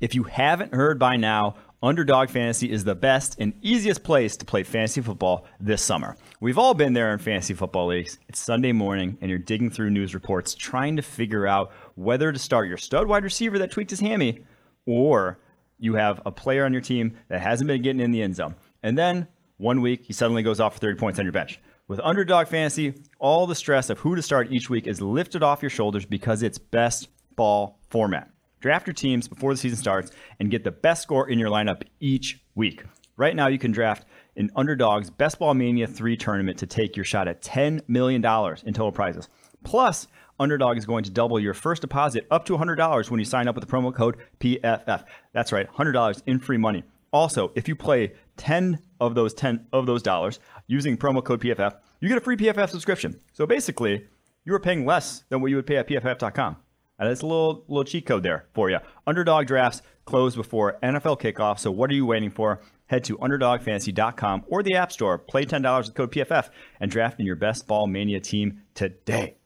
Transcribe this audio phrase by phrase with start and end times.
[0.00, 4.44] If you haven't heard by now, Underdog Fantasy is the best and easiest place to
[4.44, 6.16] play fantasy football this summer.
[6.40, 8.16] We've all been there in fantasy football leagues.
[8.28, 12.38] It's Sunday morning and you're digging through news reports trying to figure out whether to
[12.38, 14.44] start your stud wide receiver that tweaked his hammy
[14.86, 15.40] or
[15.80, 18.54] you have a player on your team that hasn't been getting in the end zone.
[18.84, 19.26] And then
[19.56, 21.58] one week he suddenly goes off for 30 points on your bench.
[21.88, 25.60] With Underdog Fantasy, all the stress of who to start each week is lifted off
[25.60, 28.30] your shoulders because it's best ball format.
[28.60, 31.82] Draft your teams before the season starts and get the best score in your lineup
[32.00, 32.84] each week.
[33.16, 37.04] Right now, you can draft an Underdog's Best Ball Mania 3 tournament to take your
[37.04, 39.28] shot at $10 million in total prizes.
[39.64, 40.06] Plus,
[40.40, 43.56] Underdog is going to double your first deposit up to $100 when you sign up
[43.56, 45.04] with the promo code PFF.
[45.32, 46.84] That's right, $100 in free money.
[47.12, 51.76] Also, if you play 10 of those 10 of those dollars using promo code PFF,
[52.00, 53.18] you get a free PFF subscription.
[53.32, 54.06] So basically,
[54.44, 56.56] you are paying less than what you would pay at pff.com.
[56.98, 58.78] And that's a little little cheat code there for you.
[59.06, 62.60] Underdog drafts close before NFL kickoff, so what are you waiting for?
[62.86, 66.48] Head to underdogfantasy.com or the App Store, play $10 with code PFF,
[66.80, 69.36] and draft in your best ball mania team today.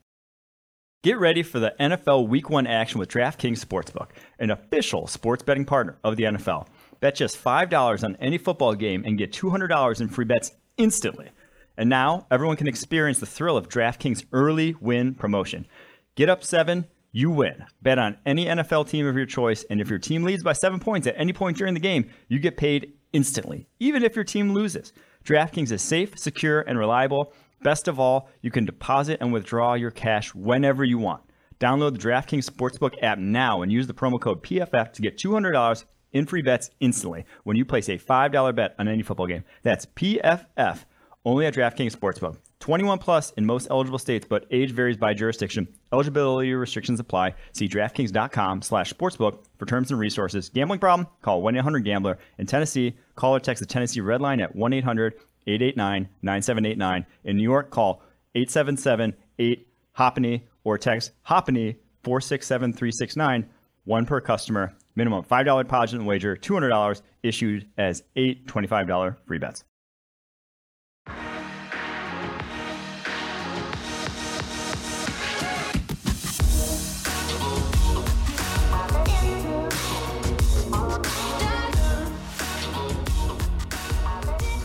[1.02, 5.64] Get ready for the NFL Week 1 action with DraftKings Sportsbook, an official sports betting
[5.64, 6.68] partner of the NFL.
[7.00, 11.30] Bet just $5 on any football game and get $200 in free bets instantly.
[11.76, 15.66] And now, everyone can experience the thrill of DraftKings early win promotion.
[16.14, 17.64] Get up 7 you win.
[17.82, 20.80] Bet on any NFL team of your choice, and if your team leads by seven
[20.80, 24.54] points at any point during the game, you get paid instantly, even if your team
[24.54, 24.92] loses.
[25.24, 27.32] DraftKings is safe, secure, and reliable.
[27.62, 31.22] Best of all, you can deposit and withdraw your cash whenever you want.
[31.60, 35.84] Download the DraftKings Sportsbook app now and use the promo code PFF to get $200
[36.12, 39.44] in free bets instantly when you place a $5 bet on any football game.
[39.62, 40.84] That's PFF
[41.24, 42.38] only at DraftKings Sportsbook.
[42.62, 45.66] 21 plus in most eligible states, but age varies by jurisdiction.
[45.92, 47.34] Eligibility restrictions apply.
[47.52, 50.48] See DraftKings.com slash sportsbook for terms and resources.
[50.48, 51.08] Gambling problem?
[51.22, 52.18] Call 1-800-GAMBLER.
[52.38, 57.06] In Tennessee, call or text the Tennessee Red Line at 1-800-889-9789.
[57.24, 58.00] In New York, call
[58.36, 61.74] 877-8-HOPENY or text HOPENY
[62.04, 63.44] 467-369.
[63.86, 64.72] One per customer.
[64.94, 66.36] Minimum $5 deposit and wager.
[66.36, 69.64] $200 issued as eight $25 free bets.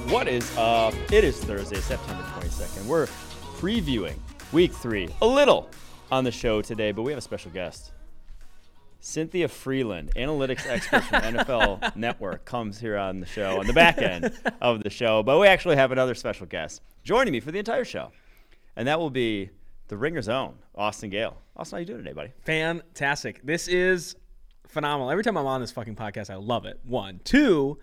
[0.10, 0.94] What is up?
[1.12, 2.86] It is Thursday, September 22nd.
[2.86, 3.08] We're
[3.58, 4.16] previewing
[4.54, 5.70] week three a little
[6.10, 7.92] on the show today, but we have a special guest.
[9.02, 13.98] Cynthia Frelund, analytics expert from NFL Network, comes here on the show, on the back
[13.98, 14.32] end
[14.62, 15.24] of the show.
[15.24, 18.14] But we actually have another special guest joining me for the entire show.
[18.78, 19.50] And that will be
[19.90, 21.36] the Ringer's own, Austin Gayle.
[21.58, 22.32] Austin, how you doing today, buddy?
[22.46, 23.42] Fantastic.
[23.44, 24.16] This is
[24.70, 25.12] phenomenal.
[25.12, 26.80] Every time I'm on this fucking podcast, I love it.
[26.86, 27.20] One.
[27.26, 27.78] Two,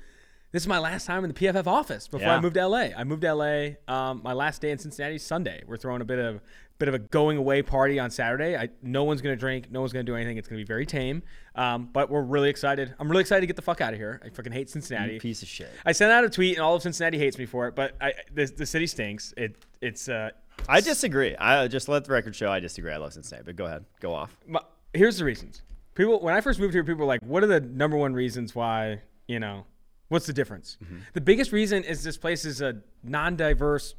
[0.55, 2.37] this is my last time in the PFF office before Yeah.
[2.37, 2.91] I moved to LA.
[2.97, 3.71] I moved to LA.
[3.89, 5.65] Um, my last day in Cincinnati is Sunday.
[5.67, 6.41] We're throwing a bit of
[6.79, 8.57] bit of a going away party on Saturday.
[8.57, 9.69] I, no one's gonna drink.
[9.73, 10.37] No one's gonna do anything.
[10.37, 11.25] It's gonna be very tame.
[11.57, 12.95] Um, but we're really excited.
[13.01, 14.21] I'm really excited to get the fuck out of here.
[14.25, 15.19] I fucking hate Cincinnati.
[15.19, 15.71] Piece of shit.
[15.85, 17.75] I sent out a tweet, and all of Cincinnati hates me for it.
[17.75, 19.35] But I, the, the city stinks.
[19.37, 20.31] It it's uh,
[20.69, 21.35] I disagree.
[21.35, 22.93] I just let the record show I disagree.
[22.93, 24.37] I love Cincinnati, but go ahead, go off.
[24.47, 24.61] my,
[24.93, 25.63] here's the reasons.
[25.97, 28.55] People, when I first moved here, people were like, "What are the number one reasons
[28.55, 29.01] why?
[29.27, 29.65] You know,
[30.15, 30.97] what's the difference?" Mm-hmm.
[31.13, 33.95] The biggest reason is this place is a non-diverse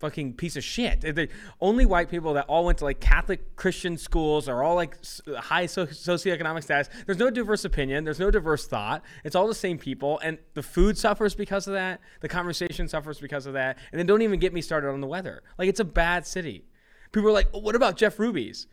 [0.00, 1.00] fucking piece of shit.
[1.02, 1.28] The
[1.60, 4.96] only white people that all went to like Catholic Christian schools are all like
[5.38, 6.92] high socioeconomic status.
[7.06, 8.02] There's no diverse opinion.
[8.02, 9.04] There's no diverse thought.
[9.22, 12.00] It's all the same people, and the food suffers because of that.
[12.20, 13.78] The conversation suffers because of that.
[13.92, 15.44] And then don't even get me started on the weather.
[15.56, 16.64] Like it's a bad city.
[17.12, 18.66] People are like, oh, "What about Jeff Ruby's?"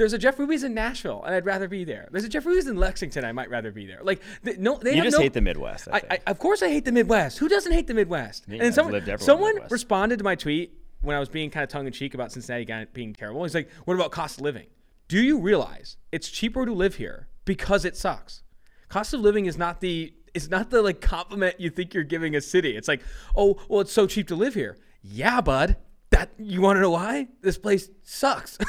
[0.00, 2.08] There's a Jeff Ruby's in Nashville, and I'd rather be there.
[2.10, 3.22] There's a Jeff Ruby's in Lexington.
[3.22, 4.00] I might rather be there.
[4.02, 5.88] Like, th- no, they You just no- hate the Midwest.
[5.92, 6.02] I I.
[6.12, 7.36] I, of course, I hate the Midwest.
[7.36, 8.44] Who doesn't hate the Midwest?
[8.48, 10.72] Yeah, and I've someone, lived everywhere in the someone responded to my tweet
[11.02, 13.42] when I was being kind of tongue in cheek about Cincinnati being terrible.
[13.42, 14.68] He's like, "What about cost of living?
[15.08, 18.42] Do you realize it's cheaper to live here because it sucks?
[18.88, 22.34] Cost of living is not the it's not the like compliment you think you're giving
[22.34, 22.74] a city.
[22.74, 23.02] It's like,
[23.36, 24.78] oh, well, it's so cheap to live here.
[25.02, 25.76] Yeah, bud.
[26.10, 27.28] That you want to know why?
[27.40, 28.58] This place sucks.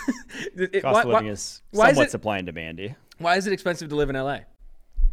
[0.56, 2.96] It- Cost why- of living why- is why somewhat is it, supply and demandy.
[3.18, 4.40] why is it expensive to live in LA?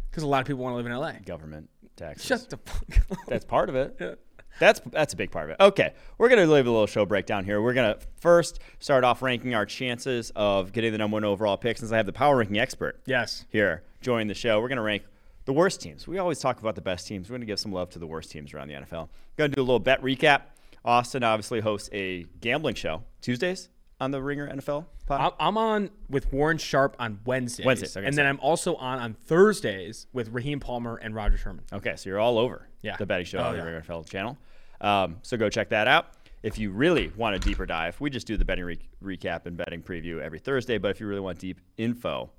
[0.09, 1.13] Because a lot of people want to live in LA.
[1.25, 2.25] Government taxes.
[2.25, 3.17] Shut the fuck up.
[3.27, 4.19] That's part of it.
[4.59, 5.63] That's that's a big part of it.
[5.63, 7.61] Okay, we're gonna leave a little show breakdown here.
[7.61, 11.77] We're gonna first start off ranking our chances of getting the number one overall pick.
[11.77, 13.45] Since I have the power ranking expert Yes.
[13.49, 15.03] here joining the show, we're gonna rank
[15.45, 16.07] the worst teams.
[16.07, 17.29] We always talk about the best teams.
[17.29, 19.09] We're gonna give some love to the worst teams around the NFL.
[19.37, 20.41] Gonna do a little bet recap.
[20.85, 23.69] Austin obviously hosts a gambling show Tuesdays.
[23.99, 25.33] on the Ringer NFL pod?
[25.39, 27.65] I'm- on with Warren Sharp on Wednesdays.
[27.65, 31.65] Wednesdays, and then I'm also on on Thursdays with Raheem Palmer and Roger Sherman.
[31.73, 32.95] Okay, so you're all over Yeah.
[32.97, 33.63] the betting show Oh, on the yeah.
[33.65, 34.37] Ringer NFL channel.
[34.81, 36.13] Um, so go check that out.
[36.41, 39.57] If you really want a deeper dive, we just do the betting re- recap and
[39.57, 40.77] betting preview every Thursday.
[40.77, 42.31] But if you really want deep info,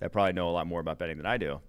[0.00, 1.60] I probably know a lot more about betting than I do.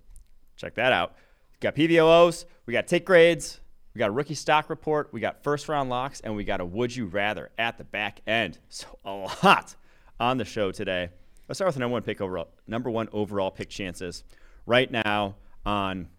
[0.57, 1.15] Check that out.
[1.53, 3.59] We got PVOOs, we got take grades,
[3.95, 6.65] we got a rookie stock report, we got first round locks, and we got a
[6.65, 8.59] would you rather at the back end.
[8.69, 9.11] So a
[9.43, 9.75] lot
[10.19, 11.09] on the show today.
[11.47, 14.25] Let's start with the number one pick overall, number one overall pick chances.
[14.65, 16.09] Right now on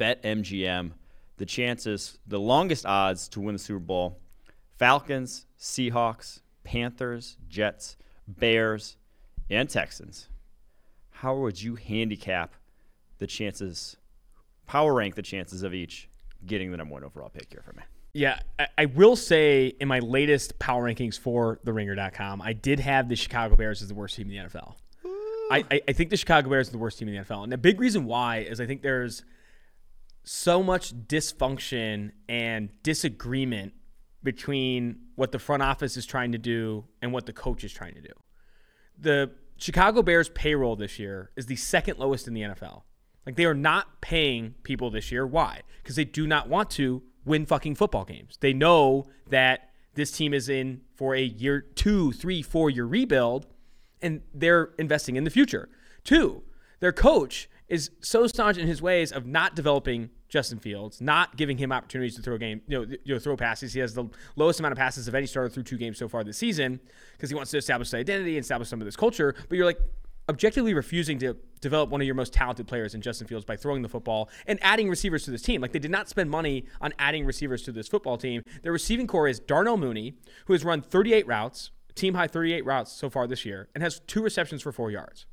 [0.00, 0.92] BetMGM,
[1.36, 4.18] the chances, the longest odds to win the Super Bowl
[4.78, 8.96] Falcons, Seahawks, Panthers, Jets, Bears,
[9.50, 10.28] and Texans.
[11.10, 12.54] How would you handicap
[13.18, 13.98] the chances,
[14.66, 16.08] power rank the chances of each
[16.46, 17.82] getting the number one overall pick here for me?
[18.14, 23.08] Yeah, I, I will say in my latest power rankings for theringer.com, I did have
[23.08, 24.74] the Chicago Bears as the worst team in the NFL.
[25.50, 27.44] I, I, I think the Chicago Bears are the worst team in the NFL.
[27.44, 29.22] And the big reason why is I think there's
[30.24, 33.74] so much dysfunction and disagreement
[34.22, 37.94] between what the front office is trying to do and what the coach is trying
[37.94, 38.12] to do.
[38.98, 42.82] The Chicago Bears payroll this year is the second lowest in the NFL.
[43.26, 45.26] Like they are not paying people this year.
[45.26, 45.62] Why?
[45.82, 48.38] Because they do not want to win fucking football games.
[48.40, 53.46] They know that this team is in for a year two, three, four year rebuild,
[54.00, 55.68] and they're investing in the future.
[56.04, 56.42] Two,
[56.80, 61.58] their coach is so staunch in his ways of not developing Justin Fields, not giving
[61.58, 63.72] him opportunities to throw game, you know, you know, throw passes.
[63.72, 64.04] He has the
[64.36, 66.80] lowest amount of passes of any starter through two games so far this season
[67.12, 69.34] because he wants to establish his identity and establish some of this culture.
[69.48, 69.80] But you're like
[70.28, 73.82] objectively refusing to develop one of your most talented players in Justin Fields by throwing
[73.82, 75.60] the football and adding receivers to this team.
[75.60, 78.42] Like they did not spend money on adding receivers to this football team.
[78.62, 80.14] Their receiving core is Darnell Mooney,
[80.46, 84.00] who has run 38 routes, team high 38 routes so far this year, and has
[84.06, 85.26] two receptions for four yards.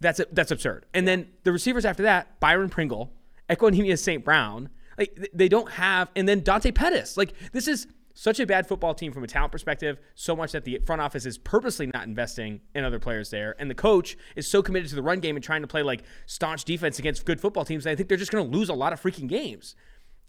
[0.00, 0.86] That's that's absurd.
[0.92, 3.12] And then the receivers after that, Byron Pringle,
[3.48, 4.24] Equanimous St.
[4.24, 4.68] Brown,
[4.98, 7.16] like they don't have, and then Dante Pettis.
[7.16, 9.98] Like this is such a bad football team from a talent perspective.
[10.14, 13.68] So much that the front office is purposely not investing in other players there, and
[13.68, 16.64] the coach is so committed to the run game and trying to play like staunch
[16.64, 17.84] defense against good football teams.
[17.84, 19.74] That I think they're just going to lose a lot of freaking games.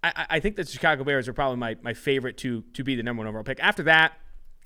[0.04, 3.04] I, I- think the Chicago Bears are probably my, my favorite to to be the
[3.04, 3.60] number one overall pick.
[3.62, 4.14] After that,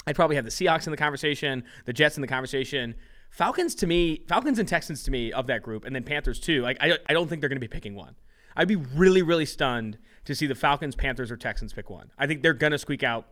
[0.08, 2.96] I'd probably have the Seahawks in the conversation, the Jets in the conversation.
[3.32, 6.62] Falcons to me, Falcons and Texans to me of that group, and then Panthers too.
[6.62, 8.16] Like I, I don't think they're going to be picking one.
[8.56, 9.98] I'd be really, really stunned
[10.30, 12.12] to see the Falcons, Panthers, or Texans pick one.
[12.16, 13.26] I think they're going to squeak out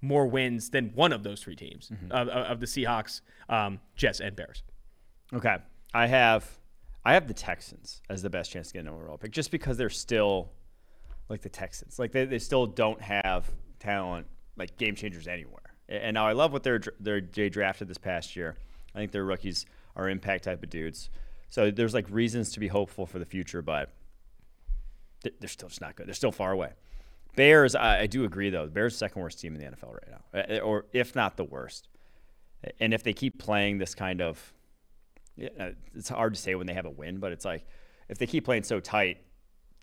[0.00, 3.20] more wins than one of those three teams of, of, of the Seahawks,
[3.50, 4.62] um, Jets, and Bears.
[5.34, 5.58] Okay,
[5.92, 6.58] I have
[7.04, 9.76] I have the Texans as the best chance to get an overall pick, just because
[9.76, 10.50] they're still
[11.28, 14.26] like the Texans, like they, they still don't have talent
[14.56, 15.76] like game changers anywhere.
[15.90, 18.56] And now I love what they're they're they drafted this past year.
[18.94, 21.10] I think their rookies are impact type of dudes.
[21.50, 23.90] So there's like reasons to be hopeful for the future, but
[25.22, 26.06] they're still just not good.
[26.06, 26.72] They're still far away.
[27.36, 28.66] Bears, I, I do agree though.
[28.66, 31.44] The Bears second worst team in the NFL right now, Uh, or if not the
[31.44, 31.88] worst.
[32.78, 34.52] And if they keep playing this kind of
[35.58, 37.64] uh, it's hard to say when they have a win, but it's like
[38.08, 39.18] if they keep playing so tight,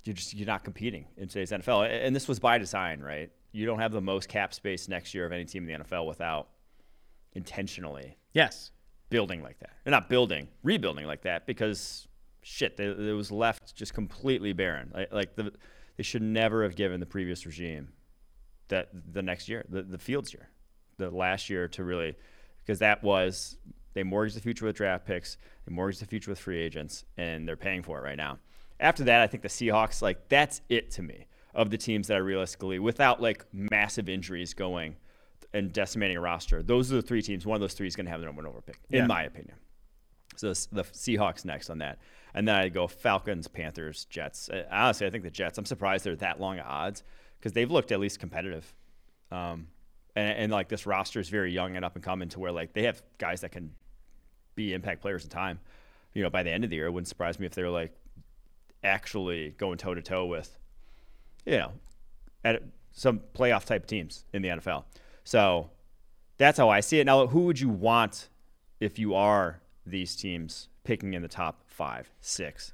[0.05, 1.89] you're just you're not competing in today's NFL.
[2.05, 3.31] And this was by design, right?
[3.51, 6.05] You don't have the most cap space next year of any team in the NFL
[6.07, 6.49] without
[7.33, 8.71] intentionally Yes.
[9.09, 9.71] building like that.
[9.83, 12.07] They're not building, rebuilding like that because
[12.49, 14.91] shit, they, it was left just completely barren.
[14.93, 15.53] Like, like the,
[15.97, 17.89] they should never have given the previous regime
[18.69, 20.49] that the next year, the, the Fields year,
[20.97, 22.15] the last year to really,
[22.59, 23.57] because that was
[23.93, 27.47] they mortgaged the future with draft picks, they mortgaged the future with free agents, and
[27.47, 28.39] they're paying for it right now.
[28.79, 32.15] After that, I think the Seahawks, like that's it to me of the teams that
[32.15, 34.95] I realistically, without like massive injuries going
[35.53, 37.45] and decimating a roster, those are the three teams.
[37.45, 39.01] One of those three is going to have the number one over pick, Yeah.
[39.01, 39.55] in my opinion.
[40.39, 41.99] So the Seahawks next on that,
[42.33, 44.49] and then I go Falcons, Panthers, Jets.
[44.49, 45.57] Uh, Honestly, I think the Jets.
[45.57, 47.03] I'm surprised they're that long odds
[47.37, 48.73] because they've looked at least competitive,
[49.31, 49.67] um,
[50.15, 52.71] and, and like this roster is very young and up and coming to where like
[52.71, 53.73] they have guys that can
[54.55, 55.59] be impact players in time.
[56.13, 57.91] You know, by the end of the year, it wouldn't surprise me if they're like
[58.81, 60.57] actually going toe to toe with,
[61.45, 61.71] you know,
[62.45, 64.85] at some playoff type teams in the NFL.
[65.25, 65.69] So
[66.37, 67.05] that's how I see it.
[67.05, 68.29] Now, who would you want
[68.79, 72.71] if you are these teams picking in the top five, six?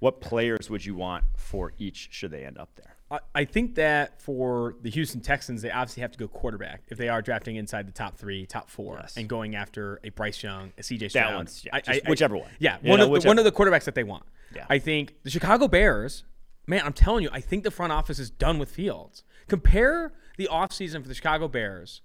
[0.00, 2.94] What players would you want for each should they end up there?
[3.34, 7.08] I, think that for the Houston Texans, they obviously have to go quarterback if they
[7.08, 9.16] are drafting inside the top three, top four, Yes.
[9.16, 11.34] and going after a Bryce Young, a CJ Stroud.
[11.34, 12.50] one's- yeah, I- I- whichever one.
[12.58, 14.24] Yeah, You one know, of the, one of the quarterbacks that they want.
[14.54, 14.66] Yeah.
[14.68, 16.24] I think the Chicago Bears,
[16.66, 19.24] man, I'm telling you, I think the front office is done with Fields.
[19.46, 22.02] Compare the offseason for the Chicago Bears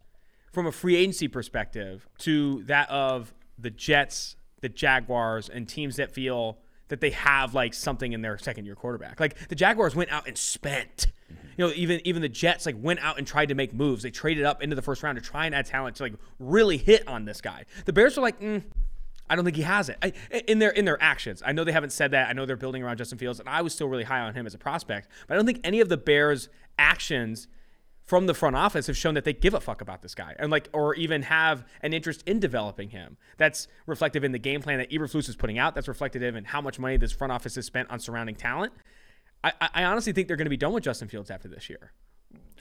[0.53, 6.09] from a free agency perspective to that of the Jets, the Jaguars, and teams that
[6.09, 9.19] feel that they have like something in their second year quarterback.
[9.19, 11.07] Like the Jaguars went out and spent.
[11.57, 14.01] You know, even even the Jets like went out and tried to make moves.
[14.01, 16.77] They traded up into the first round to try and add talent to like really
[16.77, 17.65] hit on this guy.
[17.85, 18.63] The Bears are like, mm,
[19.29, 20.13] I don't think he has it I,
[20.47, 21.43] in their in their actions.
[21.45, 22.29] I know they haven't said that.
[22.29, 24.45] I know they're building around Justin Fields, and I was still really high on him
[24.45, 25.09] as a prospect.
[25.27, 27.47] But I don't think any of the Bears' actions
[28.05, 30.51] from the front office have shown that they give a fuck about this guy and
[30.51, 33.17] like or even have an interest in developing him.
[33.37, 35.75] That's reflective in the game plan that Eberflus is putting out.
[35.75, 38.73] That's reflective in how much money this front office has spent on surrounding talent.
[39.43, 41.91] I, I honestly think they're going to be done with Justin Fields after this year.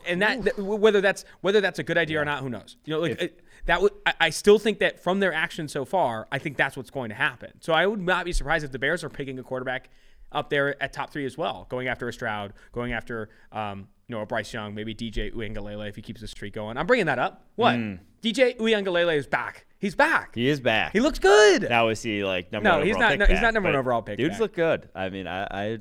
[0.06, 2.22] And that, that whether that's whether that's a good idea yeah.
[2.22, 2.76] or not, who knows?
[2.84, 5.68] You know, like if, it, that would I, I still think that from their action
[5.68, 7.52] so far, I think that's what's going to happen.
[7.60, 9.90] So I would not be surprised if the Bears are picking a quarterback
[10.32, 14.16] up there at top three as well, going after a Stroud, going after um, you
[14.16, 16.76] know Bryce Young, maybe DJ Uiagalelei if he keeps the streak going.
[16.76, 17.46] I'm bringing that up.
[17.56, 17.76] What?
[17.76, 18.00] Mm.
[18.22, 19.66] DJ Uiagalelei is back.
[19.78, 20.34] He's back.
[20.34, 20.92] He is back.
[20.92, 21.68] He looks good.
[21.68, 23.18] Now is he like number no, one he's not.
[23.18, 24.18] No, he's not number one overall pick.
[24.18, 24.40] Dudes back.
[24.40, 24.88] look good.
[24.94, 25.78] I mean, I, I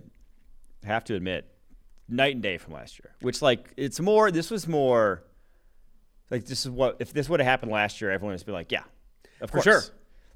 [0.84, 1.48] have to admit,
[2.10, 3.14] night and day from last year.
[3.22, 4.32] Which like it's more.
[4.32, 5.24] This was more.
[6.32, 8.72] Like this is what if this would have happened last year, everyone would be like,
[8.72, 8.84] yeah,
[9.40, 9.64] of For course.
[9.64, 9.82] sure.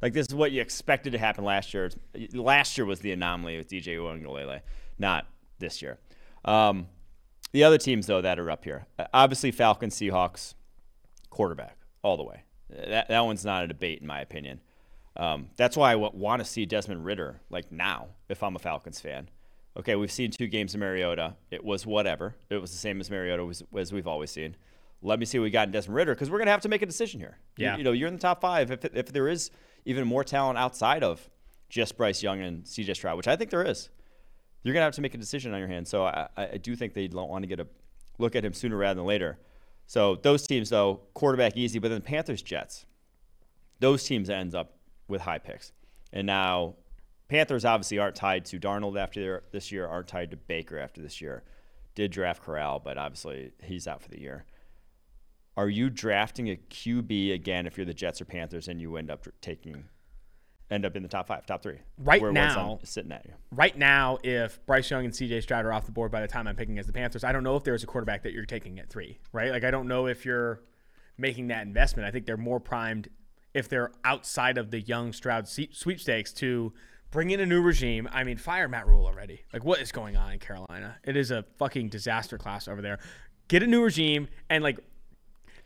[0.01, 1.89] Like this is what you expected to happen last year.
[2.33, 4.61] Last year was the anomaly with DJ Uiagalelei,
[4.99, 5.25] not
[5.57, 5.97] this year.
[6.43, 6.87] Um,
[7.55, 10.55] the other teams though that are up here, obviously Falcons, Seahawks,
[11.29, 12.43] quarterback all the way.
[12.69, 14.59] That that one's not a debate in my opinion.
[15.15, 18.59] Um, that's why I w- want to see Desmond Ridder, like now if I'm a
[18.59, 19.29] Falcons fan.
[19.77, 21.35] Okay, we've seen two games of Mariota.
[21.49, 22.35] It was whatever.
[22.49, 24.57] It was the same as Mariota was, as we've always seen.
[25.01, 26.69] Let me see what we got in Desmond Ridder because we're going to have to
[26.69, 27.37] make a decision here.
[27.55, 27.73] Yeah.
[27.73, 28.71] You, you, know, you're in the top five.
[28.71, 29.51] If, if there is
[29.85, 31.29] even more talent outside of
[31.69, 33.89] just Bryce Young and CJ Stroud, which I think there is,
[34.65, 35.89] you're going to have to make a decision on your hands.
[35.89, 37.67] So I, I do think they'd want to get a
[38.17, 39.37] look at him sooner rather than later.
[39.85, 42.87] So those teams, though, quarterback easy, but then Panthers, Jets,
[43.79, 45.71] those teams ends up with high picks.
[46.11, 46.77] And now
[47.27, 51.21] Panthers obviously aren't tied to Darnold after this year, aren't tied to Baker after this
[51.21, 51.43] year.
[51.93, 54.45] Did draft Corral, but obviously he's out for the year.
[55.55, 59.11] Are you drafting a QB again if you're the Jets or Panthers and you end
[59.11, 59.85] up taking
[60.71, 61.79] end up in the top five, top three?
[61.97, 63.33] Right now, sitting at you.
[63.51, 66.47] Right now, if Bryce Young and CJ Stroud are off the board by the time
[66.47, 68.79] I'm picking as the Panthers, I don't know if there's a quarterback that you're taking
[68.79, 69.19] at three.
[69.31, 69.51] Right?
[69.51, 70.61] Like I don't know if you're
[71.17, 72.07] making that investment.
[72.07, 73.09] I think they're more primed
[73.53, 76.73] if they're outside of the young Stroud sweepstakes to
[77.11, 78.09] bring in a new regime.
[78.11, 79.41] I mean, fire Matt Rhule already.
[79.53, 80.97] Like, what is going on in Carolina?
[81.03, 82.99] It is a fucking disaster class over there.
[83.47, 84.79] Get a new regime and like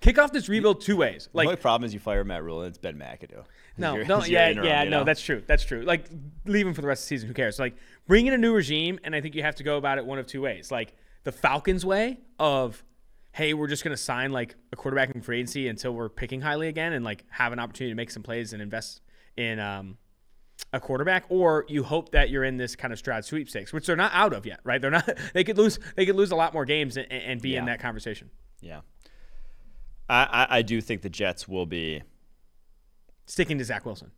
[0.01, 1.29] kick off this rebuild two ways.
[1.33, 3.43] Like, the only problem is you fire Matt Rhule and it's Ben McAdoo.
[3.79, 4.99] No, no, yeah, interim, yeah, you know?
[4.99, 5.43] no, that's true.
[5.45, 5.81] That's true.
[5.81, 6.05] Like,
[6.45, 7.27] leave him for the rest of the season.
[7.27, 7.59] Who cares?
[7.59, 7.75] Like,
[8.07, 10.19] bring in a new regime, and I think you have to go about it one
[10.19, 10.71] of two ways.
[10.71, 10.93] Like
[11.23, 12.83] the Falcons' way of
[13.31, 16.41] hey, we're just going to sign like a quarterback in free agency until we're picking
[16.41, 19.01] highly again and like have an opportunity to make some plays and invest
[19.37, 19.97] in um,
[20.73, 23.95] a quarterback, or you hope that you're in this kind of Stroud sweepstakes, which they're
[23.95, 24.81] not out of yet, right?
[24.81, 25.09] They're not.
[25.33, 25.79] They could lose.
[25.95, 27.59] They could lose a lot more games and, and be yeah.
[27.59, 28.29] in that conversation.
[28.61, 28.81] Yeah,
[30.09, 32.03] I, I do think the Jets will be
[33.29, 34.11] sticking to Zach Wilson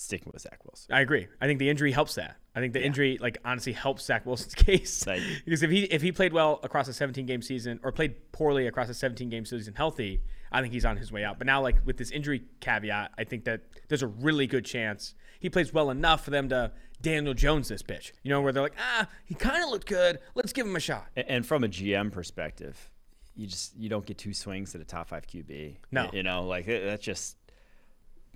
[0.00, 0.94] sticking with Zach Wilson.
[0.94, 1.26] I agree.
[1.40, 2.36] I think the injury helps that.
[2.54, 2.86] I think the yeah.
[2.86, 5.04] injury, like honestly, helps Zach Wilson's case
[5.44, 8.66] because if he if he played well across a 17 game season or played poorly
[8.66, 11.38] across a 17 game season healthy, I think he's on his way out.
[11.38, 15.14] But now, like with this injury caveat, I think that there's a really good chance
[15.40, 18.12] he plays well enough for them to Daniel Jones this bitch.
[18.22, 20.18] You know, where they're like, ah, he kind of looked good.
[20.34, 21.08] Let's give him a shot.
[21.16, 22.90] And from a GM perspective,
[23.34, 25.76] you just you don't get two swings at a top five QB.
[25.90, 27.36] No, you know, like that's just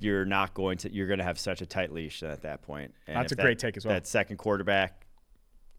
[0.02, 2.94] you're not going to you're going to have such a tight leash at that point.
[3.06, 3.94] And That's a that, great take as well.
[3.94, 5.06] That second quarterback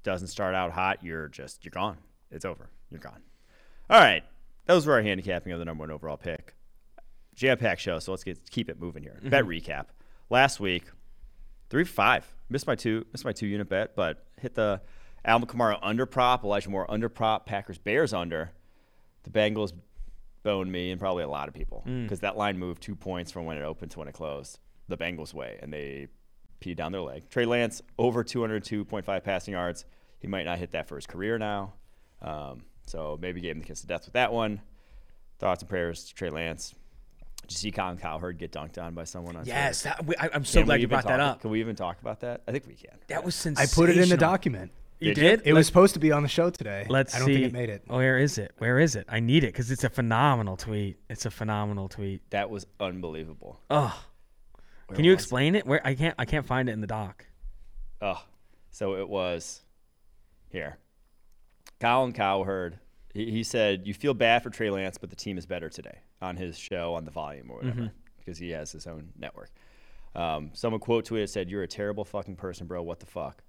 [0.04, 1.98] doesn't start out hot, you're just you're gone.
[2.32, 2.70] It's over.
[2.90, 3.22] You're gone.
[3.90, 4.24] All right,
[4.66, 6.56] those were our handicapping of the number one overall pick.
[7.36, 8.00] Jam pack show.
[8.00, 9.18] So let's get keep it moving here.
[9.20, 9.30] Mm-hmm.
[9.30, 9.86] Bet recap.
[10.30, 10.84] Last week,
[11.70, 12.26] three five.
[12.50, 13.06] Missed my two.
[13.12, 14.82] Missed my two unit bet, but hit the
[15.26, 16.44] Alvin Kamara under prop.
[16.44, 17.46] Elijah Moore under prop.
[17.46, 18.52] Packers Bears under.
[19.24, 19.74] The Bengals
[20.44, 22.22] boned me and probably a lot of people because mm.
[22.22, 25.34] that line moved two points from when it opened to when it closed the Bengals
[25.34, 26.08] way, and they
[26.62, 27.30] peed down their leg.
[27.30, 29.86] Trey Lance over 202.5 passing yards.
[30.20, 31.74] He might not hit that for his career now,
[32.22, 34.62] um, so maybe gave him the kiss of death with that one.
[35.40, 36.74] Thoughts and prayers to Trey Lance.
[37.42, 40.46] Did you see Colin Cowherd get dunked on by someone on Yes, that, I, am
[40.46, 41.42] so can glad you brought talk, that up.
[41.42, 42.42] Can we even talk about that?
[42.48, 42.98] I think we can.
[43.08, 43.86] That was sensational.
[43.86, 44.72] I put it in the document.
[45.04, 45.42] You did?
[45.46, 46.86] It was supposed to be on the show today.
[46.90, 47.34] Let's I don't see.
[47.36, 47.84] think it made it.
[47.88, 48.54] Where is it?
[48.58, 49.06] Where is it?
[49.10, 50.98] I need it because it's a phenomenal tweet.
[51.10, 52.22] It's a phenomenal tweet.
[52.32, 53.60] That was unbelievable.
[53.70, 53.98] Oh,
[54.94, 55.60] can you explain it?
[55.60, 55.68] it?
[55.68, 56.16] Where I can't.
[56.18, 57.26] I can't find it in the doc.
[58.02, 58.24] Oh,
[58.72, 59.62] so it was
[60.50, 60.78] here.
[61.80, 62.80] Colin Cowherd
[63.14, 66.00] He, he said, You feel bad for Trey Lance, but the team is better today
[66.22, 69.52] on his show on the volume or whatever because he has his own network.
[70.16, 72.82] Um, someone quote tweeted said, You're a terrible fucking person, bro.
[72.84, 73.43] What the fuck?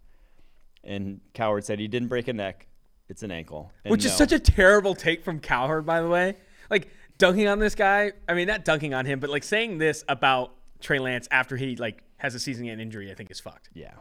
[0.85, 2.67] And Cowherd said, He didn't break a neck.
[3.09, 3.71] It's an ankle.
[3.85, 6.37] And Which is such a terrible take from Cowherd, by the way.
[6.71, 6.89] Like
[7.19, 8.13] dunking on this guy.
[8.29, 11.77] I mean, not dunking on him, but like saying this about Trey Lance after he
[11.77, 13.69] like has a season-end injury, I think is fucked.
[13.75, 13.93] Yeah.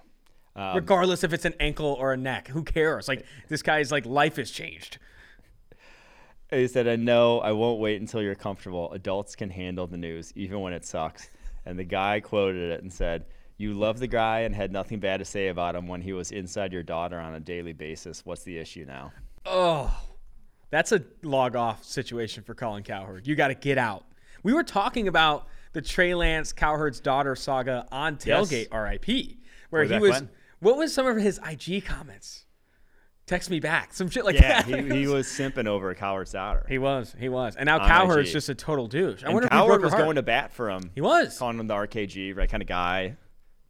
[0.55, 3.07] Um, Regardless if it's an ankle or a neck, who cares?
[3.07, 4.99] Like this guy's like life has changed.
[6.49, 8.91] He said, I know I won't wait until you're comfortable.
[8.93, 11.29] Adults can handle the news, even when it sucks.
[11.65, 13.25] And the guy quoted it and said,
[13.57, 16.31] You love the guy and had nothing bad to say about him when he was
[16.31, 18.25] inside your daughter on a daily basis.
[18.25, 19.13] What's the issue now?
[19.45, 19.95] Oh,
[20.71, 23.27] that's a log off situation for Colin Cowherd.
[23.27, 24.05] You got to get out.
[24.41, 28.49] We were talking about the Trey Lance Cowherd's daughter saga on Yes.
[28.51, 29.37] Tailgate RIP,
[29.69, 30.11] where Way he was.
[30.11, 30.29] when.
[30.59, 32.45] What was some of his IG comments?
[33.25, 33.93] Text me back.
[33.93, 34.65] Some shit like Yeah, that.
[34.91, 36.65] he, he was simping over Cowherd's daughter.
[36.67, 37.15] He was.
[37.17, 37.55] He was.
[37.55, 38.33] And now On Cowherd's IG.
[38.33, 39.23] just a total douche.
[39.23, 40.03] I and wonder Cowherd if he was heart.
[40.05, 40.91] going to bat for him.
[40.95, 41.37] He was.
[41.37, 43.15] calling him the RKG, right kind of guy.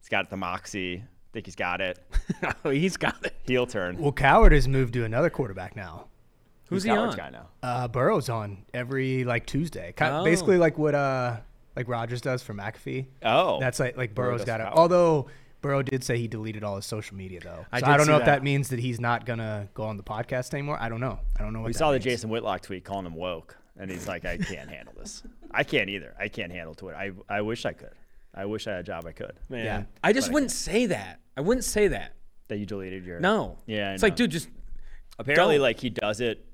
[0.04, 1.02] He's got the moxie.
[1.32, 1.98] think he's got it.
[2.66, 3.34] oh, he's got it.
[3.46, 3.96] Heel turn.
[3.96, 6.08] Well, Cowherd has moved to another quarterback now.
[6.68, 7.18] Who's he Cowherd's on?
[7.18, 7.48] guy now?
[7.62, 10.22] Uh, Burrow's on every like Tuesday, kind Oh.
[10.24, 11.38] basically like what uh
[11.74, 13.06] like Rodgers does for McAfee.
[13.22, 14.64] Oh, That's like like Burrow Burrow's does got it.
[14.64, 14.78] Cowherd.
[14.78, 15.26] Although
[15.62, 17.64] Burrow did say he deleted all his social media though.
[17.72, 18.36] I so did I don't see know if that.
[18.40, 20.76] that means that he's not gonna go on the podcast anymore.
[20.78, 21.18] I don't know.
[21.38, 22.04] I don't know what we that saw the means.
[22.04, 25.22] Jason Whitlock tweet calling him woke, and he's like, "I can't handle this.
[25.50, 26.14] I can't either.
[26.20, 26.96] I can't handle Twitter.
[26.98, 27.92] I I wish I could.
[28.34, 29.32] I wish I had a job I could.
[29.48, 29.82] Man, Yeah.
[30.02, 31.20] I just But wouldn't say that.
[31.36, 32.12] I wouldn't say that.
[32.48, 33.58] That you deleted your No.
[33.66, 34.48] Yeah, I It's like, dude, just
[35.18, 35.62] Apparently, don't.
[35.62, 36.44] like he does it.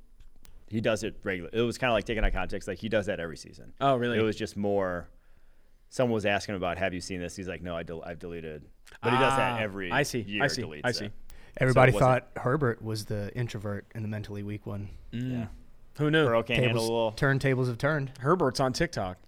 [0.69, 1.51] He does it regular.
[1.53, 2.69] It was kind of like taken out of context.
[2.69, 3.73] Like he does that every season.
[3.81, 4.19] Oh, really?
[4.19, 5.09] It was just more.
[5.89, 8.63] Someone was asking about, "Have you seen this?" He's like, "No, I del- I've deleted."
[9.03, 9.91] But he does that Ah, every.
[9.91, 10.21] I see.
[10.21, 10.63] Year I see.
[10.63, 10.97] deletes I it.
[10.97, 11.11] see.
[11.57, 14.91] Everybody So thought Herbert was the introvert and the mentally weak one.
[15.11, 15.47] Yeah.
[15.99, 16.25] who knew?
[16.25, 17.13] Burrow can't handle a Tables, little.
[17.13, 18.13] turntables have turned.
[18.21, 19.19] Herbert's on TikTok.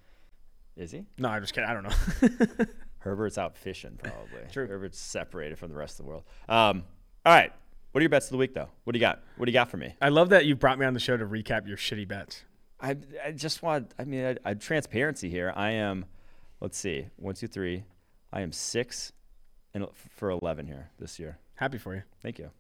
[0.77, 1.05] Is he?
[1.19, 1.69] No, I'm just kidding.
[1.69, 2.65] I don't know.
[2.99, 4.49] Herbert's out fishing probably.
[4.53, 4.67] True.
[4.67, 6.25] Herbert's separated from the rest of the world.
[6.49, 6.85] Um,
[7.27, 7.53] all right.
[7.91, 8.69] What are your bets of the week though?
[8.85, 9.23] What do you got?
[9.37, 9.95] What do you got for me?
[10.01, 12.43] I love that you brought me on the show to recap your shitty bets.
[12.81, 13.93] I, I just want.
[13.99, 15.53] I mean, I, I transparency here.
[15.55, 16.07] I am.
[16.61, 17.09] Let's see.
[17.17, 17.85] One, two, three.
[18.33, 19.13] I am six,
[19.75, 21.39] and for eleven here this year.
[21.55, 22.03] Happy for you.
[22.23, 22.51] Thank you.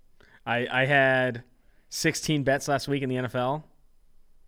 [0.46, 1.44] I, I had
[1.88, 3.64] 16 bets last week in the NFL.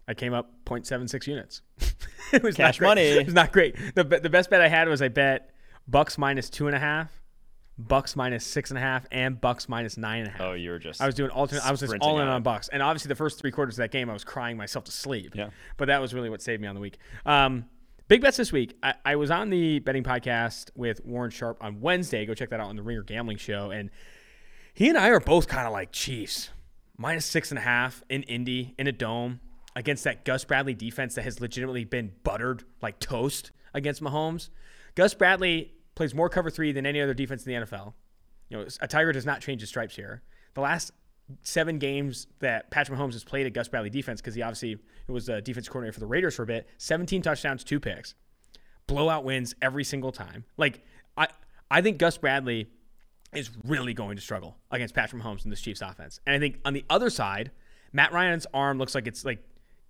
[0.07, 1.63] I came up 0.76 units.
[2.33, 2.89] it was Cash not great.
[2.89, 3.03] money.
[3.03, 3.77] It was not great.
[3.95, 5.51] The, the best bet I had was I bet
[5.89, 7.11] Bucks minus two and a half,
[7.79, 10.41] Bucks minus six and a half, and Bucks minus nine and a half.
[10.41, 11.01] Oh, you were just.
[11.01, 11.65] I was doing alternate.
[11.65, 12.43] I was just all in on on.
[12.43, 14.93] Bucks, and obviously the first three quarters of that game, I was crying myself to
[14.93, 15.35] sleep.
[15.35, 15.51] Yeah.
[15.77, 16.99] But that was really what saved me on the week.
[17.27, 17.67] Um,
[18.09, 18.77] big bets this week.
[18.83, 22.25] I, I was on the betting podcast with Warren Sharp on Wednesday.
[22.27, 23.91] Go check that out on the Ringer Gambling Show, and
[24.73, 26.51] he and I are both kind of like Chiefs
[26.97, 29.41] minus six and a half in Indy in a dome
[29.77, 34.51] against that Gus Bradley defense that has legitimately been buttered like toast against Mahomes.
[34.95, 37.95] Gus Bradley plays more cover three than any other defense in the NFL.
[38.49, 40.23] You know, a Tiger does not change his stripes here.
[40.55, 40.93] The last
[41.43, 45.29] seven games that Patrick Mahomes has played a Gus Bradley defense, because he obviously was
[45.29, 48.15] a defense coordinator for the Raiders for a bit, 17 touchdowns, two picks,
[48.87, 50.45] blowout wins every single time.
[50.57, 50.85] Like
[51.17, 51.29] I,
[51.71, 52.69] I think Gus Bradley
[53.35, 56.21] is really going to struggle against Patrick Mahomes in this Chiefs offense.
[56.27, 57.51] And I think on the other side,
[57.93, 59.43] Matt Ryan's arm looks like it's like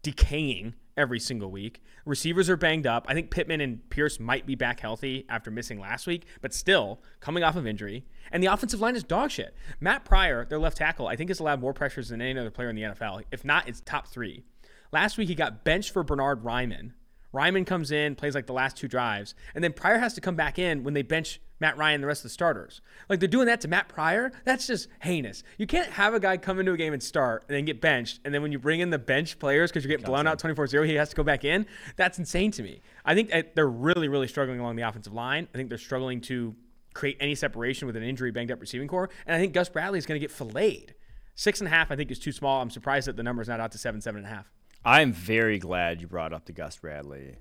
[0.05, 1.83] decaying every single week.
[2.05, 3.07] Receivers are banged up.
[3.09, 7.01] I think Pittman and Pierce might be back healthy after missing last week, but still
[7.21, 8.05] coming off of injury.
[8.31, 9.57] And the offensive line is dog shit.
[9.81, 12.69] Matt Pryor, their left tackle, I think has allowed more pressures than any other player
[12.69, 13.25] in the NFL.
[13.33, 14.45] If not, it's top three.
[14.93, 16.93] Last week he got benched for Bernhard Raimann.
[17.35, 20.37] Raimann comes in, plays like the last two drives, and then Pryor has to come
[20.37, 22.81] back in when they bench Matt Ryan and the rest of the starters.
[23.09, 24.33] Like they're doing that to Matt Pryor.
[24.45, 25.43] That's just heinous.
[25.57, 28.21] You can't have a guy come into a game and start and then get benched,
[28.25, 30.87] and then when you bring in the bench players because you're getting blown out 24-0,
[30.87, 31.67] he has to go back in.
[31.97, 32.81] That's insane to me.
[33.05, 35.49] I think they're really, really struggling along the offensive line.
[35.55, 36.55] I think they're struggling to
[36.95, 39.99] create any separation with an injury banged up receiving core, and I think Gus Bradley
[39.99, 40.95] is going to get filleted.
[41.35, 42.63] Six and a half, I think, is too small.
[42.63, 44.53] I'm surprised that the number is not out to seven, seven and a half.
[44.85, 47.37] I'm very glad you brought up the Gus Bradley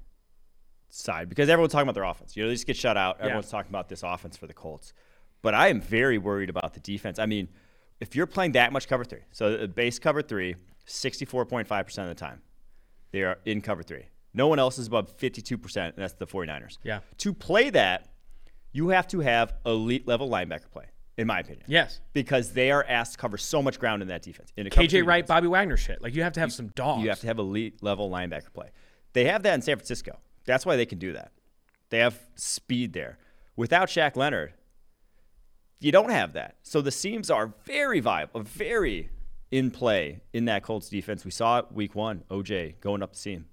[0.90, 2.38] side because everyone's talking about their offense.
[2.38, 3.20] You know, they just get shut out.
[3.20, 4.94] Everyone's talking about this offense for the Colts.
[5.42, 7.20] But I am very worried about the defense.
[7.20, 7.50] I mean,
[8.00, 10.56] if you're playing that much cover three, so the base cover three,
[10.88, 12.42] 64.5% of the time,
[13.12, 14.06] they are in cover three.
[14.34, 16.78] No one else is above 52%, and that's the 49ers.
[16.84, 17.00] Yeah.
[17.20, 18.10] To play that,
[18.72, 20.86] you have to have elite level linebacker play,
[21.18, 21.66] in my opinion.
[21.68, 22.00] Yes.
[22.14, 24.52] Because they are asked to cover so much ground in that defense.
[24.58, 25.36] In a cover three KJ Wright, defense.
[25.36, 26.02] Bobby Wagner shit.
[26.02, 27.04] Like you have to have some dogs.
[27.04, 28.72] You have to have elite level linebacker play.
[29.14, 30.20] They have that in San Francisco.
[30.46, 31.32] That's why they can do that.
[31.90, 33.18] They have speed there.
[33.56, 34.54] Without Shaq Leonard,
[35.80, 36.56] you don't have that.
[36.64, 39.10] So the seams are very viable, very
[39.52, 41.24] in play in that Colts defense.
[41.24, 43.46] We saw it week one, OJ going up the seam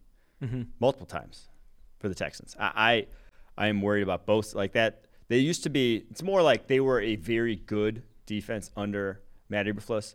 [0.42, 0.62] mm-hmm.
[0.78, 1.48] multiple times
[1.98, 2.56] for the Texans.
[2.58, 3.06] I,
[3.56, 5.04] I I am worried about both like that.
[5.30, 6.04] They used to be.
[6.10, 10.14] It's more like they were a very good defense under Matt Eberflus,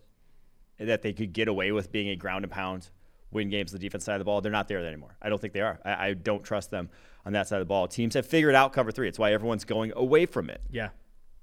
[0.77, 2.89] that they could get away with being a ground and pound,
[3.31, 4.41] win games on the defense side of the ball.
[4.41, 5.15] They're not there anymore.
[5.21, 5.79] I don't think they are.
[5.85, 6.89] I, I don't trust them
[7.25, 7.87] on that side of the ball.
[7.87, 9.07] Teams have figured out cover three.
[9.07, 10.89] It's why everyone's going away from it Yeah.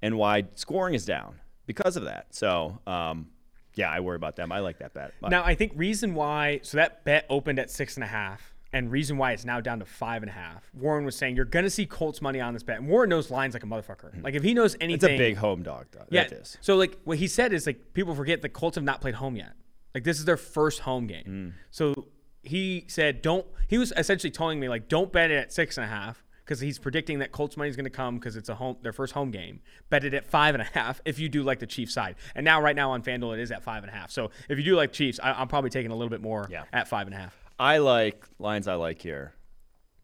[0.01, 2.27] and why scoring is down because of that.
[2.29, 3.27] So, um,
[3.75, 4.51] yeah, I worry about them.
[4.51, 5.13] I like that bet.
[5.19, 8.52] But Now I think reason why so that bet opened at six and a half,
[8.73, 10.69] and reason why it's now down to five and a half.
[10.73, 12.79] Warren was saying you're gonna see Colts money on this bet.
[12.79, 14.21] And Warren knows lines like a motherfucker.
[14.23, 16.05] Like if he knows anything, it's a big home dog, though.
[16.09, 16.27] yeah.
[16.61, 19.35] So like what he said is like people forget the Colts have not played home
[19.35, 19.53] yet.
[19.93, 21.53] Like this is their first home game.
[21.55, 21.59] Mm.
[21.71, 22.07] So
[22.41, 23.45] he said don't.
[23.67, 26.59] He was essentially telling me like don't bet it at six and a half because
[26.59, 29.13] he's predicting that Colts money is going to come because it's a home their first
[29.13, 29.61] home game.
[29.89, 32.15] Bet it at five and a half if you do like the Chiefs side.
[32.35, 34.11] And now right now on FanDuel it is at five and a half.
[34.11, 36.63] So if you do like Chiefs, I, I'm probably taking a little bit more Yeah.
[36.73, 37.37] at five and a half.
[37.59, 39.33] I like lines I like here.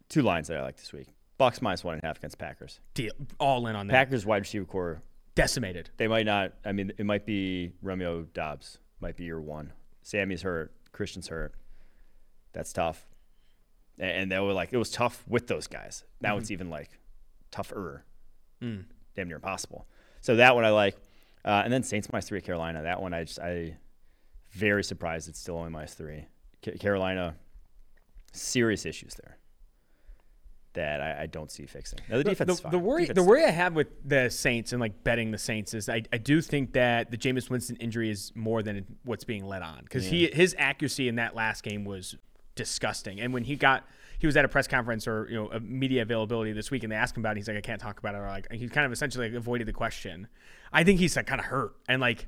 [0.10, 1.08] Two lines that I like this week.
[1.38, 2.80] Bucks minus one and a half against Packers.
[2.94, 3.94] Deal all in on that.
[3.94, 5.02] Packers wide receiver core.
[5.36, 5.90] Decimated.
[5.98, 6.54] They might not.
[6.66, 8.80] I mean, it might be Romeo Doubs.
[9.00, 9.72] Might be your one.
[10.02, 10.74] Sammy's hurt.
[10.92, 11.54] Christian's hurt.
[12.52, 13.06] That's tough.
[14.00, 16.04] A- And they were like, it was tough with those guys.
[16.20, 16.40] Now Mm-hmm.
[16.40, 16.90] it's even like
[17.52, 18.04] tougher.
[18.62, 18.86] Mm.
[19.16, 19.88] Damn near impossible.
[20.22, 20.98] So that one I like.
[21.46, 22.84] Uh, and then Saints minus three at Carolina.
[22.84, 23.78] That one I just I
[24.52, 26.26] very surprised it's still only minus three.
[26.64, 27.36] Ca- Carolina,
[28.34, 29.38] serious issues there
[30.74, 32.00] that I, I don't see fixing.
[32.10, 34.72] Now the The- defense the, the worry Defense the worry I have with the Saints
[34.72, 38.10] and like betting the Saints is I, I do think that the Jameis Winston injury
[38.10, 39.82] is more than what's being let on.
[39.84, 42.16] Because he his accuracy in that last game was
[42.56, 43.20] disgusting.
[43.20, 43.84] And when he got
[44.20, 46.92] he was at a press conference or you know a media availability this week and
[46.92, 48.20] they asked him about it he's like I can't talk about it.
[48.20, 50.28] Or like he kind of essentially like avoided the question.
[50.72, 52.28] I think he's like kind of hurt and like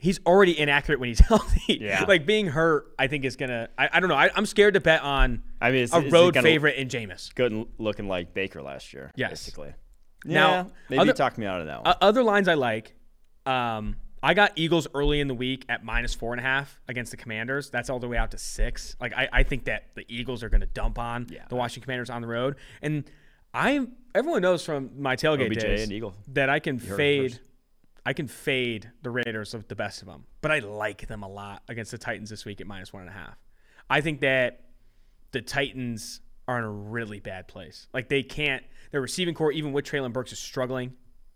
[0.00, 2.04] he's already inaccurate when he's healthy Yeah.
[2.08, 4.80] like being hurt I think is gonna I, I don't know I, I'm scared to
[4.80, 8.92] bet on I mean, a road favorite in Jameis good and looking like Baker last
[8.92, 9.12] year.
[9.14, 9.30] Yes.
[9.30, 9.74] basically.
[10.24, 11.86] Now, yeah, maybe other- talk me out of that one.
[11.86, 12.94] Uh, other lines I like.
[13.46, 17.10] Um, I got Eagles early in the week at minus four and a half against
[17.10, 17.70] the Commanders.
[17.70, 18.96] That's all the way out to six.
[19.00, 21.44] Like I, I think that the Eagles are going to dump on Yeah.
[21.48, 23.04] the Washington Commanders on the road, and
[23.54, 27.40] I everyone knows from my tailgate OBJ days that I can fade.
[28.10, 31.28] I can fade the Raiders of the best of them, but I like them a
[31.28, 33.36] lot against the Titans this week at minus one and a half.
[33.88, 34.64] I think that
[35.30, 37.86] the Titans are in a really bad place.
[37.94, 38.64] Like they can't.
[38.90, 40.92] Their receiving core, even with Treylon Burks, is struggling.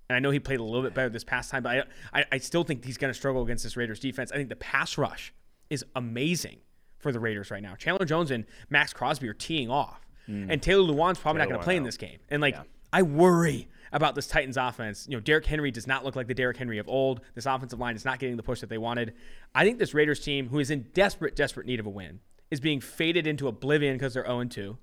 [0.08, 2.24] And I know he played a little bit better this past time, but I, I,
[2.32, 4.32] I still think he's going to struggle against this Raiders defense.
[4.32, 5.32] I think the pass rush
[5.70, 6.58] is amazing
[6.98, 7.76] for the Raiders right now.
[7.76, 10.04] Chandler Jones and Maxx Crosby are teeing off,
[10.50, 12.18] and Taylor Lewan's probably not going to play in this game.
[12.30, 12.62] And like, Yeah.
[12.92, 15.06] I worry about this Titans offense.
[15.08, 17.20] You know, Derrick Henry does not look like the Derrick Henry of old.
[17.34, 19.14] This offensive line is not getting the push that they wanted.
[19.54, 22.60] I think this Raiders team, who is in desperate, desperate need of a win, is
[22.60, 24.76] being faded into oblivion because they're 0 2.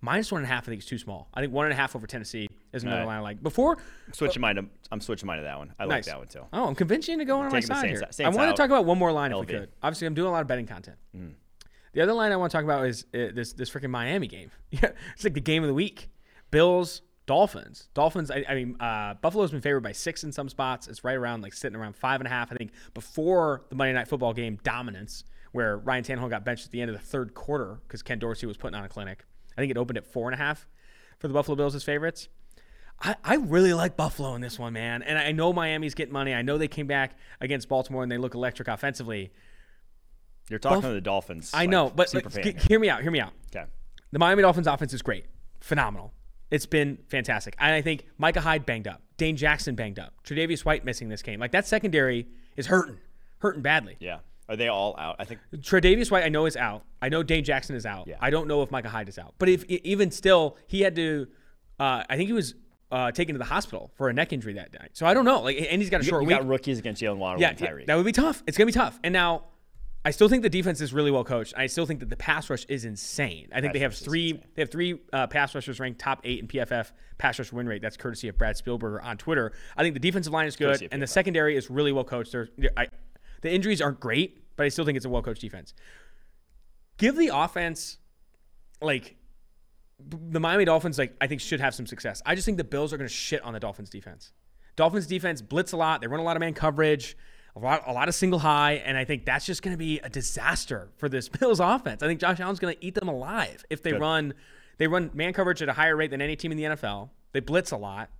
[0.00, 1.30] Minus one and a half, I think, is too small.
[1.32, 3.06] I think one and a half over Tennessee is another Right.
[3.06, 3.42] line I like.
[3.42, 3.78] Before,
[4.12, 4.56] switching mine.
[4.56, 5.72] To, I'm switching mine to that one.
[5.78, 6.42] I like that one too.
[6.52, 8.02] Oh, I'm convincing you to go on my side here.
[8.22, 9.70] I want to talk about one more line if we could.
[9.82, 10.98] Obviously, I'm doing a lot of betting content.
[11.16, 11.34] Mm.
[11.94, 14.50] The other line I want to talk about is uh, this this freaking Miami game.
[14.70, 16.10] Yeah, it's like the game of the week.
[16.50, 17.88] Bills, Dolphins.
[17.94, 18.30] Dolphins.
[18.30, 20.88] I, I mean, uh, Buffalo's been favored by six in some spots.
[20.88, 22.52] It's right around like sitting around five and a half.
[22.52, 26.72] I think before the Monday Night Football game dominance, where Ryan Tannehill got benched at
[26.72, 29.24] the end of the third quarter because Ken Dorsey was putting on a clinic.
[29.56, 30.66] I think it opened at four and a half
[31.18, 32.28] for the Buffalo Bills as favorites.
[33.00, 35.02] I, I really like Buffalo in this one, man.
[35.02, 36.34] And I know Miami's getting money.
[36.34, 39.32] I know they came back against Baltimore and they look electric offensively.
[40.48, 41.50] You're talking Buff- to the Dolphins.
[41.54, 42.60] I like, know, but super like, fan he- here.
[42.68, 43.02] hear me out.
[43.02, 43.32] Hear me out.
[43.54, 43.64] Okay.
[44.12, 45.26] The Miami Dolphins offense is great,
[45.60, 46.12] phenomenal.
[46.54, 47.56] It's been fantastic.
[47.58, 51.22] And I think Micah Hyde banged up, Dane Jackson banged up, Tre'Davious White missing this
[51.22, 51.40] game.
[51.40, 52.98] Like that secondary is hurting,
[53.38, 53.96] hurting badly.
[53.98, 54.18] Yeah.
[54.48, 55.16] Are they all out?
[55.18, 55.40] I think.
[55.56, 56.84] Tre'Davious White, I know is out.
[57.02, 58.06] I know Dane Jackson is out.
[58.06, 58.16] Yeah.
[58.20, 59.34] I don't know if Micah Hyde is out.
[59.38, 61.26] But if even still, he had to.
[61.80, 62.54] Uh, I think he was
[62.92, 64.90] uh, taken to the hospital for a neck injury that night.
[64.92, 65.40] So I don't know.
[65.40, 66.36] Like, and he's got a You, short you week.
[66.38, 68.42] got rookies against Jaylen Waddle Yeah, and yeah, that would be tough.
[68.46, 69.00] It's gonna be tough.
[69.02, 69.44] And now,
[70.06, 71.54] I still think the defense is really well coached.
[71.56, 73.48] I still think that the pass rush is insane.
[73.52, 74.34] I think they have three.
[74.54, 77.80] They have three uh, pass rushers ranked top eight in PFF pass rush win rate.
[77.80, 79.52] That's courtesy of Brad Spielberger on Twitter.
[79.76, 82.32] I think the defensive line is good, and the secondary is really well coached.
[82.32, 82.88] There's, I,
[83.40, 85.72] the injuries aren't great, but I still think it's a well coached defense.
[86.98, 87.96] Give the offense,
[88.82, 89.16] like
[89.98, 92.20] the Miami Dolphins, like I think should have some success.
[92.26, 94.32] I just think the Bills are going to shit on the Dolphins defense.
[94.76, 96.00] Dolphins defense blitz a lot.
[96.00, 97.16] They run a lot of man coverage,
[97.56, 100.00] a lot, a lot of single high, and I think that's just going to be
[100.00, 102.02] a disaster for this Bills offense.
[102.02, 104.00] I think Josh Allen's going to eat them alive if they Good.
[104.00, 104.34] run.
[104.78, 107.10] They run man coverage at a higher rate than any team in the NFL.
[107.32, 108.10] They blitz a lot.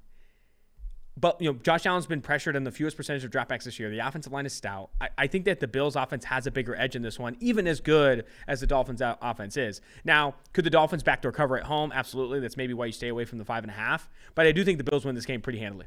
[1.16, 3.90] but you know, Josh Allen's been pressured in the fewest percentage of dropbacks this year.
[3.90, 4.90] The offensive line is stout.
[5.01, 7.66] I, I, think that the Bills' offense has a bigger edge in this one, even
[7.66, 9.81] as good as the Dolphins' offense is.
[10.05, 11.92] Now, could the Dolphins backdoor cover at home?
[11.92, 12.38] Absolutely.
[12.40, 14.09] That's maybe why you stay away from the five and a half.
[14.37, 15.87] But I do think the Bills win this game pretty handily.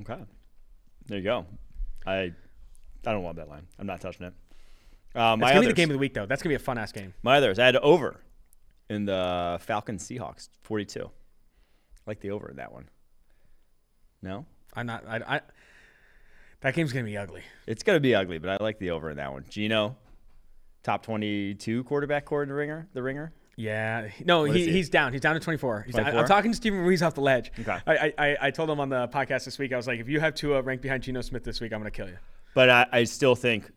[0.00, 0.22] Okay,
[1.06, 1.46] there you go.
[2.06, 2.32] I
[3.06, 3.66] I don't want that line.
[3.78, 4.34] I'm not touching it.
[5.14, 6.26] Uh, my gonna be the game of the week, though.
[6.26, 7.12] That's gonna be a fun ass game.
[7.22, 8.20] My others, I had over
[8.88, 11.04] in the Falcons Seahawks 42.
[11.04, 11.08] I
[12.06, 12.88] like the over in that one.
[14.22, 15.04] No, I'm not.
[15.06, 15.40] I, I
[16.60, 17.42] that game's gonna be ugly.
[17.66, 19.44] It's gonna be ugly, but I like the over in that one.
[19.50, 19.96] Geno,
[20.82, 22.88] top 22 quarterback core the ringer.
[22.94, 23.32] The ringer.
[23.56, 24.72] Yeah, no, he, he?
[24.72, 25.12] he's down.
[25.12, 25.86] He's down to 24.
[25.90, 26.20] 24?
[26.20, 27.52] I'm talking to Steven Ruiz off the ledge.
[27.60, 27.78] Okay.
[27.86, 29.74] I, I, I told him on the podcast this week.
[29.74, 31.90] I was like, if you have Tua ranked behind Geno Smith this week, I'm gonna
[31.90, 32.16] kill you.
[32.54, 33.70] But I, I still think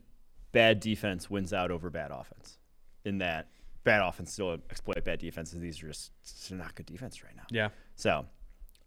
[0.52, 2.58] bad defense wins out over bad offense.
[3.04, 3.48] In that
[3.84, 5.60] bad offense still exploit bad defenses.
[5.60, 6.10] These are just
[6.50, 7.44] not good defense right now.
[7.50, 7.68] Yeah.
[7.94, 8.26] So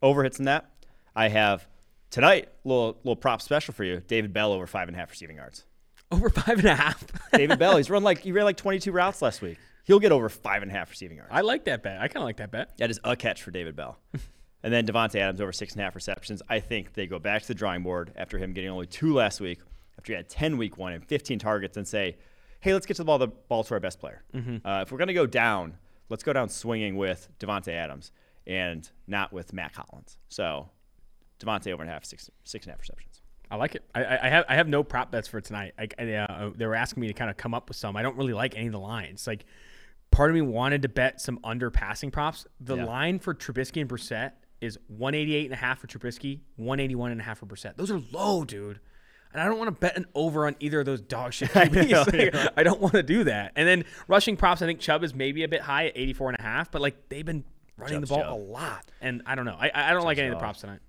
[0.01, 0.69] over hits in that.
[1.15, 1.67] I have
[2.09, 4.01] tonight little little prop special for you.
[4.07, 5.65] David Bell over five and a half receiving yards.
[6.11, 7.05] Over five and a half.
[7.33, 9.57] David Bell, he's run like he ran like 22 routes last week.
[9.85, 11.31] He'll get over five and a half receiving yards.
[11.31, 11.99] I like that bet.
[11.99, 12.77] I kind of like that bet.
[12.77, 13.97] That is a catch for David Bell.
[14.63, 16.41] and then Davante Adams over six and a half receptions.
[16.49, 19.39] I think they go back to the drawing board after him getting only two last
[19.39, 19.59] week,
[19.99, 22.15] after he had 10 week one and 15 targets, and say,
[22.61, 24.23] hey, let's get to the ball, the ball to our best player.
[24.33, 24.65] Mm-hmm.
[24.65, 28.13] Uh, if we're going to go down, let's go down swinging with Davante Adams
[28.47, 30.17] and not with Mack Hollins.
[30.29, 30.69] So
[31.41, 33.21] Davante over and a half, six, six and a half receptions.
[33.51, 33.83] I like it.
[33.93, 35.73] I, I have I have no prop bets for tonight.
[35.77, 37.97] I, I uh, they were asking me to kind of come up with some.
[37.97, 39.25] I don't really like any of the lines.
[39.25, 39.45] Like,
[40.11, 42.45] part of me wanted to bet some under passing props.
[42.59, 42.85] The yeah.
[42.85, 47.23] line for Trubisky and Brissett is 188 and a half for Trubisky, 181 and a
[47.23, 47.75] half for Brissett.
[47.75, 48.79] Those are low, dude.
[49.33, 52.33] And I don't want to bet an over on either of those dog shit QBs.
[52.33, 53.51] like, I don't want to do that.
[53.55, 56.39] And then rushing props, I think Chubb is maybe a bit high at 84 and
[56.39, 57.43] a half, but like they've been
[57.77, 58.33] running Chubb's the ball Chubb.
[58.33, 58.85] a lot.
[59.01, 59.57] And I don't know.
[59.59, 60.79] I, I don't Chubb's like any of the props tonight.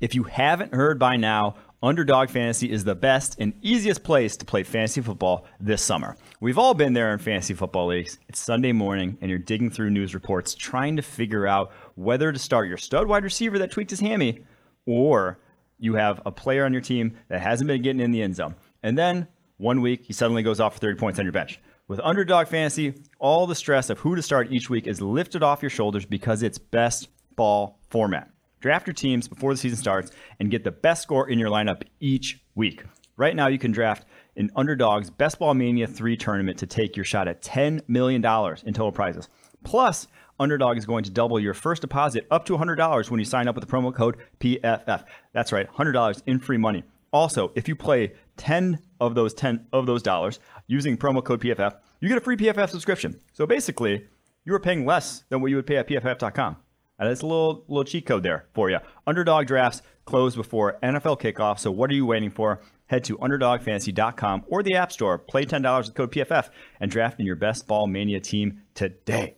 [0.00, 4.44] If you haven't heard by now, Underdog Fantasy is the best and easiest place to
[4.46, 6.16] play fantasy football this summer.
[6.40, 8.18] We've all been there in fantasy football leagues.
[8.28, 12.38] It's Sunday morning and you're digging through news reports trying to figure out whether to
[12.38, 14.44] start your stud wide receiver that tweaked his hammy
[14.86, 15.38] or
[15.80, 18.54] you have a player on your team that hasn't been getting in the end zone.
[18.82, 21.60] And then one week he suddenly goes off for 30 points on your bench.
[21.88, 25.62] With Underdog Fantasy, all the stress of who to start each week is lifted off
[25.62, 28.30] your shoulders because it's best ball format.
[28.60, 31.82] Draft your teams before the season starts and get the best score in your lineup
[31.98, 32.84] each week.
[33.16, 37.04] Right now, you can draft an Underdog's Best Ball Mania 3 tournament to take your
[37.04, 39.28] shot at $10 million in total prizes.
[39.64, 40.06] Plus,
[40.40, 43.54] Underdog is going to double your first deposit up to $100 when you sign up
[43.54, 45.04] with the promo code PFF.
[45.32, 46.82] That's right, $100 in free money.
[47.12, 51.76] Also, if you play 10 of those 10 of those dollars using promo code PFF,
[52.00, 53.20] you get a free PFF subscription.
[53.34, 54.06] So basically,
[54.44, 56.56] you are paying less than what you would pay at pff.com.
[56.98, 58.78] And that's a little little cheat code there for you.
[59.06, 62.60] Underdog drafts close before NFL kickoff, so what are you waiting for?
[62.86, 66.50] Head to underdogfantasy.com or the App Store, play $10 with code PFF,
[66.80, 69.36] and draft in your best ball mania team today.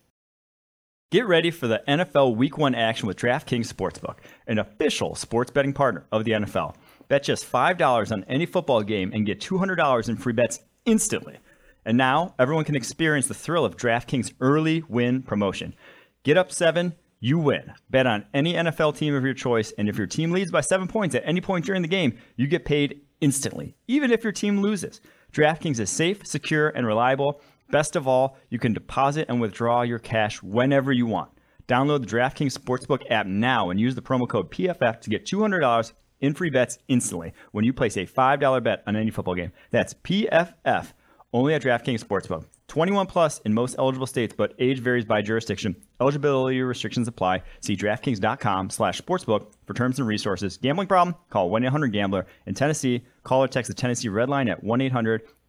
[1.13, 5.75] Get ready for the NFL Week 1 action with DraftKings Sportsbook, an official sports betting
[5.75, 6.75] partner of the NFL.
[7.09, 11.37] Bet just $5 on any football game and get $200 in free bets instantly.
[11.85, 15.75] And now, everyone can experience the thrill of DraftKings early win promotion.
[16.23, 17.75] Get up 7 you win.
[17.91, 20.89] Bet on any NFL team of your choice, and if your team leads by seven
[20.89, 24.63] points at any point during the game, you get paid instantly, even if your team
[24.63, 25.03] loses.
[25.33, 27.43] DraftKings is safe, secure, and reliable.
[27.73, 31.31] Best of all, you can deposit and withdraw your cash whenever you want.
[31.67, 35.93] Download the DraftKings Sportsbook app now and use the promo code PFF to get $200
[36.21, 39.53] in free bets instantly when you place a $5 bet on any football game.
[39.71, 40.93] That's PFF
[41.33, 42.45] only at DraftKings Sportsbook.
[42.69, 45.75] 21 plus in most eligible states, but age varies by jurisdiction.
[45.99, 47.43] Eligibility restrictions apply.
[47.61, 50.59] See DraftKings.com slash sportsbook for terms and resources.
[50.59, 51.17] Gambling problem?
[51.31, 52.27] Call 1-800-GAMBLER.
[52.47, 54.63] In Tennessee, call or text the Tennessee Red Line at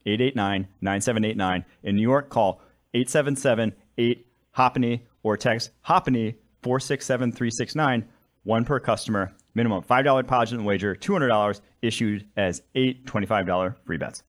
[0.05, 1.65] 1-800-889-9789.
[1.83, 2.61] In New York, call
[2.95, 8.05] 877-8-HOPENY or text HOPENY 467369.
[8.43, 9.33] One per customer.
[9.55, 10.95] Minimum $5 deposit and wager.
[10.95, 14.23] $200 issued as eight $25 free bets.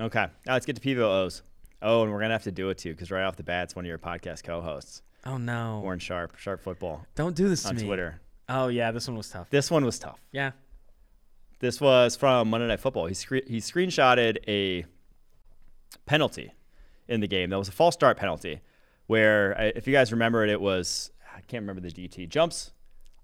[0.00, 1.42] Okay, now let's get to PVOs.
[1.82, 3.76] Oh, and we're gonna have to do it too, because right off the bat, it's
[3.76, 5.02] one of your podcast co-hosts.
[5.26, 7.04] Oh no, Warren Sharp, Sharp Football.
[7.16, 7.86] Don't do this on to me.
[7.86, 8.20] Twitter.
[8.48, 9.50] Oh yeah, this one was tough.
[9.50, 10.20] This one was tough.
[10.32, 10.52] Yeah.
[11.60, 13.06] This was from Monday Night Football.
[13.06, 14.86] He scre- he screenshotted a
[16.06, 16.52] penalty
[17.08, 17.50] in the game.
[17.50, 18.60] That was a false start penalty,
[19.06, 22.72] where if you guys remember it, it was I can't remember the DT jumps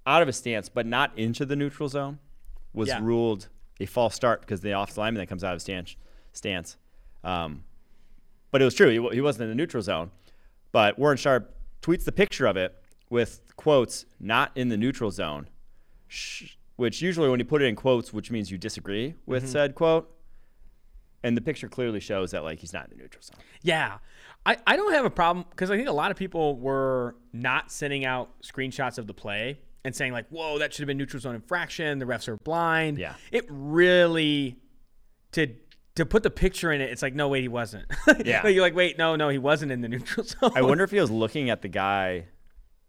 [0.07, 2.19] out of a stance, but not into the neutral zone,
[2.73, 2.99] was yeah.
[3.01, 3.49] ruled
[3.81, 5.97] a false start because the offensive lineman that comes out of stance
[6.33, 6.77] stance.
[7.23, 7.65] Um,
[8.51, 8.89] but it was true.
[8.89, 10.11] He, he wasn't in the neutral zone.
[10.73, 12.75] But Warren Sharp tweets the picture of it
[13.11, 15.49] with quotes, not in the neutral zone,
[16.09, 19.53] sh- which usually when you put it in quotes, which means you disagree with mm-hmm.
[19.53, 20.11] said quote.
[21.23, 23.39] And the picture clearly shows that like he's not in the neutral zone.
[23.63, 23.99] Yeah.
[24.45, 27.73] I, I don't have a problem because I think a lot of people were not
[27.73, 31.21] sending out screenshots of the play and saying, like, whoa, that should have been neutral
[31.21, 31.99] zone infraction.
[31.99, 32.99] The refs are blind.
[32.99, 33.15] Yeah.
[33.33, 34.59] It really,
[35.33, 35.49] to
[35.95, 37.87] to put the picture in it, it's like, no, wait, he wasn't.
[38.25, 38.43] Yeah.
[38.43, 40.53] Like, you're like, wait, no, no, he wasn't in the neutral zone.
[40.55, 42.27] I wonder if he was looking at the guy,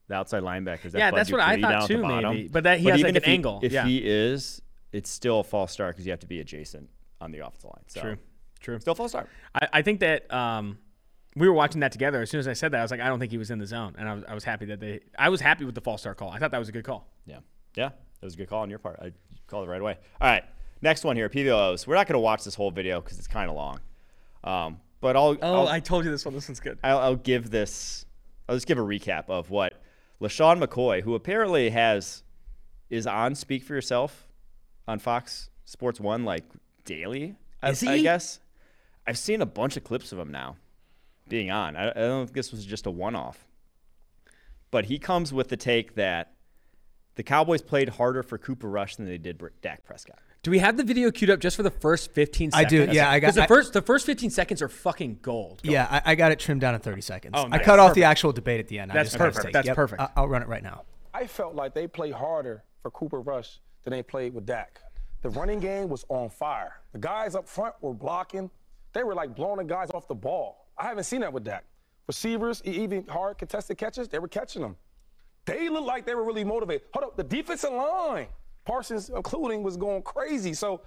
[0.07, 0.93] the outside linebacker.
[0.93, 2.47] Yeah, that's what I thought too, maybe.
[2.47, 3.59] But that he has, like, an angle.
[3.63, 3.85] If Yeah.
[3.85, 6.89] he is, it's still a false start because you have to be adjacent
[7.21, 7.83] on the offensive line.
[7.87, 8.17] So True.
[8.59, 8.79] True.
[8.79, 9.29] Still a false start.
[9.53, 10.77] I, I think that um,
[11.35, 12.21] we were watching that together.
[12.21, 13.59] As soon as I said that, I was like, I don't think he was in
[13.59, 15.01] the zone, and I was, I was happy that they.
[15.19, 16.29] I was happy with the false start call.
[16.31, 17.07] I thought that was a good call.
[17.25, 17.39] Yeah.
[17.75, 17.89] Yeah.
[17.89, 18.99] That was a good call on your part.
[19.01, 19.11] I
[19.47, 19.97] called it right away.
[20.21, 20.43] All right.
[20.81, 21.85] Next one here, PVOs.
[21.87, 23.79] We're not going to watch this whole video because it's kind of long.
[24.43, 26.33] Um, but I'll, Oh, I'll, I told you this one.
[26.33, 26.79] This one's good.
[26.83, 28.05] I'll, I'll give this.
[28.47, 29.74] I'll just give a recap of what
[30.21, 32.23] LeSean McCoy, who apparently has
[32.89, 34.27] is on Speak for Yourself
[34.87, 36.43] on Fox Sports One like
[36.85, 37.35] daily.
[37.61, 38.39] I- Is I guess
[39.07, 40.55] I've seen a bunch of clips of him now
[41.27, 41.75] being on.
[41.75, 43.45] I, I don't think this was just a one-off,
[44.71, 46.33] but he comes with the take that
[47.15, 50.19] the Cowboys played harder for Cooper Rush than they did Dak Prescott.
[50.45, 52.65] Do we have the video queued up just for the first 15 seconds?
[52.65, 55.17] I do, yeah, I got- 'Cause the I- first the first 15 seconds are fucking
[55.23, 55.59] gold.
[55.63, 57.33] Yeah, I, I got it trimmed down to 30 seconds.
[57.35, 57.95] Oh, I cut off Perfect.
[57.95, 58.91] the actual debate at the end.
[58.91, 59.45] I That's just cut his perfect.
[59.47, 59.53] take.
[59.53, 60.01] That's Yep, perfect.
[60.03, 60.83] I- I'll run it right now.
[61.15, 64.81] I felt like they played harder for Cooper Rush than they played with Dak.
[65.23, 66.75] The running game was on fire.
[66.91, 68.51] The guys up front were blocking.
[68.93, 70.67] They were like blowing the guys off the ball.
[70.77, 71.63] I haven't seen that with Dak.
[72.05, 74.75] Receivers, even hard contested catches, they were catching them.
[75.45, 76.83] They looked like they were really motivated.
[76.93, 78.27] Hold up, the defensive line,
[78.65, 80.53] Parsons including, was going crazy.
[80.53, 80.81] So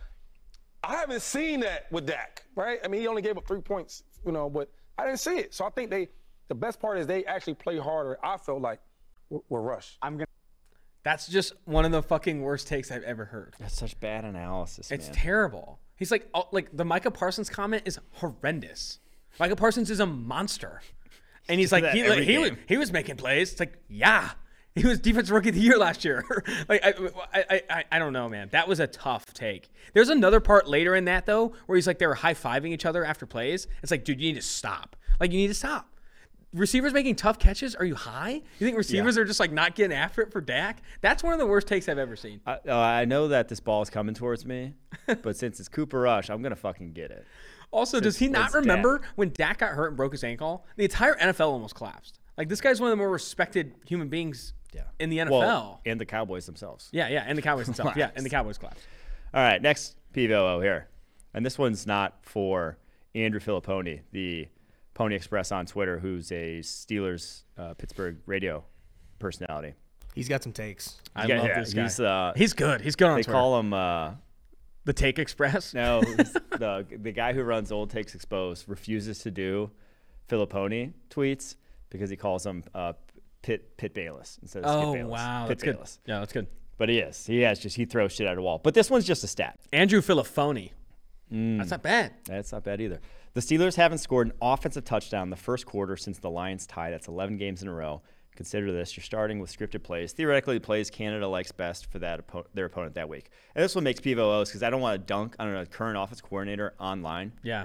[0.82, 2.78] I haven't seen that with Dak, right?
[2.84, 5.54] I mean, he only gave up three points, you know, but I didn't see it.
[5.54, 6.08] So I think they,
[6.48, 8.18] the best part is they actually play harder.
[8.22, 8.80] I felt like
[9.30, 9.98] with with Rush.
[10.02, 10.26] I'm gonna.
[11.04, 13.54] That's just one of the fucking worst takes I've ever heard.
[13.58, 15.14] That's such bad analysis, It's man.
[15.14, 15.78] terrible.
[15.96, 18.98] He's like, oh, like the Micah Parsons comment is horrendous.
[19.40, 20.82] Micah Parsons is a monster,
[21.48, 23.52] and he's like, that he, like, he, was, he was making plays.
[23.52, 24.30] It's like, yeah,
[24.74, 26.24] he was defense rookie of the year last year.
[26.68, 26.94] like, I,
[27.32, 28.48] I, I, I don't know, man.
[28.52, 29.70] That was a tough take.
[29.92, 32.86] There's another part later in that though, where he's like, they were high fiving each
[32.86, 33.66] other after plays.
[33.82, 34.96] It's like, dude, you need to stop.
[35.20, 35.88] Like, you need to stop.
[36.54, 37.74] Receivers making tough catches?
[37.74, 38.30] Are you high?
[38.30, 40.80] You think receivers are just like not getting after it for Dak?
[41.02, 42.40] That's one of the worst takes I've ever seen.
[42.46, 44.72] I, uh, I know that this ball is coming towards me,
[45.22, 47.26] but since it's Cooper Rush, I'm gonna fucking get it.
[47.70, 50.64] Also, does he not remember when Dak got hurt and broke his ankle?
[50.76, 52.18] The entire NFL almost collapsed.
[52.38, 54.54] Like this guy's one of the more respected human beings
[54.98, 55.30] in the NFL.
[55.30, 56.88] Well, and the Cowboys themselves.
[56.92, 57.92] yeah, yeah, and the Cowboys themselves.
[57.96, 58.84] yeah, and the Cowboys collapsed.
[59.34, 60.88] All right, next PVO here,
[61.34, 62.78] and this one's not for
[63.14, 64.48] Andrew Fillipponi, the
[64.94, 68.64] Pony Express on Twitter, who's a Steelers uh, Pittsburgh radio
[69.18, 69.74] personality.
[70.14, 71.00] He's got some takes.
[71.14, 71.82] I Yeah, love yeah, this guy.
[71.82, 72.80] he's, uh, he's good.
[72.80, 73.32] He's good on They Twitter.
[73.38, 74.12] call him uh,
[74.84, 75.74] the Take Express.
[75.74, 76.00] no,
[76.58, 79.70] the the guy who runs Old Takes Exposed refuses to do
[80.28, 81.54] Fillipponi tweets
[81.90, 82.94] because he calls him uh,
[83.42, 85.10] Pit Pit Bayless instead of Oh Skip Bayless.
[85.12, 85.88] wow, Pit that's good.
[86.06, 86.46] Yeah, that's good.
[86.76, 87.26] But he is.
[87.26, 88.60] He has just he throws shit at a wall.
[88.62, 89.58] But this one's just a stat.
[89.72, 90.70] Andrew Fillipponi.
[91.32, 91.58] Mm.
[91.58, 92.14] That's not bad.
[92.24, 93.00] That's not bad either.
[93.34, 96.92] The Steelers haven't scored an offensive touchdown in the first quarter since the Lions tied.
[96.92, 98.02] That's 11 games in a row.
[98.34, 100.12] Consider this: you're starting with scripted plays.
[100.12, 103.30] Theoretically, the plays Canada likes best for that oppo- their opponent that week.
[103.54, 106.20] And this one makes PVOs because I don't want to dunk on a current offense
[106.20, 107.32] coordinator online.
[107.42, 107.64] Yeah.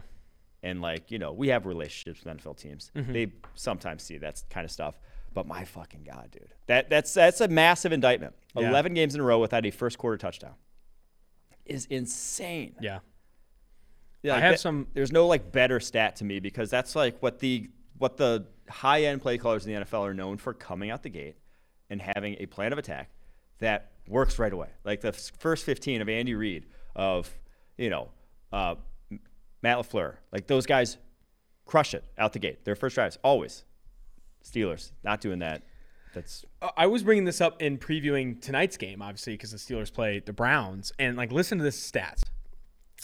[0.63, 2.91] And like you know, we have relationships with NFL teams.
[2.95, 3.13] Mm-hmm.
[3.13, 4.99] They sometimes see that kind of stuff.
[5.33, 8.35] But my fucking god, dude, that that's that's a massive indictment.
[8.55, 8.69] Yeah.
[8.69, 10.53] 11 games in a row without a first quarter touchdown
[11.65, 12.75] is insane.
[12.81, 12.99] Yeah.
[14.21, 17.21] Yeah, I have that- some- There's no like better stat to me because that's like
[17.21, 20.89] what the what the high end play callers in the NFL are known for coming
[20.89, 21.35] out the gate
[21.89, 23.09] and having a plan of attack
[23.59, 24.69] that works right away.
[24.83, 26.65] Like the first 15 of Andy Reid,
[26.95, 27.29] of
[27.77, 28.09] you know
[28.51, 28.75] uh,
[29.61, 30.97] Matt LaFleur, like those guys
[31.65, 32.65] crush it out the gate.
[32.65, 33.63] Their first drives always
[34.43, 35.63] Steelers not doing that.
[36.13, 39.91] That's Uh, I was bringing this up in previewing tonight's game, obviously, because the Steelers
[39.91, 40.91] play the Browns.
[40.99, 42.21] And like, listen to this stats.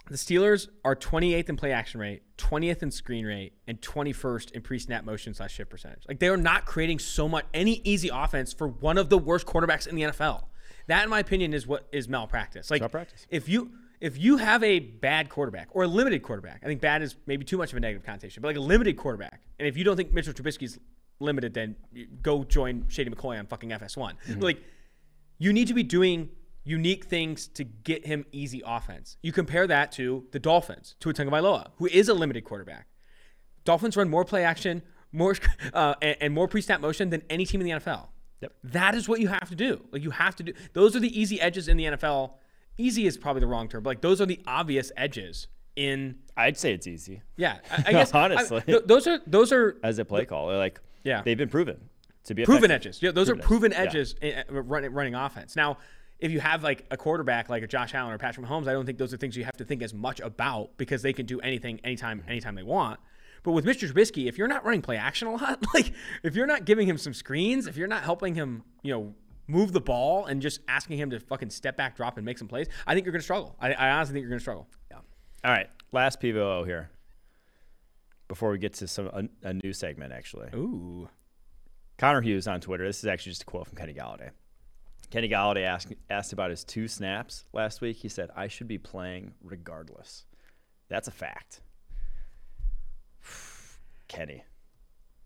[0.10, 4.62] The Steelers are 28th in play action rate, 20th in screen rate, and 21st in
[4.62, 6.04] pre-snap motion slash shift percentage.
[6.08, 9.46] Like, they are not creating so much any easy offense for one of the worst
[9.46, 10.46] quarterbacks in the NFL.
[10.88, 12.72] That, in my opinion, is what is malpractice.
[12.72, 13.28] Like, Malpractice.
[13.30, 17.02] if you if you have a bad quarterback or a limited quarterback, I think bad
[17.02, 19.76] is maybe too much of a negative connotation, but like a limited quarterback, and if
[19.76, 20.80] you don't think Mitchell Trubisky's
[21.20, 21.76] limited, then
[22.22, 24.14] go join Shady McCoy on fucking FS1.
[24.28, 24.64] But like,
[25.38, 26.30] you need to be doing
[26.64, 29.18] unique things to get him easy offense.
[29.24, 32.88] You compare that to the Dolphins, to Tagovailoa, who is a limited quarterback.
[33.66, 35.36] Dolphins run more play action, more
[35.74, 38.08] uh, and, and more pre-snap motion than any team in the NFL.
[38.42, 38.54] Yep.
[38.66, 39.82] That is what you have to do.
[39.92, 40.54] Like you have to do.
[40.74, 42.32] Those are the easy edges in the NFL.
[42.78, 46.16] Easy is probably the wrong term, but like those are the obvious edges in.
[46.38, 48.62] I'd say it's easy Yeah, I, I guess I- Honestly.
[48.62, 50.48] th- those are those are as a play call.
[50.48, 51.22] They're like, Yeah.
[51.24, 51.90] they've been proven
[52.26, 52.90] to be proven effective.
[52.92, 53.02] edges.
[53.02, 54.16] Yeah, those Proven are proven edges.
[54.22, 55.56] edges in, uh, running running offense.
[55.56, 55.78] Now,
[56.20, 58.86] if you have like a quarterback like a Josh Allen or Patrick Mahomes, I don't
[58.86, 61.40] think those are things you have to think as much about because they can do
[61.40, 63.00] anything anytime anytime they want.
[63.44, 63.90] But with Mr.
[63.90, 65.94] Trubisky, if you're not running play action a lot, like
[66.24, 69.16] if you're not giving him some screens, if you're not helping him, you know,
[69.48, 72.48] move the ball and just asking him to fucking step back, drop, and make some
[72.50, 73.56] plays, I think you're going to struggle.
[73.60, 74.68] I, I honestly think you're going to struggle.
[74.92, 74.98] Yeah.
[75.46, 76.92] All right, last PVO here.
[78.30, 81.10] Before we get to some a, a new segment, actually, Ooh.
[81.98, 82.86] Connor Hughes on Twitter.
[82.86, 84.30] This is actually just a quote from Kenny Golladay.
[85.10, 87.98] Kenny Golladay asked asked about his two snaps last week.
[87.98, 90.26] He said, "I should be playing regardless."
[90.90, 91.62] That's a fact.
[94.08, 94.44] Kenny,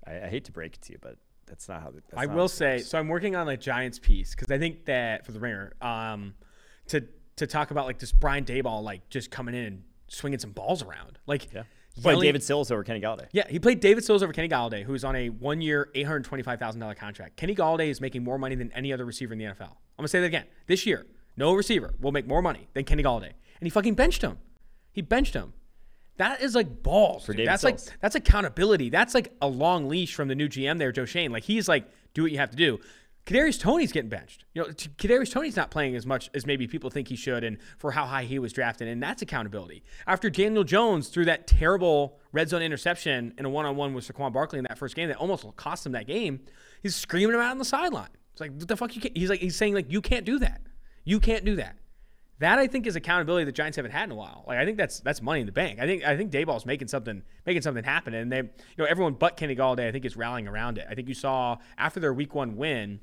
[0.07, 1.89] I, I hate to break it to you, but that's not how.
[1.89, 4.33] the- That's I not how will this say, so I'm working on a Giants piece
[4.33, 6.35] because I think that for the Ringer, um,
[6.87, 7.03] to
[7.35, 10.81] to talk about like this Brian Daboll like just coming in and swinging some balls
[10.81, 11.63] around, like yeah.
[11.95, 13.27] Yelling- David Sills over Kenny Golladay.
[13.31, 16.59] Yeah, he played David Sills over Kenny Golladay, who's on a one-year, eight hundred twenty-five
[16.59, 17.35] thousand dollar contract.
[17.37, 19.61] Kenny Golladay is making more money than any other receiver in the NFL.
[19.69, 20.45] I'm gonna say that again.
[20.67, 21.05] This year,
[21.37, 24.39] no receiver will make more money than Kenny Golladay, and he fucking benched him.
[24.91, 25.53] He benched him.
[26.17, 27.25] That is like balls.
[27.25, 27.37] dude.
[27.37, 27.87] David that's Sills.
[27.87, 28.89] like that's accountability.
[28.89, 31.31] That's like a long leash from the new GM there, Joe Schoen.
[31.31, 32.79] Like he's like, do what you have to do.
[33.25, 34.43] Kadarius Toney's getting benched.
[34.53, 37.57] You know, Kadarius Toney's not playing as much as maybe people think he should, and
[37.77, 39.83] for how high he was drafted, and that's accountability.
[40.05, 44.59] After Daniel Jones threw that terrible red zone interception in a one-on-one with Saquon Barkley
[44.59, 46.41] in that first game that almost cost him that game,
[46.81, 48.09] he's screaming him out on the sideline.
[48.33, 49.15] It's like, what the fuck you can't?
[49.15, 50.61] He's like, he's saying like, you can't do that.
[51.05, 51.77] You can't do that.
[52.39, 54.43] That I think is accountability the Giants haven't had in a while.
[54.45, 55.79] Like I think that's that's money in the bank.
[55.79, 59.13] I think I think Daboll's making something making something happen, and they you know everyone
[59.13, 60.85] but Kenny Golladay I think is rallying around it.
[60.89, 62.99] I think you saw after their Week One win,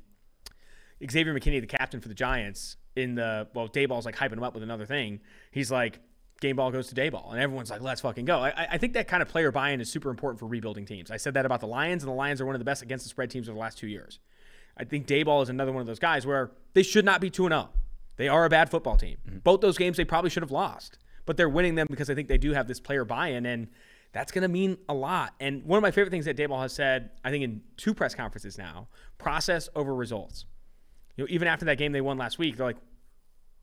[1.09, 4.53] Xavier McKinney, the captain for the Giants, in the well Daboll's like hyping him up
[4.53, 5.21] with another thing.
[5.51, 5.99] He's like.
[6.39, 9.07] Game ball goes to Daboll, and everyone's like, "Let's fucking go." I, I think that
[9.07, 11.11] kind of player buy-in is super important for rebuilding teams.
[11.11, 13.05] I said that about the Lions, and the Lions are one of the best against
[13.05, 14.17] the spread teams over the last two years.
[14.75, 17.47] I think Daboll is another one of those guys where they should not be 2
[17.47, 17.69] 0.
[18.17, 19.17] They are a bad football team.
[19.27, 19.37] Mm-hmm.
[19.39, 22.27] Both those games they probably should have lost, but they're winning them because I think
[22.27, 23.67] they do have this player buy in, and
[24.11, 25.33] that's going to mean a lot.
[25.39, 28.15] And one of my favorite things that Daboll has said, I think in two press
[28.15, 28.87] conferences now
[29.17, 30.45] process over results.
[31.15, 32.77] You know, even after that game they won last week, they're like,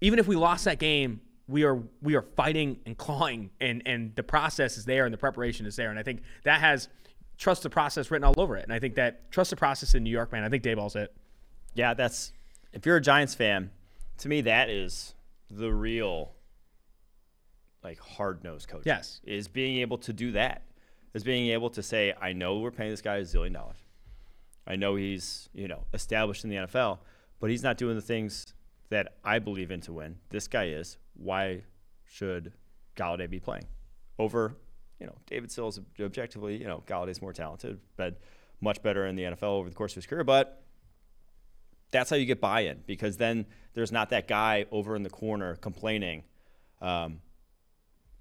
[0.00, 4.14] even if we lost that game, we are we are fighting and clawing, and and
[4.14, 6.88] the process is there and the preparation is there, and I think that has
[7.38, 10.02] trust the process written all over it, and I think that trust the process in
[10.02, 10.44] New York, man.
[10.44, 11.14] I think Daboll's it.
[11.74, 12.32] Yeah, that's
[12.72, 13.70] if you're a Giants fan,
[14.18, 15.14] to me that is
[15.50, 16.32] the real
[17.82, 18.82] like hard nosed coach.
[18.84, 19.20] Yes.
[19.24, 20.62] Is being able to do that.
[21.14, 23.78] Is being able to say, I know we're paying this guy a zillion dollars.
[24.66, 26.98] I know he's, you know, established in the NFL,
[27.40, 28.54] but he's not doing the things
[28.90, 30.16] that I believe in to win.
[30.30, 30.96] This guy is.
[31.14, 31.62] Why
[32.06, 32.52] should
[32.96, 33.66] Golladay be playing?
[34.18, 34.56] Over,
[34.98, 38.18] you know, David Sills objectively, you know, Golladay's more talented, but
[38.60, 40.64] much better in the NFL over the course of his career, but
[41.90, 45.56] that's how you get buy-in because then there's not that guy over in the corner
[45.56, 46.24] complaining
[46.80, 47.20] um,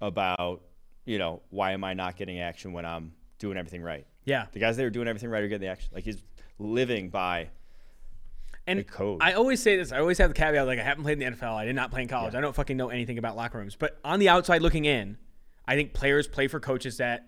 [0.00, 0.62] about
[1.04, 4.06] you know why am I not getting action when I'm doing everything right.
[4.24, 5.90] Yeah, The guys that are doing everything right are getting the action.
[5.94, 6.22] Like he's
[6.58, 7.48] living by
[8.68, 8.84] and.
[9.20, 9.92] I always say this.
[9.92, 11.54] I always have the caveat like I haven't played in the NFL.
[11.54, 12.34] I did not play in college.
[12.34, 13.74] I don't fucking know anything about locker rooms.
[13.76, 15.18] But on the outside looking in,
[15.66, 17.26] I think players play for coaches that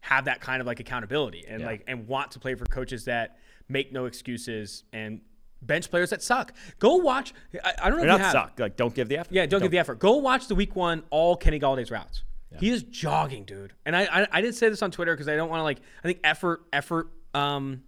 [0.00, 1.66] have that kind of like accountability and Yeah.
[1.66, 3.36] like and want to play for coaches that
[3.68, 5.20] make no excuses and
[5.60, 6.52] bench players that suck.
[6.78, 7.34] Go watch.
[7.64, 8.32] I, I don't know They're if you not have.
[8.32, 8.60] suck.
[8.60, 9.32] Like don't give the effort.
[9.32, 9.98] Yeah, don't, give the effort.
[9.98, 12.22] Go watch the week one all Kenny Golladay's routes.
[12.58, 13.74] He is jogging, dude.
[13.84, 15.80] And I I, I didn't say this on Twitter because I don't want to like.
[16.02, 17.82] I think effort effort um.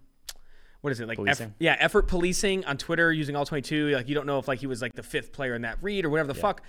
[0.81, 1.19] What is it like?
[1.27, 3.89] eff- yeah, effort policing on Twitter using all twenty two.
[3.89, 6.05] Like you don't know if like he was like the fifth player in that read
[6.05, 6.61] or whatever the fuck.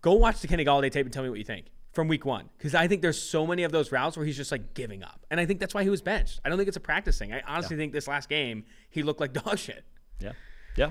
[0.00, 2.48] Go watch the Kenny Golladay tape and tell me what you think from week one
[2.56, 5.26] because I think there's so many of those routes where he's just like giving up,
[5.30, 6.40] and I think that's why he was benched.
[6.44, 7.32] I don't think it's a practice thing.
[7.32, 9.84] I honestly think this last game he looked like dog shit.
[10.20, 10.32] Yeah.
[10.76, 10.90] Yeah.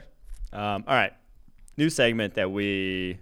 [0.52, 1.14] Um, all right.
[1.78, 3.18] New segment that we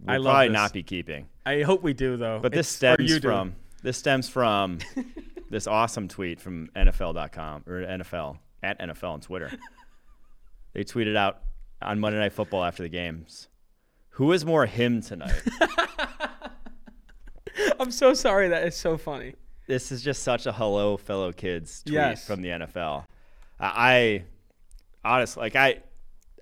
[0.00, 1.28] will I love probably not be keeping.
[1.46, 2.40] I hope we do though.
[2.42, 3.20] But this It's- stems do.
[3.28, 4.80] from this stems from
[5.50, 9.50] this awesome tweet from NFL.com or NFL at NFL on Twitter.
[10.74, 11.40] they tweeted out
[11.80, 13.48] on Monday Night Football after the games.
[14.10, 15.40] Who is more him tonight?
[17.80, 18.48] I'm so sorry.
[18.48, 19.34] That is so funny.
[19.66, 22.26] this is just such a hello fellow kids tweet Yes.
[22.26, 23.04] from the NFL.
[23.58, 24.24] I
[25.04, 25.80] I honestly like I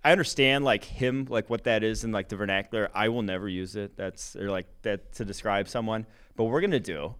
[0.04, 2.90] I understand like him like what that is in like the vernacular.
[2.94, 3.96] I will never use it.
[3.96, 6.06] That's or like that to describe someone.
[6.36, 7.14] But we're gonna do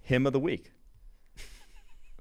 [0.00, 0.72] him of the week.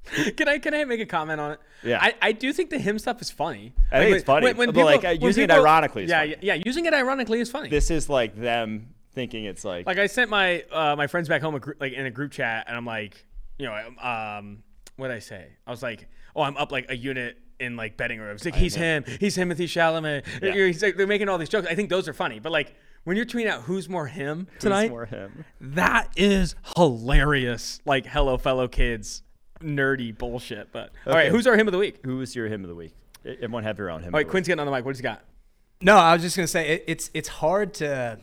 [0.38, 1.60] can I can I make a comment on it?
[1.84, 2.00] Yeah.
[2.02, 3.74] I, I do think the him stuff is funny.
[3.92, 6.36] I think it's funny, but, like, uh, when using it ironically is yeah, funny.
[6.42, 7.70] yeah, yeah, using it ironically is funny.
[7.70, 11.42] This is like them thinking it's like, like I sent my uh, my friends back
[11.42, 13.26] home a gr- like in a group chat, and I'm like,
[13.58, 14.64] you know, um,
[14.96, 15.48] what did I say?
[15.66, 18.44] I was like, oh, I'm up like a unit in like betting rooms.
[18.44, 20.26] Like he's him, he's Timothy Chalamet.
[20.42, 20.54] Yeah.
[20.54, 21.68] He's like, they're making all these jokes.
[21.70, 24.62] I think those are funny, but like when you're tweeting out who's more him who's
[24.62, 25.46] tonight, more him.
[25.60, 27.80] that is hilarious.
[27.86, 29.24] Like hello fellow kids,
[29.64, 30.72] nerdy bullshit.
[30.72, 32.00] But all right, who's our him of the week?
[32.04, 32.94] Who is your him of the week?
[33.26, 34.14] Everyone have your own him.
[34.14, 34.84] All right, of Quinn's getting on the mic.
[34.86, 35.22] What does he got?
[35.82, 38.20] No, I was just gonna say it, it's it's hard to.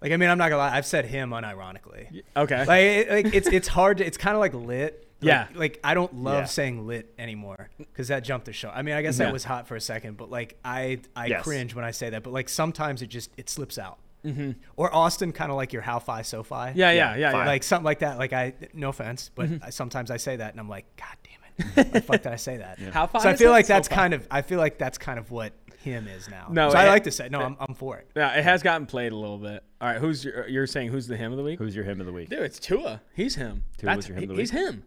[0.00, 0.76] Like I mean, I'm not gonna lie.
[0.76, 2.22] I've said him unironically.
[2.36, 2.64] Okay.
[2.66, 4.06] Like, it, like it's it's hard to.
[4.06, 5.06] It's kind of like lit.
[5.20, 5.46] Like, Yeah.
[5.54, 6.44] Like I don't love Yeah.
[6.44, 8.68] saying lit anymore because that jumped the show.
[8.68, 9.26] I mean, I guess Yeah.
[9.26, 11.42] that was hot for a second, but like I I Yes.
[11.42, 12.22] cringe when I say that.
[12.22, 13.98] But like sometimes it just it slips out.
[14.24, 14.52] Mm-hmm.
[14.76, 16.72] Or Austin, kind of like your how fi so fi.
[16.74, 17.40] Yeah, yeah, yeah, fine.
[17.40, 17.46] yeah.
[17.46, 18.18] Like something like that.
[18.18, 21.66] Like I, no offense, but I, sometimes I say that and I'm like, God damn
[21.68, 22.78] it, why the fuck did I say that?
[22.78, 23.96] How far So I feel like that's far.
[23.96, 25.52] kind of, I feel like that's kind of what
[25.84, 26.46] him is now.
[26.50, 28.08] No, so I like to say, no, I'm, I'm for it.
[28.16, 29.62] Yeah, it has gotten played a little bit.
[29.80, 31.58] All right, who's your, you're saying who's the him of the week?
[31.58, 32.30] Who's your him of the week?
[32.30, 33.02] Dude, it's Tua.
[33.14, 33.64] He's him.
[33.76, 34.84] Tua That's, was your him of the He's him.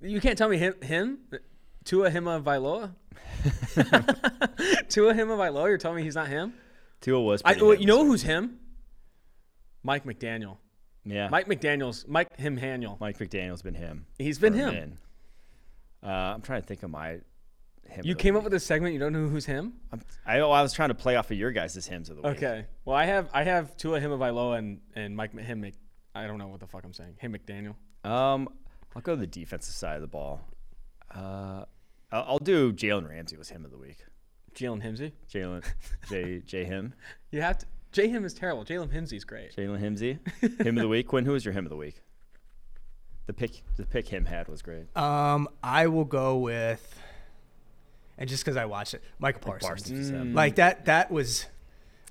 [0.00, 0.74] You can't tell me him.
[0.82, 1.18] Him.
[1.84, 2.94] Tua Hima Vailoa.
[4.88, 5.68] Tua Hima Vailoa.
[5.68, 6.54] You're telling me he's not him?
[7.00, 7.42] Tua was.
[7.44, 8.58] I, pretty well, you know who's him?
[9.84, 10.56] Mike McDaniel.
[11.04, 11.28] Yeah.
[11.28, 12.06] Mike McDaniel's.
[12.08, 12.98] Mike him Haniel.
[12.98, 14.06] Mike McDaniel's been him.
[14.18, 14.98] He's been him.
[16.02, 17.20] Uh, I'm trying to think of my.
[17.86, 18.38] Him You came week.
[18.38, 18.94] up with this segment.
[18.94, 19.74] You don't know who's him?
[19.92, 22.22] I'm, I, oh, I was trying to play off of your guys' hymns of the
[22.22, 22.38] week.
[22.38, 22.64] Okay.
[22.86, 25.60] Well, I have I have Tua Hima Vailoa and and Mike him.
[25.60, 25.74] Mc,
[26.14, 27.16] I don't know what the fuck I'm saying.
[27.18, 27.74] Him McDaniel.
[28.10, 28.48] Um,
[28.96, 30.40] I'll go to the defensive side of the ball.
[31.14, 31.64] Uh,
[32.10, 33.98] I'll, I'll do Jalen Ramsey was him of the week.
[34.54, 35.12] Jalen Himsey.
[35.32, 35.64] Jalen,
[36.08, 36.94] J, J him,
[37.30, 37.66] You have to.
[37.94, 38.64] J him is terrible.
[38.64, 39.54] Jalen Himsey's great.
[39.56, 40.18] Jalen Himsey,
[40.60, 41.06] him of the week.
[41.06, 42.02] Quinn, who was your him of the week?
[43.26, 44.94] The pick, the pick him had was great.
[44.96, 47.00] Um, I will go with,
[48.18, 49.68] and just because I watched it, Michael Parsons.
[49.68, 50.34] Parsons was him.
[50.34, 51.46] Like that, that was,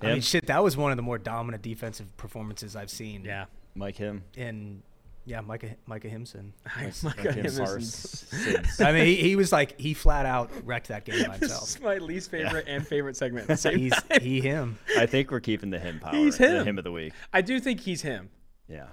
[0.00, 0.12] I Him?
[0.14, 3.22] mean, shit, that was one of the more dominant defensive performances I've seen.
[3.24, 3.44] Yeah.
[3.74, 4.24] Mike him.
[4.36, 4.82] In,
[5.26, 6.50] yeah, Micah, Micah Himson.
[6.76, 8.84] Mike Mike Himson.
[8.84, 11.68] I mean, he, he was like, he flat out wrecked that game by This himself.
[11.68, 13.44] is my least favorite and favorite segment.
[13.48, 14.20] At the same He's time.
[14.20, 14.78] he him.
[14.98, 16.14] I think we're keeping the him power.
[16.14, 16.66] He's the him.
[16.66, 17.14] him of the week.
[17.32, 18.28] I do think he's him.
[18.68, 18.86] Yeah.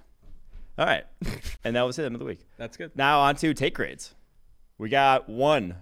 [0.78, 1.04] All right,
[1.66, 2.40] and that was him of the week.
[2.58, 2.92] That's good.
[2.96, 4.16] Now on to take grades.
[4.78, 5.76] We got one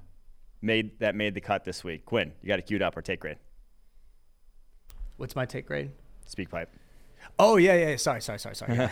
[0.62, 2.06] made that made the cut this week.
[2.06, 3.38] Quinn, you got to queued up our take grade.
[5.18, 5.91] What's my take grade?
[6.26, 6.70] Speak pipe.
[7.38, 7.89] Oh yeah, yeah.
[7.89, 7.95] yeah.
[7.97, 8.89] Sorry, sorry, sorry, sorry.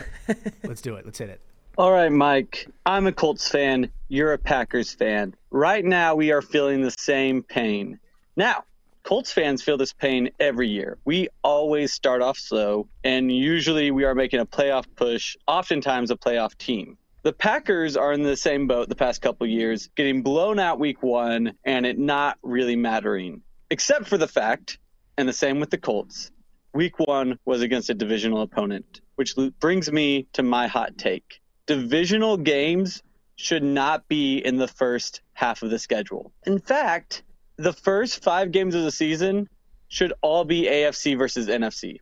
[0.64, 1.05] Let's do it.
[1.05, 1.41] Let's hit it.
[1.78, 2.67] All right, Mike.
[2.88, 3.91] I'm a Colts fan.
[4.07, 5.36] You're a Packers fan.
[5.51, 7.99] Right now, we are feeling the same pain.
[8.36, 8.63] Now,
[9.03, 10.97] Colts fans feel this pain every year.
[11.05, 16.15] We always start off slow, and usually we are making a playoff push, oftentimes a
[16.15, 16.97] playoff team.
[17.21, 21.03] The Packers are in the same boat the past couple years, getting blown out week
[21.03, 23.43] one and it not really mattering.
[23.69, 24.80] Except for the fact,
[25.15, 26.32] and the same with the Colts,
[26.73, 31.39] week one was against a divisional opponent, which brings me to my hot take.
[31.68, 33.03] Divisional games
[33.36, 36.32] should not be in the first half of the schedule.
[36.45, 37.24] In fact,
[37.57, 39.47] the first five games of the season
[39.88, 41.99] should all be AFC versus NFC.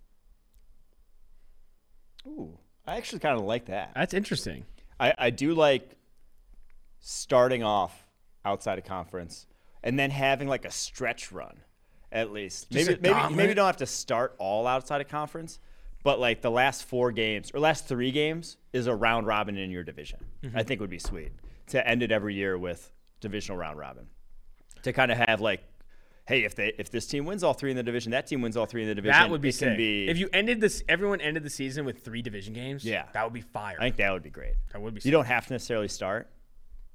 [2.25, 2.57] Ooh,
[2.87, 3.91] I actually kind of like that.
[3.95, 4.65] That's interesting.
[4.99, 5.91] I, I do like
[6.99, 8.05] starting off
[8.45, 9.45] outside of conference
[9.83, 11.57] and then having like a stretch run
[12.11, 12.71] at least.
[12.71, 15.59] Just maybe a maybe maybe you don't have to start all outside of conference,
[16.05, 19.71] but like the last four games or last three games is a round robin in
[19.71, 20.23] your division.
[20.43, 20.55] Mm-hmm.
[20.55, 21.31] I think would be sweet
[21.69, 22.91] to end it every year with
[23.21, 24.05] divisional round robin.
[24.83, 25.63] To kind of have like,
[26.27, 28.55] hey, if they if this team wins all three in the division, that team wins
[28.55, 29.19] all three in the division.
[29.19, 29.75] That would be sick.
[29.77, 30.07] be.
[30.07, 32.85] if you ended this, everyone ended the season with three division games.
[32.85, 33.05] Yeah.
[33.13, 33.77] that would be fire.
[33.79, 34.53] I think that would be great.
[34.73, 34.99] that would be.
[34.99, 35.11] You sick.
[35.11, 36.29] don't have to necessarily start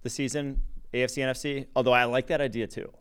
[0.02, 0.62] the season
[0.94, 2.92] AFC NFC, although I like that idea too.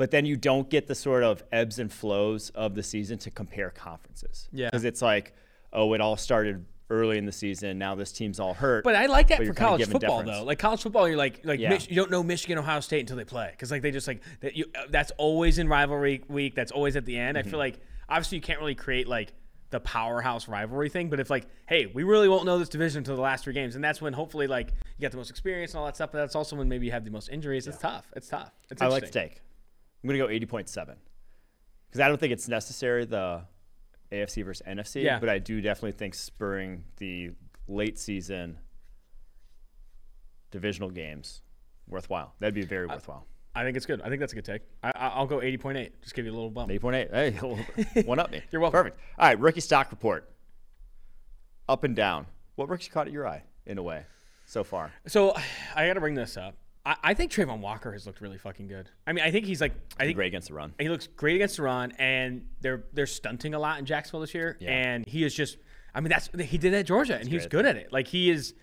[0.00, 3.30] But then you don't get the sort of ebbs and flows of the season to
[3.30, 4.48] compare conferences.
[4.50, 4.68] Yeah.
[4.68, 5.34] Because it's like,
[5.74, 7.76] oh, it all started early in the season.
[7.76, 8.82] Now this team's all hurt.
[8.82, 10.42] But I like that for college football though.
[10.42, 11.68] Like college football, you're like like Yeah.
[11.68, 14.22] Mich- you don't know Michigan, Ohio State until they play because like they just like
[14.40, 14.56] that.
[14.56, 16.54] You uh, that's always in rivalry week.
[16.54, 17.36] That's always at the end.
[17.36, 17.50] I Mm-hmm.
[17.50, 17.78] feel like
[18.08, 19.34] obviously you can't really create like
[19.68, 23.16] the powerhouse rivalry thing, but if like hey, we really won't know this division until
[23.16, 25.78] the last three games, and that's when hopefully like you get the most experience and
[25.80, 26.10] all that stuff.
[26.10, 27.66] But that's also when maybe you have the most injuries.
[27.66, 28.06] It's tough.
[28.16, 28.50] It's tough.
[28.70, 29.42] It's I like to take.
[30.02, 30.96] I'm going to go 80.7
[31.88, 33.42] because I don't think it's necessary, the
[34.12, 35.02] AFC versus NFC.
[35.02, 35.18] Yeah.
[35.18, 37.30] But I do definitely think spurring the
[37.68, 38.58] late season
[40.50, 41.42] divisional games
[41.88, 42.34] worthwhile.
[42.40, 43.26] That'd be very worthwhile.
[43.54, 44.00] I think it's good.
[44.02, 44.62] I think that's a good take.
[44.82, 46.00] I, I- I'll go eighty point eight.
[46.02, 46.70] Just give you a little bump.
[46.70, 47.10] 80.8.
[47.12, 48.40] Hey, one up me.
[48.52, 48.78] You're welcome.
[48.78, 49.00] Perfect.
[49.18, 50.30] All right, rookie stock report.
[51.68, 52.26] Up and down.
[52.54, 54.04] What rookie caught your eye in a way
[54.46, 54.92] so far?
[55.08, 55.34] So
[55.74, 56.54] I got to bring this up.
[56.86, 58.88] I, I think Travon Walker has looked really fucking good.
[59.06, 60.72] I mean, I think he's like, I think Great against the run.
[60.78, 64.34] he looks great against the run, and they're they're stunting a lot in Jacksonville this
[64.34, 64.56] year.
[64.60, 64.70] Yeah.
[64.70, 65.58] And he is just,
[65.94, 67.92] I mean, that's he did that at Georgia, and he's good at it.
[67.92, 68.54] Like he is.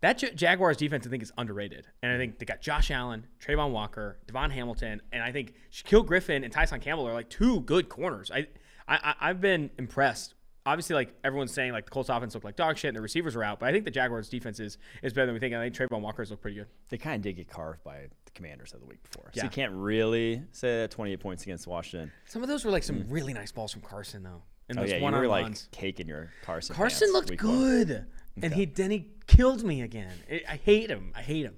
[0.00, 3.26] That Ja- Jaguars defense, I think, is underrated, and I think they got Josh Allen,
[3.42, 7.60] Travon Walker, DaVon Hamilton, and I think Shaquill Griffin and Tyson Campbell are like two
[7.60, 8.30] good corners.
[8.30, 8.46] I,
[8.86, 10.33] I- I've been impressed.
[10.66, 13.36] Obviously, like everyone's saying, like the Colts offense looked like dog shit and the receivers
[13.36, 15.52] were out, but I think the Jaguars defense is, is better than we think.
[15.52, 16.66] And I think Travon Walker's look pretty good.
[16.88, 19.50] They kind of did get carved by the Commanders of the week before, so you
[19.50, 22.10] can't really say that 28 points against Washington.
[22.24, 24.42] Some of those were like some really nice balls from Carson, though.
[24.70, 25.68] And Oh those yeah, you one were like ones.
[25.70, 26.74] caking your Carson.
[26.74, 27.58] Carson pants looked week one.
[27.58, 28.06] good,
[28.42, 30.12] and he then he killed me again.
[30.30, 31.12] I I hate him.
[31.14, 31.56] I hate him.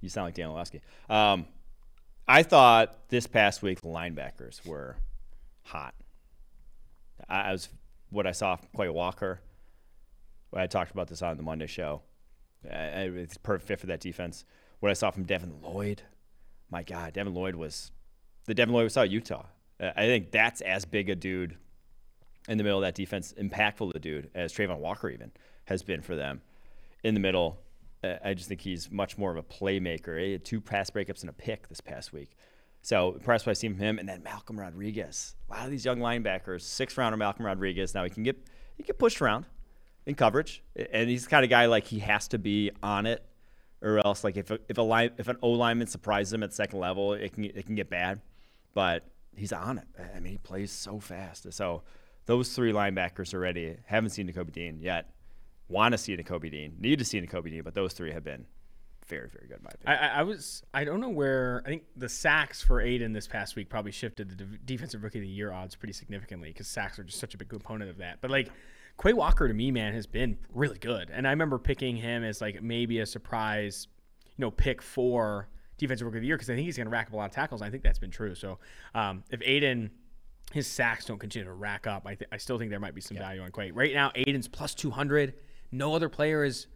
[0.00, 0.82] You sound like Dan Orlovsky.
[1.10, 1.46] Um,
[2.28, 4.96] I thought this past week the linebackers were
[5.64, 5.94] hot.
[7.28, 7.68] I, I was
[8.10, 9.40] what I saw from Quay Walker.
[10.54, 12.02] I talked about this on the Monday show.
[12.64, 14.44] It's perfect fit for that defense.
[14.80, 16.02] What I saw from Devin Lloyd,
[16.70, 17.92] my God, Devin Lloyd was
[18.46, 19.46] the Devin Lloyd we saw at Utah.
[19.78, 21.56] Uh, I think that's as big a dude
[22.48, 25.32] in the middle of that defense, impactful a dude as Travon Walker even
[25.66, 26.40] has been for them
[27.02, 27.58] in the middle.
[28.02, 30.22] Uh, I just think he's much more of a playmaker.
[30.22, 32.36] He had two pass breakups and a pick this past week.
[32.86, 35.34] So impressed by seeing him, and then Malcolm Rodriguez.
[35.50, 37.92] A lot of these young linebackers, six rounder Malcolm Rodriguez.
[37.96, 38.36] Now he can get
[38.76, 39.44] he can get pushed around
[40.06, 40.62] in coverage,
[40.92, 43.24] and he's the kind of guy like he has to be on it,
[43.82, 46.54] or else like if a, if a line if an O lineman surprises him at
[46.54, 48.20] second level, it can it can get bad.
[48.72, 49.02] But
[49.34, 49.88] he's on it.
[50.14, 51.52] I mean, he plays so fast.
[51.52, 51.82] So
[52.26, 55.10] those three linebackers already haven't seen Nakobe Dean yet.
[55.66, 58.46] Want to see Nakobe Dean, need to see Nakobe Dean, but those three have been
[59.08, 59.98] very very good in my opinion.
[60.02, 63.56] I, I was I don't know where I think the sacks for Aidan this past
[63.56, 66.98] week probably shifted the de- defensive rookie of the year odds pretty significantly because sacks
[66.98, 68.20] are just such a big component of that.
[68.20, 68.50] But like
[69.02, 72.40] Quay Walker to me, man, has been really good, and I remember picking him as
[72.40, 73.88] like maybe a surprise,
[74.24, 75.48] you know, pick for
[75.78, 77.26] defensive rookie of the year because I think he's going to rack up a lot
[77.26, 77.60] of tackles.
[77.60, 78.34] I think that's been true.
[78.34, 78.58] So
[78.94, 79.90] um, if Aidan
[80.52, 83.00] his sacks don't continue to rack up, I, th- I still think there might be
[83.00, 83.72] some value on Quay.
[83.72, 85.34] Right now, Aidan's plus two hundred.
[85.72, 86.68] No other player is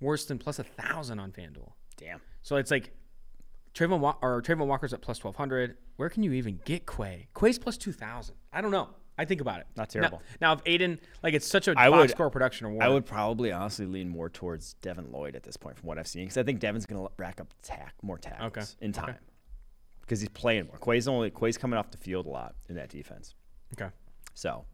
[0.00, 1.72] worse than plus a thousand on FanDuel.
[1.96, 2.20] Damn.
[2.42, 2.92] So it's like
[3.74, 5.76] Travon Wa- or Travon Walker's at plus twelve hundred.
[5.96, 7.28] Where can you even get Quay?
[7.34, 8.36] Quay's plus two thousand.
[8.52, 8.90] I don't know.
[9.20, 9.66] I think about it.
[9.76, 10.22] Not terrible.
[10.40, 12.84] Now, if Aidan, like, it's such a I box would- score production award.
[12.84, 16.06] I would probably honestly lean more towards Devin Lloyd at this point from what I've
[16.06, 18.64] seen because I think Devin's going to rack up tack more tackles Okay.
[18.80, 19.00] in Okay.
[19.00, 19.16] time
[20.02, 20.76] because he's playing more.
[20.78, 23.34] Quay's only Quay's coming off the field a lot in that defense.
[23.72, 23.90] Okay.
[24.34, 24.64] So,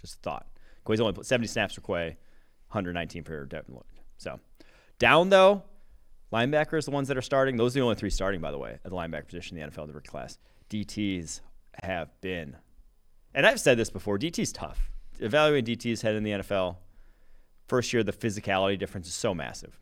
[0.00, 0.46] just a thought.
[0.86, 2.16] Quay's only put 70 snaps for Quay,
[2.70, 3.84] 119 for Devin Lloyd.
[4.16, 4.40] So,
[5.00, 5.64] down though,
[6.32, 8.78] linebackers, the ones that are starting, those are the only three starting, by the way,
[8.84, 10.38] at the linebacker position in the NFL, the rookie class.
[10.68, 11.40] DTs
[11.82, 12.56] have been,
[13.34, 14.92] and I've said this before, DT's tough.
[15.18, 16.76] Evaluating DTs head in the NFL,
[17.66, 19.80] first year, the physicality difference is so massive.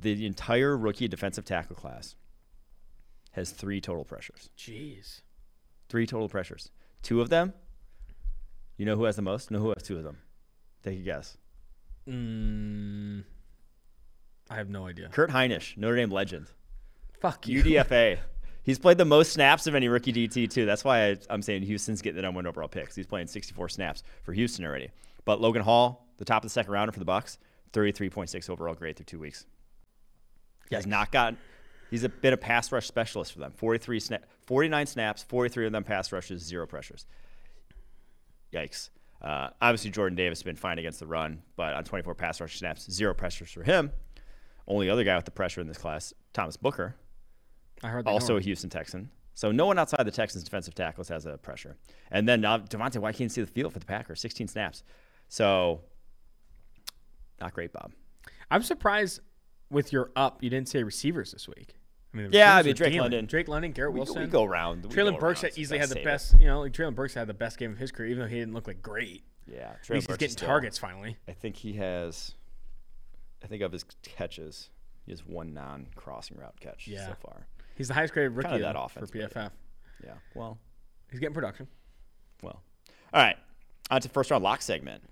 [0.00, 2.14] The entire rookie defensive tackle class
[3.32, 4.50] has three total pressures.
[4.56, 5.22] Jeez.
[5.88, 6.70] Three total pressures.
[7.02, 7.52] Two of them,
[8.76, 9.50] you know who has the most?
[9.50, 10.18] Know who has two of them?
[10.82, 11.36] Take a guess.
[12.08, 13.24] Mm,
[14.50, 15.08] I have no idea.
[15.08, 16.46] Kurt Hinish, Notre Dame legend.
[17.20, 17.62] Fuck you.
[17.62, 18.18] UDFA.
[18.62, 20.64] He's played the most snaps of any rookie DT too.
[20.64, 22.94] That's why I, I'm saying Houston's getting the number one overall pick.
[22.94, 24.90] He's playing 64 snaps for Houston already.
[25.26, 27.36] But Logan Hall, the top of the second rounder for the Bucs,
[27.72, 29.44] 33.6 overall grade through two weeks.
[30.70, 31.38] He has not gotten.
[31.90, 33.52] He's a, been a pass rush specialist for them.
[33.52, 37.06] 43 sna- 49 snaps, 43 of them pass rushes, zero pressures.
[38.52, 38.88] Yikes.
[39.24, 42.58] Uh, obviously, Jordan Davis has been fine against the run, but on 24 pass rush
[42.58, 43.90] snaps, zero pressures for him.
[44.68, 46.94] Only other guy with the pressure in this class, Thomas Booker,
[47.82, 48.10] I heard that.
[48.10, 49.10] also a Houston Texan.
[49.34, 51.76] So no one outside the Texans defensive tackles has a pressure.
[52.10, 54.84] And then uh, Devonte can't see the field for the Packers, 16 snaps.
[55.28, 55.80] So
[57.40, 57.92] not great, Bob.
[58.50, 59.20] I'm surprised
[59.70, 61.74] with your up, you didn't say receivers this week.
[62.14, 63.00] I mean, Yeah, I mean, are Drake dealing.
[63.10, 63.26] London.
[63.26, 64.22] Drake London, Garrett We, Wilson.
[64.22, 64.84] we go around.
[64.84, 66.04] we Treylon go Burks around, had easily had the save it.
[66.04, 68.28] best, you know, like Treylon Burks had the best game of his career, even though
[68.28, 69.24] he didn't look like great.
[69.46, 71.16] Yeah, At Treylon least he's getting still- targets finally.
[71.28, 72.34] I think he has.
[73.42, 74.70] I think of his catches,
[75.04, 77.08] he has one non-crossing route catch Yeah.
[77.08, 77.46] so far.
[77.74, 79.52] He's the highest graded rookie Kinda that though, offense, for but PFF.
[80.02, 80.14] Yeah.
[80.34, 80.58] Well,
[81.10, 81.68] He's getting production.
[82.42, 82.62] well.
[83.12, 83.36] All right.
[83.90, 85.02] On to first round lock segment.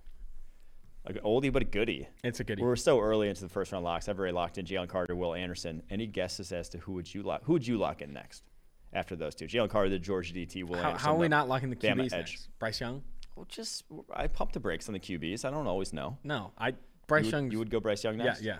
[1.06, 2.08] Like an oldie but a goodie.
[2.22, 2.62] It's a goodie.
[2.62, 4.08] We're so early into the first round locks.
[4.08, 5.82] I've already locked in Jalen Carter, Will Anderson.
[5.90, 7.42] Any guesses as to who would you lock?
[7.44, 8.44] Who would you lock in next
[8.92, 9.46] after those two?
[9.46, 10.62] Jalen Carter, the Georgia DT.
[10.64, 11.04] Will How, Anderson.
[11.04, 12.12] how are we not locking the QBs edge.
[12.12, 12.48] next?
[12.58, 13.02] Bryce Young?
[13.34, 13.84] Well, just
[14.14, 15.44] I pumped the brakes on the QBs.
[15.44, 16.18] I don't always know.
[16.22, 16.74] No, I
[17.08, 17.50] Bryce Young.
[17.50, 18.42] you would go Bryce Young yeah, next.
[18.42, 18.58] yeah.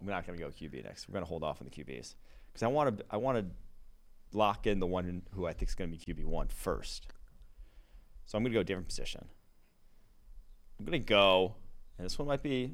[0.00, 1.08] I'm not going to go QB next.
[1.08, 2.14] We're going to hold off on the QBs
[2.52, 3.04] because I want to.
[3.10, 3.44] I want to
[4.32, 7.08] lock in the one who I think is going to be QB one first.
[8.26, 9.26] So I'm going to go different position.
[10.78, 11.56] I'm going to go,
[12.00, 12.72] and this one might be.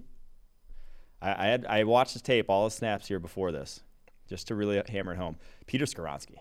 [1.20, 3.80] I, I had I watched the tape, all the snaps here before this,
[4.28, 5.36] just to really hammer it home.
[5.66, 6.36] Peter Skoronski,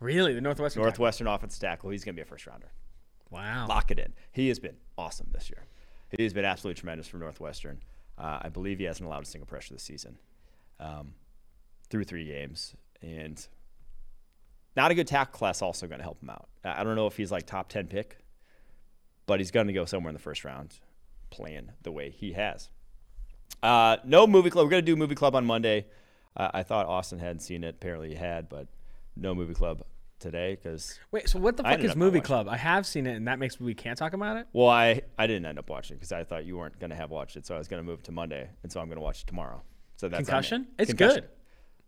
[0.00, 0.82] Really, the Northwestern.
[0.82, 1.36] Northwestern tackle?
[1.36, 1.90] Offensive tackle.
[1.90, 2.72] He's going to be a first rounder.
[3.30, 3.66] Wow.
[3.68, 4.14] Lock it in.
[4.32, 5.64] He has been awesome this year.
[6.10, 7.80] He has been absolutely tremendous for Northwestern.
[8.18, 10.18] Uh, I believe he hasn't allowed a single pressure this season
[10.80, 11.14] um,
[11.88, 12.74] through three games.
[13.00, 13.46] And
[14.76, 16.48] not a good tackle class also going to help him out.
[16.64, 18.18] I I don't know if he's like top 10 pick,
[19.26, 20.80] but he's going to go somewhere in the first round
[21.32, 22.68] playing the way he has.
[23.62, 24.66] Uh, no movie club.
[24.66, 25.86] We're going to do movie club on Monday.
[26.36, 27.74] Uh, I thought Austin hadn't seen it.
[27.76, 28.68] Apparently he had, but
[29.16, 29.82] no movie club
[30.18, 32.48] today because Wait, so what the fuck is Movie Club?
[32.48, 34.46] I have seen it, and that makes me we can't talk about it.
[34.52, 37.10] Well, I, I didn't end up watching because I thought you weren't going to have
[37.10, 38.96] watched it, so I was going to move it to Monday, and so I'm going
[38.98, 39.60] to watch it tomorrow.
[39.96, 40.24] So that's.
[40.24, 40.68] Concussion?
[40.78, 41.20] It's Concussion.
[41.22, 41.28] good.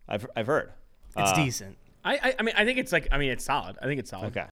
[0.08, 0.72] I've I've heard.
[1.16, 1.78] It's Uh, decent.
[2.04, 3.76] I, I I mean I think it's like I mean it's solid.
[3.80, 4.26] I think it's solid.
[4.36, 4.46] Okay,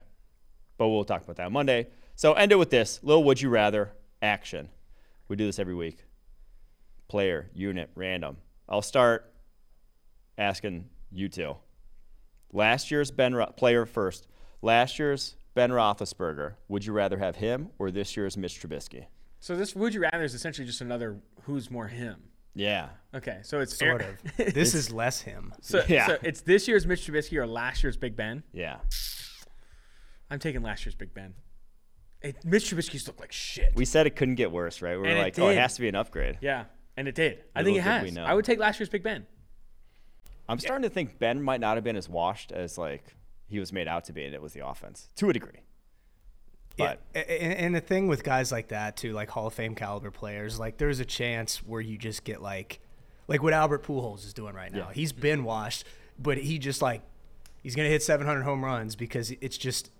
[0.78, 1.88] but we'll talk about that on Monday.
[2.14, 4.68] So end it with this little would you rather action.
[5.32, 6.04] We do this every week.
[7.08, 8.36] Player, unit, random.
[8.68, 9.32] I'll start
[10.36, 11.56] asking you two.
[12.52, 14.26] Last year's Ben Ro- player first.
[14.60, 16.56] Last year's Ben Roethlisberger.
[16.68, 19.06] Would you rather have him or this year's Mitch Trubisky?
[19.40, 22.24] So this would you rather is essentially just another who's more him.
[22.54, 22.90] Yeah.
[23.14, 24.18] Okay, so it's Sort of.
[24.52, 25.54] This is less him.
[25.62, 26.08] So, Yeah.
[26.08, 28.42] so it's this year's Mitch Trubisky or last year's Big Ben.
[28.52, 28.80] Yeah.
[30.30, 31.32] I'm taking last year's Big Ben.
[32.22, 33.72] It, Mitch Trubisky's look like shit.
[33.74, 34.92] We said it couldn't get worse, right?
[34.92, 35.60] We were And it like, oh, it did.
[35.60, 36.38] has to be an upgrade.
[36.40, 36.64] yeah,
[36.96, 37.42] and it did.
[37.54, 38.14] I think it Little did we has.
[38.14, 38.24] know.
[38.24, 39.26] I would take last year's Big Ben.
[40.48, 43.02] I'm starting to think Ben might not have been as washed as like
[43.48, 45.60] he was made out to be, and it was the offense to a degree.
[46.76, 49.54] Yeah, But a- and, and the thing with guys like that too, like Hall of
[49.54, 52.80] Fame caliber players, like there's a chance where you just get like,
[53.28, 54.86] like what Albert Pujols is doing right now.
[54.88, 54.92] Yeah.
[54.94, 55.84] He's been washed,
[56.18, 57.02] but he just like,
[57.62, 59.90] he's gonna hit 700 home runs because it's just,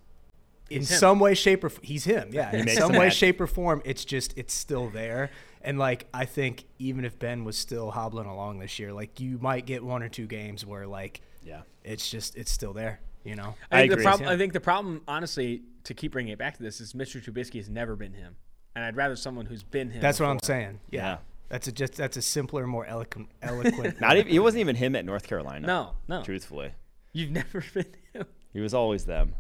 [0.73, 0.87] in him.
[0.87, 2.31] some way, shape, or f- he's him.
[2.33, 3.19] Yeah, in some way, magic.
[3.19, 5.31] shape, or form, it's just it's still there.
[5.63, 9.39] And like I think even if Ben was still hobbling along this year, like you
[9.41, 13.01] might get one or two games where like, yeah, it's just it's still there.
[13.25, 13.55] You know.
[13.71, 14.03] I, think agree.
[14.03, 16.93] The problem, I think the problem, honestly, to keep bringing it back to this, is
[16.93, 17.23] Mr.
[17.23, 18.35] Trubisky has never been him,
[18.75, 20.01] and I'd rather someone who's been him.
[20.03, 20.81] That's what I'm saying.
[20.91, 21.01] Yeah.
[21.01, 21.17] Yeah.
[21.49, 24.01] That's a just that's a simpler, more eloquent eloquent.
[24.01, 25.67] not even he wasn't even him at North Carolina.
[25.67, 26.73] No, no, truthfully,
[27.13, 28.25] you've never been him.
[28.55, 29.35] he was always them.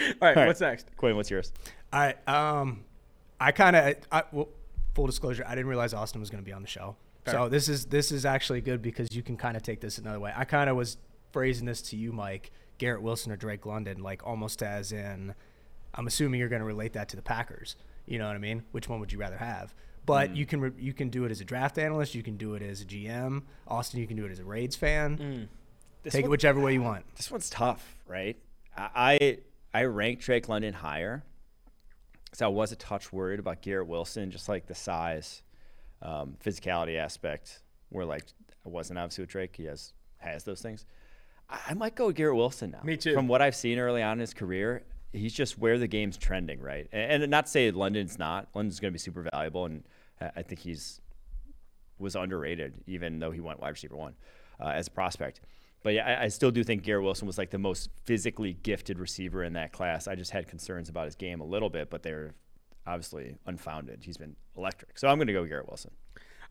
[0.00, 0.46] All right, All right.
[0.46, 0.88] what's next?
[0.96, 1.52] Quinn, what's yours?
[1.92, 2.28] All right.
[2.28, 2.84] Um,
[3.40, 4.48] I kind of, I, well,
[4.94, 6.96] full disclosure, I didn't realize Austin was going to be on the show.
[7.26, 10.18] So this is this is actually good because you can kind of take this another
[10.18, 10.32] way.
[10.34, 10.96] I kind of was
[11.30, 15.34] phrasing this to you, Mike, Garrett Wilson or Drake London, like almost as in,
[15.92, 17.76] I'm assuming you're going to relate that to the Packers.
[18.06, 18.62] You know what I mean?
[18.72, 19.74] Which one would you rather have?
[20.06, 22.14] But you can re- you can do it as a draft analyst.
[22.14, 23.42] You can do it as a GM.
[23.66, 25.48] Austin, you can do it as a Raids fan.
[26.02, 27.04] This Take it whichever way you want.
[27.16, 28.38] This one's tough, right?
[28.74, 29.38] I I,
[29.72, 31.24] I rank Drake London higher,
[32.32, 35.42] so I was a touch worried about Garrett Wilson, just like the size,
[36.02, 37.62] um, physicality aspect.
[37.90, 38.24] Where like
[38.66, 40.84] I wasn't obviously with Drake, he has has those things.
[41.48, 42.80] I, I might go with Garrett Wilson now.
[42.82, 43.14] Me too.
[43.14, 46.60] From what I've seen early on in his career, he's just where the game's trending,
[46.60, 46.88] right?
[46.92, 48.48] And, and not to say London's not.
[48.54, 49.84] London's going to be super valuable, and
[50.20, 51.00] I I think he's
[51.98, 54.14] was underrated, even though he went wide receiver one
[54.60, 55.40] uh, as a prospect.
[55.82, 58.98] But yeah, I, I still do think Garrett Wilson was like the most physically gifted
[58.98, 60.08] receiver in that class.
[60.08, 62.34] I just had concerns about his game a little bit, but they're
[62.86, 64.00] obviously unfounded.
[64.02, 64.98] He's been electric.
[64.98, 65.92] So I'm going to go Garrett Wilson.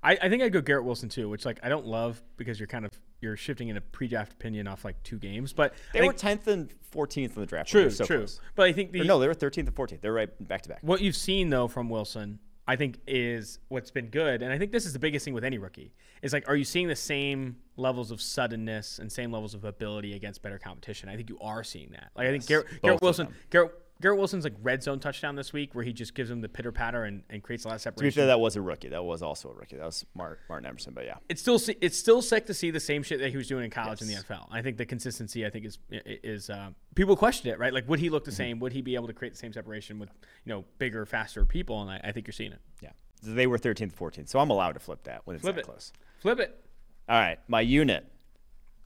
[0.04, 2.68] I, I think I'd go Garrett Wilson too, which like I don't love because you're
[2.68, 6.06] kind of you're shifting in a pre-draft opinion off like two games, but They I
[6.06, 7.70] were 10th and 14th in the draft.
[7.70, 8.18] true, so true.
[8.20, 8.40] close.
[8.56, 10.02] But I think the no, they were 13th and 14th.
[10.02, 10.80] They're right back to back.
[10.82, 14.72] what you've seen though from Wilson, I think is what's been good, and I think
[14.72, 17.56] this is the biggest thing with any rookie is like, are you seeing the same
[17.78, 21.10] levels of suddenness and same levels of ability against better competition?
[21.10, 22.10] I think you are seeing that.
[22.16, 23.28] Like I think Garrett, Garrett Wilson.
[23.50, 26.48] Garrett, Garrett Wilson's like red zone touchdown this week where he just gives him the
[26.50, 28.20] pitter patter and, and creates a lot of To be separation.
[28.20, 28.90] fair, that was a rookie.
[28.90, 29.76] That was also a rookie.
[29.76, 30.94] That was Mark, Martin Emerson.
[30.94, 33.48] But yeah, it's still it's still sick to see the same shit that he was
[33.48, 34.50] doing in college in the NFL.
[34.52, 37.74] I think the consistency I think is is uh, people question it right.
[37.74, 38.38] Like would he look the Mm-hmm.
[38.38, 38.60] same?
[38.60, 40.10] Would he be able to create the same separation with
[40.46, 41.82] you know bigger, faster people?
[41.82, 42.60] And I, I think you're seeing it.
[42.82, 42.92] yeah.
[43.24, 44.30] They were 13th, 14th.
[44.30, 45.66] So I'm allowed to flip that when it's Flip that it.
[45.66, 45.92] close.
[46.20, 46.64] Flip it.
[47.10, 48.06] All right, my unit.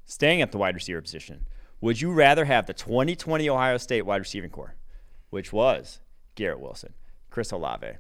[0.06, 1.46] Staying at the wide receiver position.
[1.80, 4.76] Would you rather have the 2020 Ohio State wide receiving core,
[5.32, 6.00] which was
[6.36, 6.94] Garrett Wilson,
[7.32, 7.94] Chris Olave,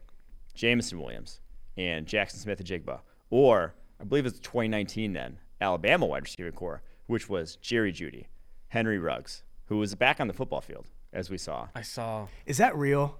[0.53, 1.39] Jameson Williams,
[1.77, 2.99] and Jaxon Smith-Njigba,
[3.31, 8.25] or I believe it's 2019 then Alabama wide receiving core, which was Jerry Jeudy,
[8.69, 11.67] Henry Ruggs, who was back on the football field as we saw.
[11.73, 12.27] I saw.
[12.45, 13.17] Is that real?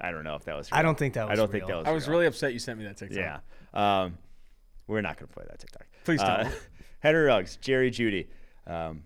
[0.00, 0.68] I don't know if that was.
[0.72, 1.86] I don't think that was I was don't think that was.
[1.86, 2.18] I was real.
[2.18, 3.16] really upset you sent me that TikTok.
[3.16, 4.02] Yeah.
[4.02, 4.18] Um,
[4.92, 5.86] we're not going to play that TikTok.
[6.04, 6.28] Please don't.
[6.30, 6.50] Uh,
[7.00, 8.26] Henry Ruggs, Jerry Jeudy.
[8.66, 9.02] Um,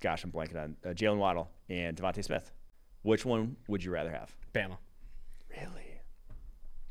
[0.00, 2.52] gosh, I'm blanking on uh, Jaylen Waddle and DeVonta Smith.
[3.02, 4.34] Which one would you rather have?
[4.54, 4.78] Bama.
[5.50, 6.00] Really?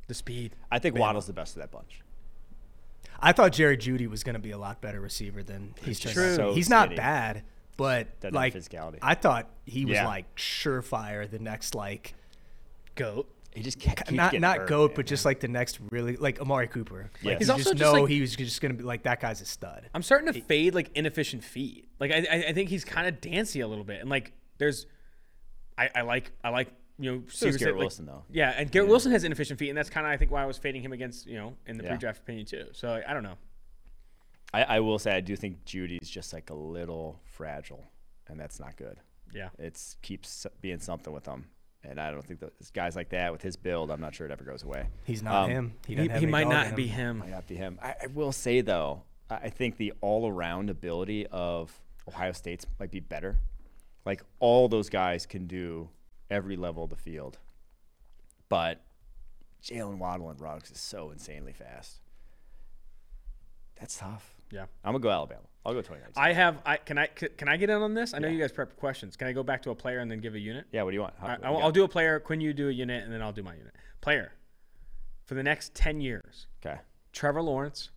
[0.08, 0.56] The speed.
[0.72, 2.02] I think Waddle's the best of that bunch.
[3.20, 6.14] I thought Jerry Jeudy was going to be a lot better receiver than he's turned
[6.16, 6.36] true.
[6.36, 6.98] so he's not skinny.
[6.98, 7.44] bad,
[7.78, 8.98] but like physicality.
[9.02, 10.08] I thought he was Yeah.
[10.08, 12.16] like surefire the next like
[12.96, 13.30] Goat.
[13.56, 14.96] He just can't not getting not hurt, goat, man.
[14.96, 17.12] but just like the next really like Amari Cooper.
[17.22, 17.30] Yeah.
[17.32, 19.04] Like, He's you also just just, know like- he was just going to be like
[19.04, 19.90] that guy's a stud.
[19.94, 21.88] I'm starting to fade like inefficient feet.
[22.00, 24.86] Like I, I, I think he's kind of dancy a little bit, and like there's,
[25.78, 28.24] I, I like, I like you know, So is receivers that, Garrett like- Wilson, though.
[28.32, 30.46] Yeah, and Garrett Wilson has inefficient feet, and that's kind of I think why I
[30.46, 31.90] was fading him against you know in the Yeah.
[31.92, 32.66] pre-draft opinion too.
[32.74, 33.36] So like, I don't know.
[34.54, 37.84] I, I will say I do think Jeudy's just like a little fragile,
[38.28, 38.98] and that's not good.
[39.34, 41.46] Yeah, It's keeps being something with him,
[41.84, 44.32] and I don't think that guys like that with his build, I'm not sure it
[44.32, 44.88] ever goes away.
[45.04, 45.74] He's not Um, him.
[45.88, 47.18] He, he, have he might not in be him.
[47.18, 47.20] him.
[47.20, 47.80] Might not be him.
[47.82, 52.92] I, I will say though, I I think the all-around ability of Ohio State's might
[52.92, 53.38] be better.
[54.06, 55.90] Like all those guys can do
[56.30, 57.38] every level of the field,
[58.50, 58.82] but
[59.64, 62.00] Jaylen Waddle and Ruggs is so insanely fast.
[63.80, 64.36] That's tough.
[64.52, 64.66] Yeah.
[64.84, 65.42] I'm gonna go Alabama.
[65.66, 66.10] I'll go 29.
[66.18, 66.58] I have.
[66.66, 68.14] I can I can I get in on this?
[68.14, 69.16] I know you guys prep questions.
[69.16, 70.66] Can I go back to a player and then give a unit?
[70.72, 70.84] yeah.
[70.84, 71.14] What do you want?
[71.20, 72.20] How- I, I'll, I'll do a player.
[72.20, 73.74] Quinn, you do a unit, and then I'll do my unit.
[74.02, 74.34] Player
[75.26, 76.80] for the next ten years: Okay.
[77.14, 77.92] Trevor Lawrence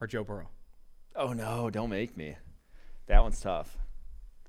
[0.00, 0.48] or Joe Burrow.
[1.14, 1.68] Oh no!
[1.68, 2.36] Don't make me.
[3.08, 3.76] That one's tough.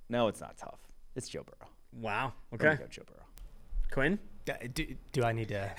[0.10, 0.80] No, it's not tough.
[1.16, 1.70] It's Joe Burrow.
[1.92, 2.34] Wow.
[2.54, 2.76] Okay.
[2.76, 3.26] go Joe Burrow.
[3.92, 4.20] Quinn.
[4.48, 5.72] D- Do, do I need to?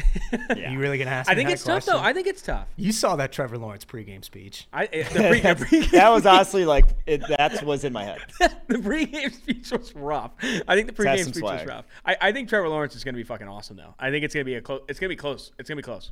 [0.55, 0.71] Yeah.
[0.73, 1.31] You really gonna ask?
[1.31, 1.99] I me think that it's tough though.
[1.99, 2.69] I think it's tough.
[2.77, 4.69] you saw that Trevor Lawrence pregame speech.
[4.73, 8.05] I eh, the, pre, the, pre, that was honestly like it, that was in my
[8.05, 8.21] head.
[8.39, 10.33] the pregame speech was rough.
[10.67, 11.87] I think the pregame some speech was rough.
[12.05, 13.95] I, I think Trevor Lawrence is going to be fucking awesome though.
[13.99, 14.83] I think it's going to be a close.
[14.89, 15.53] It's going to be close.
[15.59, 16.11] It's going to be close.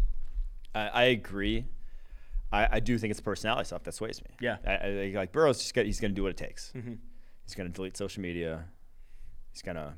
[0.74, 1.66] I, I agree.
[2.52, 4.30] I, I do think it's personality stuff that sways me.
[4.40, 4.56] Yeah.
[4.66, 6.72] I, I like Burrow's just got, he's going to do what it takes.
[7.44, 8.64] He's going to delete social media.
[9.52, 9.94] He's going to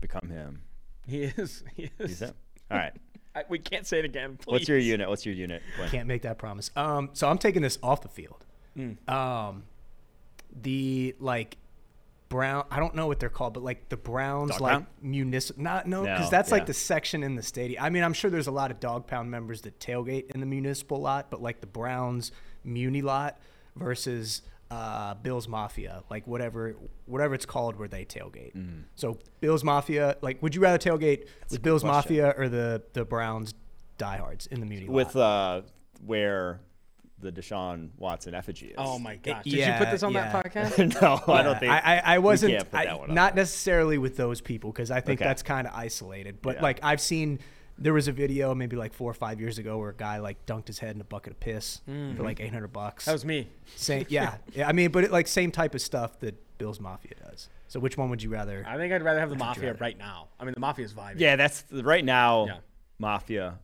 [0.00, 0.62] become him.
[1.06, 1.62] He is.
[1.76, 2.10] He is.
[2.10, 2.34] He's it.
[2.70, 2.92] All right.
[3.34, 4.36] I, we can't say it again.
[4.36, 4.52] Please.
[4.52, 5.08] What's your unit?
[5.08, 5.62] What's your unit?
[5.76, 5.88] Glenn?
[5.88, 6.70] Can't make that promise.
[6.76, 8.44] Um, so I'm taking this off the field.
[9.08, 9.64] Um,
[10.60, 11.56] the like
[12.28, 12.64] brown.
[12.70, 14.86] I don't know what they're called, but like the Browns, Dog like pound?
[15.00, 15.62] municipal.
[15.62, 16.54] Not no, because No, that's yeah.
[16.56, 17.82] like the section in the stadium.
[17.82, 20.46] I mean, I'm sure there's a lot of dog pound members that tailgate in the
[20.46, 22.32] municipal lot, but like the Browns
[22.64, 23.38] Muni lot
[23.76, 24.42] versus.
[24.72, 28.56] Uh, Bills Mafia, like whatever, whatever it's called, where they tailgate.
[28.56, 28.84] Mm.
[28.94, 32.16] So Bills Mafia, like, would you rather tailgate with Bills question.
[32.16, 33.52] Mafia or the the Browns
[33.98, 34.94] diehards in the Muni lot?
[34.94, 35.62] With uh,
[36.06, 36.60] where
[37.18, 38.74] the Deshaun Watson effigy is.
[38.78, 39.44] Oh my gosh!
[39.44, 40.32] Did yeah, you put this on yeah.
[40.32, 41.00] that podcast?
[41.02, 41.70] no, I don't think.
[41.70, 43.42] I, I, I wasn't can't put I- that one not there.
[43.42, 45.28] necessarily with those people because I think Okay.
[45.28, 46.40] that's kind of isolated.
[46.40, 46.62] But Yeah.
[46.62, 47.40] like I've seen,
[47.82, 50.44] there was a video maybe like four or five years ago where a guy like
[50.46, 53.04] dunked his head in a bucket of piss for like eight hundred bucks.
[53.04, 53.10] Mm-hmm.
[53.10, 53.48] That was me.
[53.76, 54.68] same, yeah, yeah.
[54.68, 57.48] I mean, but it, like same type of stuff that Bill's Mafia does.
[57.68, 58.64] So which one would you rather?
[58.68, 60.28] I think I'd rather have the mafia right now.
[60.38, 61.14] I mean, the mafia's vibing.
[61.18, 62.46] Yeah, that's right now.
[62.46, 62.56] Yeah.
[62.98, 63.58] Mafia.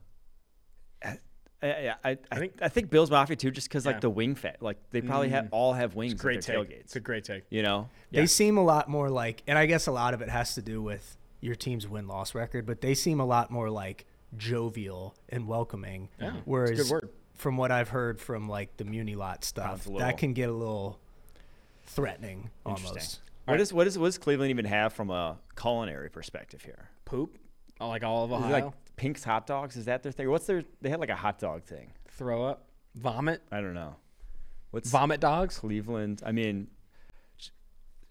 [1.04, 1.18] I,
[1.62, 3.92] I, I, I think- think I think Bills Mafia too, just because Yeah.
[3.92, 6.70] like the wing fat, like they probably have all have wings at Great their take.
[6.70, 6.80] tailgates.
[6.80, 7.44] It's a great take.
[7.50, 10.28] you know, They seem a lot more like, and I guess a lot of it
[10.28, 13.70] has to do with your team's win loss record, but they seem a lot more
[13.70, 16.08] like jovial and welcoming.
[16.20, 17.08] Yeah, it's a good Whereas, word.
[17.34, 20.52] from what I've heard from like the Muni lot stuff, little- that can get a
[20.52, 20.98] little
[21.84, 22.88] threatening Interesting.
[22.88, 23.20] almost.
[23.46, 26.90] What is what is what does Cleveland even have from a culinary perspective here?
[27.06, 27.38] Poop.
[27.80, 28.64] Oh, like all of Is it Ohio.
[28.66, 29.76] like Pink's hot dogs?
[29.76, 30.28] Is that their thing?
[30.28, 30.64] What's their?
[30.82, 31.92] They had like a hot dog thing.
[32.08, 32.66] Throw up.
[32.94, 33.40] Vomit.
[33.50, 33.94] I don't know.
[34.70, 35.58] What's Vomit dogs.
[35.58, 36.20] Cleveland?
[36.26, 36.66] I mean,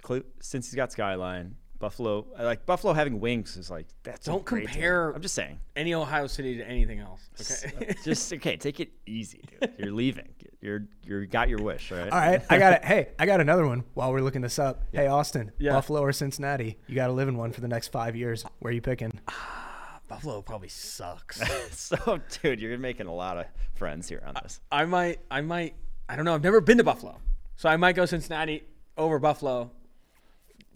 [0.01, 4.61] Cle- since he's got Skyline, Buffalo, like Buffalo having wings is like that's Don't great
[4.65, 4.73] team.
[4.73, 5.59] compare- I'm just saying.
[5.75, 7.21] Any Ohio City to anything else.
[7.39, 7.95] Okay.
[8.03, 8.57] just okay.
[8.57, 9.73] Take it easy, dude.
[9.77, 10.29] You're leaving.
[10.59, 12.11] You're you're got your wish, right?
[12.11, 12.83] All right, I got it.
[12.83, 14.83] Hey, I got another one while we're looking this up.
[14.91, 15.73] Hey, Austin, Yeah.
[15.73, 16.77] Buffalo or Cincinnati?
[16.87, 18.43] You got to live in one for the next five years.
[18.59, 19.19] Where are you picking?
[20.07, 21.41] Buffalo probably sucks.
[21.77, 24.59] so, dude, you're making a lot of friends here on this.
[24.71, 25.19] I might.
[25.29, 25.75] I might.
[26.09, 26.33] I don't know.
[26.33, 27.17] I've never been to Buffalo,
[27.57, 28.63] so I might go Cincinnati
[28.97, 29.69] over Buffalo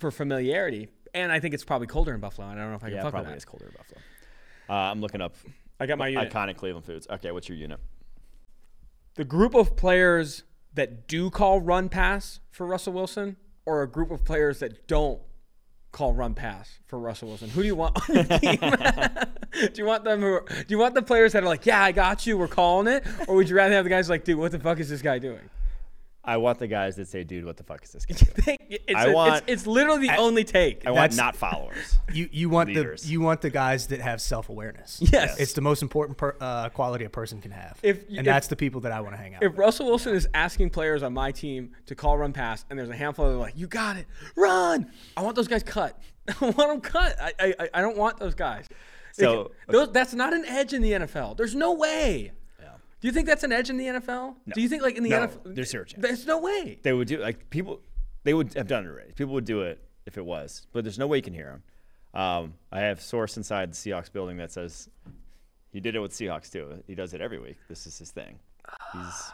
[0.01, 0.89] for familiarity.
[1.13, 2.47] And I think it's probably colder in Buffalo.
[2.47, 3.37] I don't know if I can Yeah, fuck with probably that.
[3.37, 3.99] is colder in Buffalo.
[4.69, 5.35] Uh, I'm looking up
[5.79, 6.31] I got my unit.
[6.31, 7.07] iconic Cleveland foods.
[7.09, 7.79] Okay, what's your unit?
[9.15, 10.43] the group of players
[10.73, 13.35] that do call run pass for Russell Wilson,
[13.65, 15.19] or a group of players that don't
[15.91, 17.49] call run pass for Russell Wilson?
[17.49, 18.57] Who do you want on your team?
[19.51, 20.21] do you want them?
[20.21, 22.47] Who are, do you want the players that are like, yeah, I got you, we're
[22.47, 24.89] calling it, or would you rather have the guys like, dude, what the fuck is
[24.89, 25.41] this guy doing?
[26.23, 28.15] I want the guys that say, "Dude, what the fuck is this guy?"
[28.45, 30.85] doing?" it's, I a- want- it's, it's literally the only take.
[30.85, 31.97] I want not followers.
[32.13, 33.03] You you want Leaders.
[33.03, 34.99] the you want the guys that have self awareness.
[35.11, 35.39] Yes.
[35.39, 37.79] it's the most important per, uh, quality a person can have.
[37.81, 39.43] If- and if- that's the people that I want to hang out.
[39.43, 39.59] If with.
[39.59, 42.95] Russell Wilson is asking players on my team to call run pass, and there's a
[42.95, 44.05] handful of are like, "You got it,
[44.35, 45.99] run!" I want those guys cut.
[46.27, 47.15] I want them cut.
[47.19, 48.67] I, I I don't want those guys.
[49.13, 51.35] So Those, that's not an edge in the NFL.
[51.35, 52.31] There's no way.
[53.01, 54.35] Do you think that's an edge in the NFL?
[54.53, 55.55] Do you think like in the No, NFL?
[55.55, 56.01] there's zero chance.
[56.01, 56.79] There's no way.
[56.83, 57.81] they would do like people.
[58.23, 59.11] They would have done it already.
[59.13, 61.63] People would do it if it was, but there's no way you can hear him.
[62.19, 64.89] Um, I have source inside the Seahawks building that says
[65.71, 66.83] he did it with Seahawks too.
[66.85, 67.57] He does it every week.
[67.67, 68.37] This is his thing.
[68.93, 69.31] He's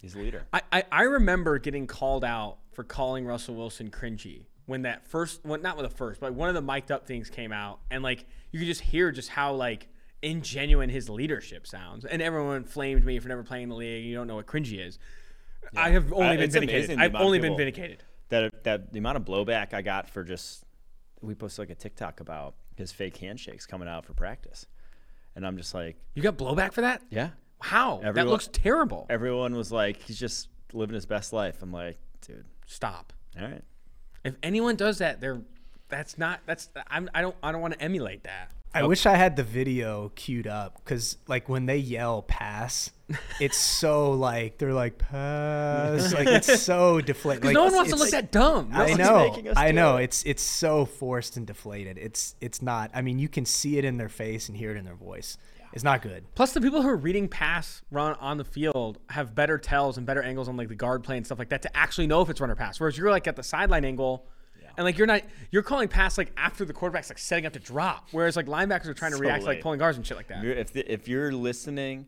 [0.00, 0.44] he's a leader.
[0.52, 5.44] I, I, I remember getting called out for calling Russell Wilson cringy when that first,
[5.44, 8.02] well, not with the first, but one of the mic'd up things came out, and
[8.02, 9.88] like you could just hear just how like
[10.24, 14.04] ingenuine his leadership sounds, and everyone flamed me for never playing the league.
[14.04, 14.98] You don't know what cringy is.
[15.76, 16.98] I have only Uh, been vindicated.
[16.98, 18.02] I've only been vindicated.
[18.30, 20.64] That that the amount of blowback I got for just
[21.20, 24.66] we posted like a TikTok about his fake handshakes coming out for practice,
[25.36, 27.02] and I'm just like, You got blowback for that?
[27.10, 27.30] yeah.
[27.60, 28.00] How?
[28.02, 29.06] that looks terrible.
[29.08, 31.62] Everyone was like, he's just living his best life.
[31.62, 31.96] I'm like,
[32.26, 33.12] dude, Stop.
[33.40, 33.62] all right.
[34.22, 35.40] If anyone does that, they're
[35.88, 38.50] that's not that's I'm I don't I don't want to emulate that.
[38.74, 38.88] I oh.
[38.88, 42.90] wish I had the video queued up because, like, when they yell "pass,"
[43.40, 47.44] it's so like they're like "pass," like it's so deflated.
[47.44, 48.70] Like, no one wants to look that dumb.
[48.72, 49.98] I know, I know.
[49.98, 50.04] it.
[50.04, 51.98] It's it's so forced and deflated.
[51.98, 52.90] It's it's not.
[52.92, 55.38] I mean, you can see it in their face and hear it in their voice.
[55.72, 56.24] It's not good.
[56.34, 60.06] Plus, the people who are reading pass run on the field have better tells and
[60.06, 62.30] better angles on like the guard play and stuff like that to actually know if
[62.30, 62.78] it's run or pass.
[62.80, 64.26] Whereas you're like at the sideline angle,
[64.76, 67.58] and like you're not you're calling pass like after the quarterback's like setting up to
[67.58, 68.08] drop.
[68.12, 70.28] Whereas like linebackers are trying to So react to, like pulling guards and shit like
[70.28, 70.44] that.
[70.44, 72.06] If the, if you're listening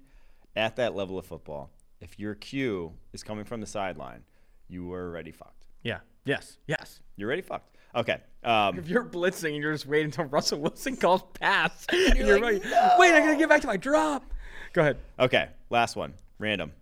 [0.54, 4.22] at that level of football, if your cue is coming from the sideline,
[4.68, 5.64] you are already fucked.
[5.82, 5.98] Yeah.
[6.24, 6.58] Yes.
[6.66, 7.00] Yes.
[7.16, 7.76] You're already fucked.
[7.94, 8.18] Okay.
[8.44, 12.40] Um, If you're blitzing and you're just waiting until Russell Wilson calls pass, and you're,
[12.40, 12.62] like,
[12.98, 14.24] wait, I gotta get back to my drop.
[14.72, 14.98] Go ahead.
[15.18, 15.48] okay.
[15.70, 16.14] Last one.
[16.38, 16.72] Random.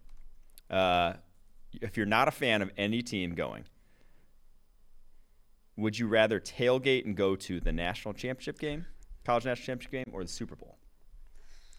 [0.68, 1.14] Uh,
[1.80, 3.64] if you're not a fan of any team going,
[5.77, 8.87] would you rather tailgate and go to the national championship game,
[9.25, 10.77] college national championship game, or the Super Bowl?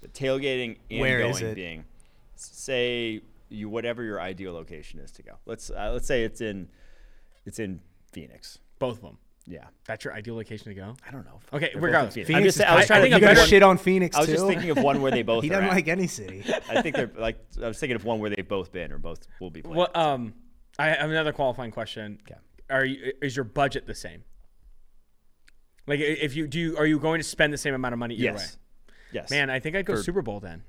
[0.01, 1.55] The tailgating and Where going is it?
[1.55, 1.85] being,
[2.35, 5.33] say you whatever your ideal location is to go.
[5.45, 6.67] Let's uh, let's say it's in
[7.45, 7.79] it's in
[8.11, 8.59] Phoenix.
[8.79, 9.17] Both of them.
[9.47, 9.65] Yeah.
[9.85, 10.95] That's your ideal location to go.
[11.07, 11.39] I don't know.
[11.53, 12.15] Okay, They're regardless.
[12.15, 12.27] Phoenix.
[12.27, 14.27] Phoenix I'm just, I was trying to think of one- shit on Phoenix I was
[14.27, 14.33] too.
[14.33, 15.43] just thinking of one where they both.
[15.43, 15.73] he are doesn't at.
[15.73, 16.43] like any city.
[16.69, 17.37] I think they're like.
[17.63, 19.77] I was thinking of one where they've both been or both will be playing.
[19.77, 19.95] What?
[19.95, 20.33] Um,
[20.79, 22.19] I have another qualifying question.
[22.29, 22.39] Okay.
[22.69, 23.13] Are you?
[23.21, 24.23] Is your budget the same?
[25.87, 28.15] Like, if you do, you, are you going to spend the same amount of money
[28.15, 28.37] either yes.
[28.37, 28.93] way?
[29.13, 29.29] Yes.
[29.29, 30.63] Man, I think I'd go For- Super Bowl then.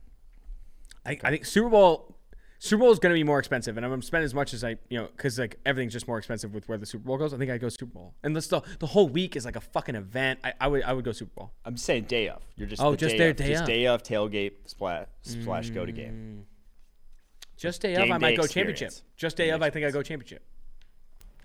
[1.06, 2.12] I, I think Super Bowl.
[2.58, 4.54] Super Bowl is going to be more expensive, and I'm going to spend as much
[4.54, 7.18] as I, you know, because like everything's just more expensive with where the Super Bowl
[7.18, 7.34] goes.
[7.34, 9.94] I think I'd go Super Bowl, and the the whole week is like a fucking
[9.94, 10.40] event.
[10.42, 11.52] I, I would I would go Super Bowl.
[11.66, 12.42] I'm saying day of.
[12.56, 13.36] You're just Oh, the just day of.
[13.36, 13.66] day just of.
[13.66, 16.44] day of tailgate splash slash go to game.
[16.44, 16.56] Mm.
[17.58, 18.92] Just day of, Game I might go championship.
[19.16, 20.42] Just day of, I think I go championship.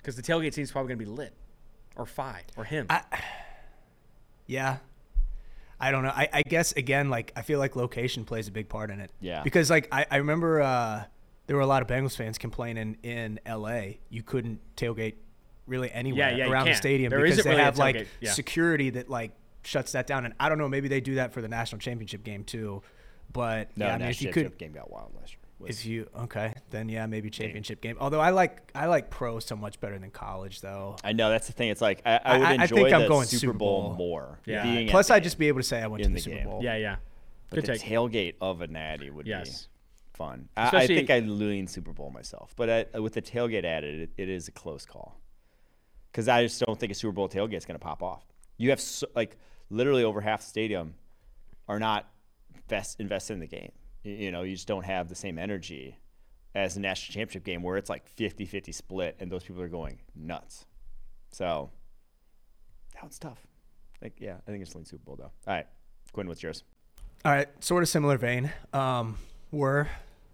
[0.02, 1.34] Because the tailgate scene's probably going to be lit,
[1.96, 2.88] or Phi, or him.
[4.48, 4.78] Yeah.
[5.80, 6.12] I don't know.
[6.14, 9.12] I, I guess again, like I feel like location plays a big part in it.
[9.20, 9.42] Yeah.
[9.42, 11.06] Because like I, I remember uh,
[11.48, 15.16] there were a lot of Bengals fans complaining in LA you couldn't tailgate
[15.68, 18.08] really anywhere yeah, you around the stadium There because isn't they really a have like
[18.20, 18.32] yeah.
[18.32, 19.32] security that like
[19.64, 20.26] shuts that down.
[20.26, 22.84] And I don't know, maybe they do that for the national championship game too.
[23.34, 25.40] But No, yeah, I mean, if national you championship could, game got wild last year.
[25.62, 27.98] Was- if you okay, then yeah, maybe championship game.
[28.00, 30.96] Although I like I like pro so much better than college though.
[31.04, 31.70] I know that's the thing.
[31.70, 33.82] It's like I, I would I- I enjoy think I'm the going Super Super Bowl,
[33.90, 33.94] Bowl.
[33.96, 34.40] more.
[34.46, 34.64] Yeah.
[34.64, 36.46] Being Plus, I'd just be able to say I went to the, the Super game.
[36.46, 36.62] Bowl.
[36.64, 36.96] yeah, yeah.
[37.50, 37.92] But Good the take.
[37.92, 39.64] tailgate of a natty would Yes.
[39.64, 40.48] be fun.
[40.56, 44.10] I, I think I lean Super Bowl myself, but I, with the tailgate added, it,
[44.18, 45.20] it is a close call.
[46.12, 48.24] Because I just don't think a Super Bowl tailgate is going to pop off.
[48.58, 49.38] You have so, like
[49.70, 50.94] literally over half the stadium
[51.68, 52.08] are not
[52.68, 53.72] best invested in the game.
[54.04, 55.98] You, know, you just don't have the same energy
[56.56, 60.00] as the national championship game where it's like 50-50 split and those people are going
[60.16, 60.66] nuts.
[61.32, 61.70] So
[62.94, 63.46] that one's tough.
[64.02, 65.32] Like, yeah, I think it's lean Super Bowl though.
[65.48, 65.68] All right,
[66.12, 66.64] Quinn, what's yours?
[67.24, 68.52] All right, sort of similar vein.
[68.74, 69.18] Um,
[69.52, 69.88] we're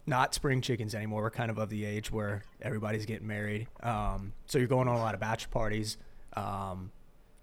[0.06, 1.22] not spring chickens anymore.
[1.22, 3.68] We're kind of of the age where everybody's getting married.
[3.84, 5.98] Um, so you're going on a lot of bachelor parties,
[6.34, 6.92] um,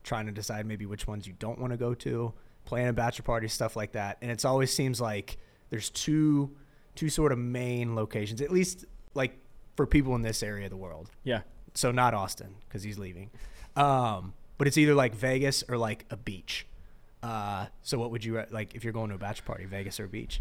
[0.02, 2.32] trying to decide maybe which ones you don't want to go to,
[2.64, 4.16] planning bachelor parties, stuff like that.
[4.22, 5.36] And it's always seems like
[5.70, 6.56] there's two
[6.94, 8.84] two sort of main locations, at least
[9.14, 9.38] like
[9.76, 11.10] for people in this area of the world.
[11.24, 11.40] Yeah.
[11.74, 13.30] So not Austin because he's leaving.
[13.76, 16.66] Um, but it's either like Vegas or like a beach.
[17.22, 19.98] Uh, so what would you re- like if you're going to a bachelor party, Vegas
[19.98, 20.40] or beach?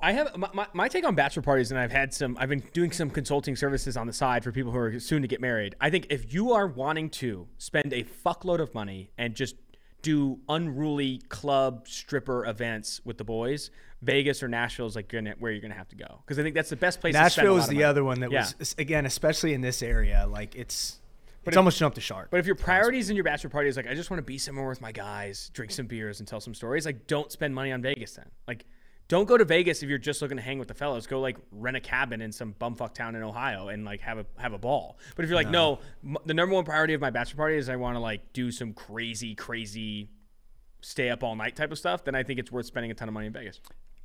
[0.00, 2.36] I have my, my, my take on bachelor parties, and I've had some.
[2.38, 5.28] I've been doing some consulting services on the side for people who are soon to
[5.28, 5.74] get married.
[5.80, 9.56] I think if you are wanting to spend a fuckload of money and just
[10.02, 13.70] do unruly club stripper events with the boys,
[14.02, 16.54] Vegas or Nashville is like gonna, where you're gonna have to go because I think
[16.54, 17.14] that's the best place.
[17.14, 18.46] to Nashville is the other one that Yeah.
[18.58, 20.26] was again, especially in this area.
[20.28, 21.00] Like it's
[21.46, 22.28] it's almost jumped the shark.
[22.30, 24.36] But if your priorities in your bachelor party is like, I just want to be
[24.36, 27.72] somewhere with my guys, drink some beers, and tell some stories, like, don't spend money
[27.72, 28.26] on Vegas then.
[28.46, 28.66] Like,
[29.08, 31.06] don't go to Vegas if you're just looking to hang with the fellows.
[31.06, 34.26] Go like rent a cabin in some bumfuck town in Ohio and like have a
[34.36, 34.98] have a ball.
[35.16, 37.70] But if you're like, no, m- the number one priority of my bachelor party is
[37.70, 40.10] I want to like do some crazy, crazy,
[40.82, 43.08] stay up all night type of stuff, then I think it's worth spending a ton
[43.08, 43.60] of money in Vegas.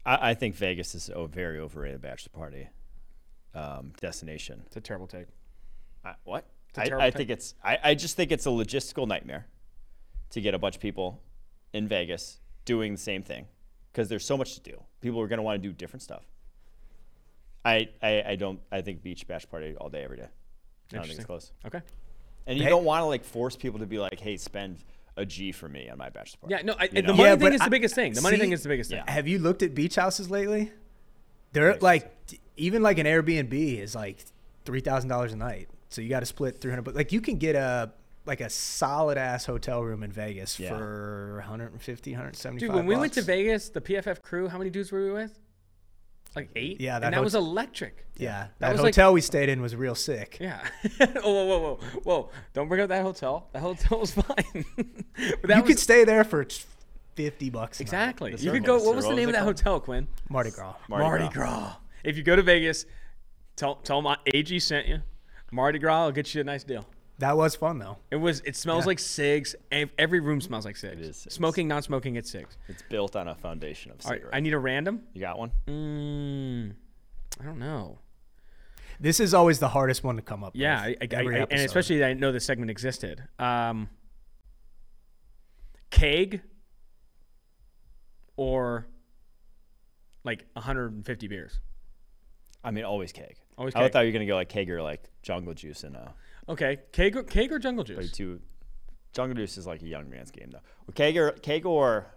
[0.05, 2.69] I, I think Vegas is a very overrated bachelor party
[3.53, 4.63] um, destination.
[4.67, 5.27] It's a terrible take.
[6.05, 6.45] I, what?
[6.77, 7.55] a I, terrible I think it's.
[7.61, 9.47] I, I just think it's a logistical nightmare
[10.29, 11.21] to get a bunch of people
[11.73, 13.47] in Vegas doing the same thing
[13.93, 14.81] because there's so much to do.
[14.99, 16.23] People are going to want to do different stuff.
[17.65, 18.59] I, I I don't.
[18.71, 20.23] I think beach bash party all day every day.
[20.23, 21.25] I don't think it's Interesting.
[21.25, 21.51] close.
[21.65, 21.81] Okay.
[22.45, 24.79] And you Hey- don't want to like force people to be like, hey, spend
[25.15, 26.55] a G for me on my bachelor party.
[26.55, 28.13] Yeah, no, I, the money Yeah, thing but is the I- biggest thing.
[28.13, 29.01] The money thing is the biggest thing.
[29.07, 30.71] Have you looked at beach houses lately?
[31.53, 34.25] They're like t- even like an Airbnb is like
[34.65, 35.69] three thousand dollars a night.
[35.89, 36.81] So you got to split three hundred.
[36.83, 37.91] But like you can get a
[38.25, 40.69] like a solid ass hotel room in Vegas Yeah.
[40.69, 43.21] for 150, 175 Dude, when we went to.
[43.21, 45.37] Vegas, the PFF crew, how many dudes were we with?
[46.35, 46.81] Like eight.
[46.81, 48.07] Yeah, that and that was electric.
[48.17, 50.37] yeah, that that, was like- hotel we stayed in was real sick.
[50.41, 50.65] Yeah.
[51.01, 52.29] oh, whoa, whoa, whoa, whoa!
[52.53, 53.49] Don't bring up that hotel.
[53.53, 54.65] That hotel was fine.
[54.75, 56.47] but that you was, could stay there for
[57.15, 57.79] fifty bucks.
[57.81, 58.33] exactly.
[58.33, 58.77] The You could go.
[58.83, 59.59] What was What the was name of that called?
[59.59, 60.07] hotel, Quinn?
[60.27, 60.73] Mardi Gras.
[60.89, 61.33] Mardi Gras.
[61.33, 61.75] Gras.
[62.03, 62.87] If you go to Vegas,
[63.55, 65.01] tell tell them AG sent you.
[65.51, 66.83] Mardi Gras will get you a nice deal.
[67.23, 67.99] That was fun though.
[68.11, 68.41] It was.
[68.41, 68.87] It smells Yeah.
[68.87, 69.55] like cigs.
[69.71, 71.07] Every room smells like cigs.
[71.07, 71.33] is cigs.
[71.35, 72.57] Smoking, non-smoking, it's cigs.
[72.67, 74.35] It's built on a foundation of All right, cigarettes.
[74.35, 75.03] I need a random.
[75.13, 75.51] you got one?
[75.65, 76.73] Mm,
[77.39, 77.99] I don't know.
[78.99, 80.51] This is always the hardest one to come up.
[80.53, 80.59] With.
[80.61, 81.65] Yeah, I, with, I, I- and episode.
[81.65, 83.23] especially I know this segment existed.
[83.39, 83.87] Um,
[85.91, 86.41] keg
[88.35, 88.85] or
[90.25, 91.59] like 150 beers.
[92.65, 93.37] I mean, always keg.
[93.57, 96.09] Always I thought you were gonna go like keg or like jungle juice and uh,
[96.49, 98.11] Okay, keg or, keg or jungle but juice.
[98.11, 98.39] two.
[99.13, 100.59] Jungle juice is like a young man's game though.
[100.87, 102.07] Well, keg or keg or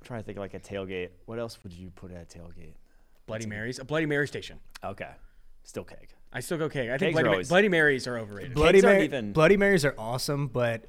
[0.00, 1.10] I'm trying to think of like a tailgate.
[1.26, 2.74] What else would you put at a tailgate?
[3.26, 4.58] Bloody Marys, a Bloody Mary station.
[4.82, 5.10] Okay,
[5.62, 6.08] still keg.
[6.32, 6.88] I still go keg.
[6.88, 8.54] I Kegs think are Bloody, Ma- always- Bloody Marys are overrated.
[8.54, 10.86] Bloody, Kegs aren't Mary, even- Bloody Marys are awesome, but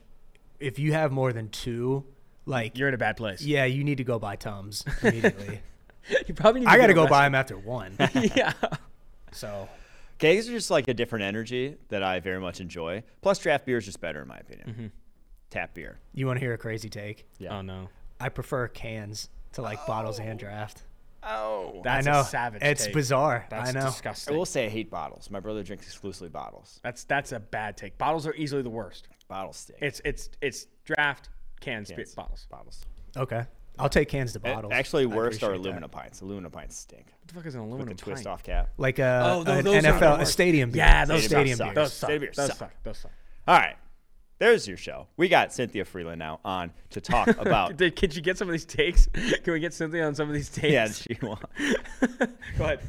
[0.59, 2.03] if you have more than two,
[2.47, 3.41] like You're in a bad place.
[3.41, 5.59] yeah, you need to go buy Tums immediately.
[6.27, 6.67] you probably need.
[6.67, 7.95] I got to to go buy them after one.
[8.15, 8.53] yeah.
[9.31, 9.69] So
[10.17, 13.03] Kegs are just like a different energy that I very much enjoy.
[13.21, 14.69] Plus, draft beer is just better in my opinion.
[14.69, 14.87] Mm-hmm.
[15.49, 15.99] Tap beer.
[16.13, 17.27] you want to hear a crazy take?
[17.37, 17.57] Yeah.
[17.57, 17.89] Oh no.
[18.19, 20.83] I prefer cans to like bottles and draft.
[21.23, 21.81] Oh.
[21.83, 22.61] That's I know a savage.
[22.63, 22.93] it's take.
[22.93, 23.45] bizarre.
[23.49, 23.85] That's I know.
[23.87, 24.33] I disgusting.
[24.33, 25.29] I will say I hate bottles.
[25.31, 26.79] My brother drinks exclusively bottles.
[26.83, 27.97] That's that's a bad take.
[27.97, 29.07] Bottles are easily the worst.
[29.27, 29.79] Bottles stink.
[29.81, 31.29] It's it's it's draft
[31.61, 32.13] cans, Cans.
[32.13, 32.47] bottles.
[32.49, 32.85] bottles.
[33.17, 33.43] Okay,
[33.79, 34.73] I'll take cans to A- bottles.
[34.73, 35.69] Actually, worst are appreciate that.
[35.69, 36.21] aluminum pints.
[36.21, 37.05] Aluminum pints stink.
[37.07, 38.33] What the fuck is an With aluminum the twist pint?
[38.33, 38.69] off cap.
[38.77, 40.71] Like a, Oh, tho- an those are NFL, a stadium.
[40.71, 40.83] beer.
[40.83, 41.73] Yeah, those Stadium suck.
[41.75, 41.99] Those sucks.
[41.99, 42.07] suck.
[42.09, 42.57] Stadium Those suck.
[42.57, 42.71] suck.
[42.83, 43.11] Those suck.
[43.47, 43.75] All right.
[44.37, 45.07] There's your show.
[45.15, 47.77] We got Cynthia Frelund now on to talk about.
[47.77, 49.07] Did, could you get some of these takes?
[49.13, 50.73] Can we get Cynthia on some of these takes?
[50.73, 51.37] yeah, she won.
[52.57, 52.79] Go ahead.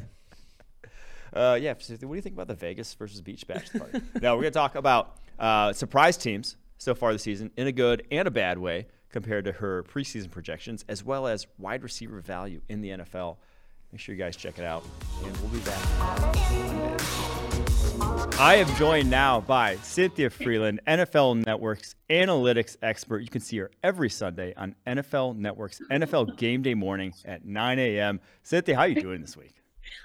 [1.33, 4.01] Uh, yeah, Cynthia, what do you think about the Vegas versus Beach Bachelor Party?
[4.21, 7.71] now we're going to talk about uh, surprise teams so far this season in a
[7.71, 12.19] good and a bad way compared to her preseason projections, as well as wide receiver
[12.19, 13.37] value in the NFL.
[13.91, 14.83] Make sure you guys check it out,
[15.23, 15.81] and we'll be back.
[18.39, 23.19] I am joined now by Cynthia Frelund, NFL Network's analytics expert.
[23.21, 27.79] You can see her every Sunday on NFL Network's NFL Game Day morning at 9
[27.79, 28.19] a.m.
[28.43, 29.56] Cynthia, how are you doing this week?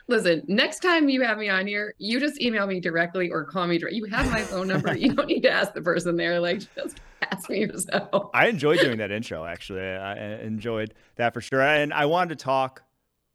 [0.09, 3.66] Listen, next time you have me on here, you just email me directly or call
[3.66, 3.99] me directly.
[3.99, 4.97] You have my phone number.
[5.03, 6.39] You don't need to ask the person there.
[6.39, 8.30] Like, just ask me yourself.
[8.35, 9.45] I enjoyed doing that intro.
[9.45, 11.61] Actually, I I enjoyed that for sure.
[11.61, 12.83] And I wanted to talk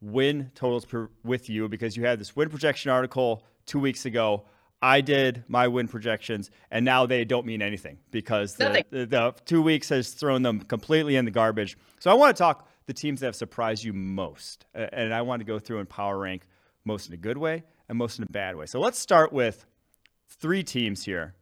[0.00, 4.44] win totals per, with you because you had this win projection article two weeks ago.
[4.80, 9.34] I did my win projections, and now they don't mean anything because the, the, the
[9.44, 11.76] two weeks has thrown them completely in the garbage.
[11.98, 15.38] So I want to talk the teams that have surprised you most, and I want
[15.40, 16.48] to go through and power rank
[16.84, 18.66] most in a good way and most in a bad way.
[18.66, 19.64] So let's start with
[20.28, 21.34] three teams here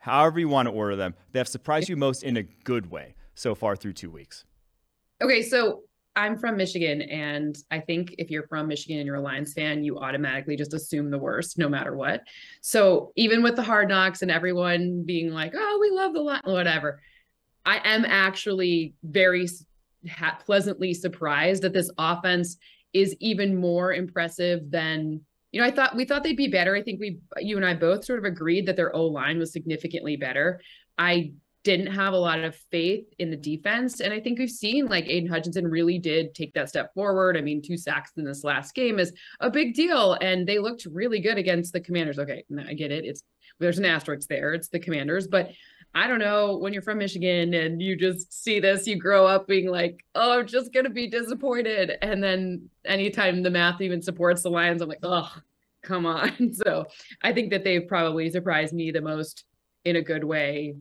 [0.00, 3.14] however you want to order them, that have surprised you most in a good way
[3.34, 4.44] so far through two weeks.
[5.22, 5.82] Okay, so
[6.16, 9.84] I'm from Michigan, and I think if you're from Michigan and you're a Lions fan,
[9.84, 12.22] you automatically just assume the worst no matter what.
[12.62, 16.42] So even with the hard knocks and everyone being like, "Oh, we love the Lions,"
[16.46, 17.00] whatever,
[17.64, 19.46] I am actually very
[20.08, 22.56] ha- pleasantly surprised that this offense
[22.92, 25.20] is even more impressive than
[25.52, 25.66] you know.
[25.66, 26.74] I thought we thought they'd be better.
[26.74, 29.52] I think we, you and I both, sort of agreed that their O line was
[29.52, 30.60] significantly better.
[30.98, 31.32] I
[31.62, 34.00] didn't have a lot of faith in the defense.
[34.00, 37.36] And I think we've seen like Aidan Hutchinson really did take that step forward.
[37.36, 40.16] I mean, two sacks in this last game is a big deal.
[40.22, 42.18] And they looked really good against the commanders.
[42.18, 43.04] Okay, I get it.
[43.04, 43.22] It's
[43.58, 44.54] there's an asterisk there.
[44.54, 45.50] It's the Commanders, but
[45.94, 49.48] I don't know when you're from Michigan and you just see this, you grow up
[49.48, 51.98] being like, oh, I'm just gonna be disappointed.
[52.02, 55.32] And then anytime the math even supports the Lions, I'm like, oh,
[55.82, 56.52] come on.
[56.64, 56.86] So
[57.22, 59.44] I think that they've probably surprised me the most
[59.84, 60.76] in a good way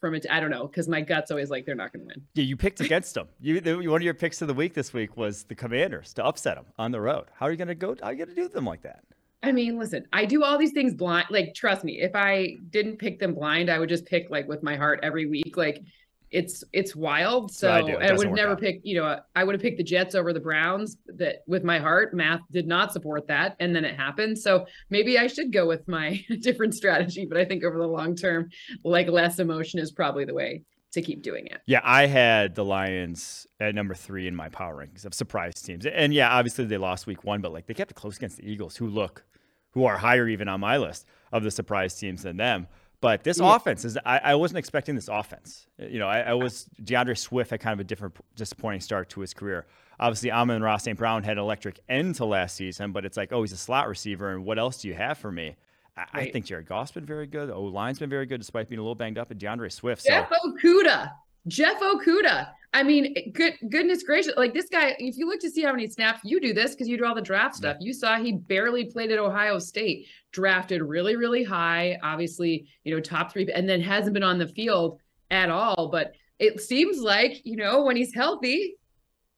[0.00, 0.26] from it.
[0.30, 2.24] I don't know because my gut's always like they're not going to win.
[2.34, 3.28] Yeah, you picked against them.
[3.40, 6.24] You the, one of your picks of the week this week was the Commanders to
[6.24, 7.26] upset them on the road.
[7.34, 7.96] How are you going to go?
[8.00, 9.02] How are you going to do them like that?
[9.42, 11.26] I mean, listen, I do all these things blind.
[11.30, 14.62] Like, trust me, if I didn't pick them blind, I would just pick like with
[14.62, 15.56] my heart every week.
[15.56, 15.82] Like,
[16.30, 17.50] it's it's wild.
[17.50, 18.60] So I, I would never out.
[18.60, 20.98] pick, you know, I would have picked the Jets over the Browns.
[21.06, 24.38] That with my heart, math did not support that, and then it happened.
[24.38, 27.24] So maybe I should go with my different strategy.
[27.26, 28.50] But I think over the long term,
[28.84, 31.60] like less emotion is probably the way to keep doing it.
[31.66, 35.86] Yeah, I had the Lions at number three in my power rankings of surprise teams,
[35.86, 38.50] and yeah, obviously they lost week one, but like they kept it close against the
[38.50, 39.24] Eagles, who look,
[39.72, 42.66] who are higher even on my list of the surprise teams than them.
[43.00, 43.54] But this yeah.
[43.54, 45.68] offense is, I, I, wasn't expecting this offense.
[45.78, 49.20] You know, I, I, was, DeAndre Swift had kind of a different, disappointing start to
[49.20, 49.66] his career.
[50.00, 50.98] Obviously, Amon-Ra St.
[50.98, 53.88] Brown had an electric end to last season, but it's like, oh, he's a slot
[53.88, 55.56] receiver, and what else do you have for me?
[55.98, 56.28] I, right.
[56.28, 57.50] I think Jared Goff's been very good.
[57.50, 59.30] O line's been very good, despite being a little banged up.
[59.30, 60.02] And DeAndre Swift.
[60.02, 60.10] So.
[60.10, 61.10] Jeff Okudah.
[61.48, 62.48] Jeff Okudah.
[62.74, 64.34] I mean, good goodness gracious!
[64.36, 66.86] Like this guy, if you look to see how many snaps you do this because
[66.86, 67.78] you do all the draft stuff.
[67.80, 73.00] You saw he barely played at Ohio State, drafted really, really high, obviously, you know,
[73.00, 75.00] top three, and then hasn't been on the field
[75.30, 75.88] at all.
[75.90, 78.76] But it seems like you know when he's healthy,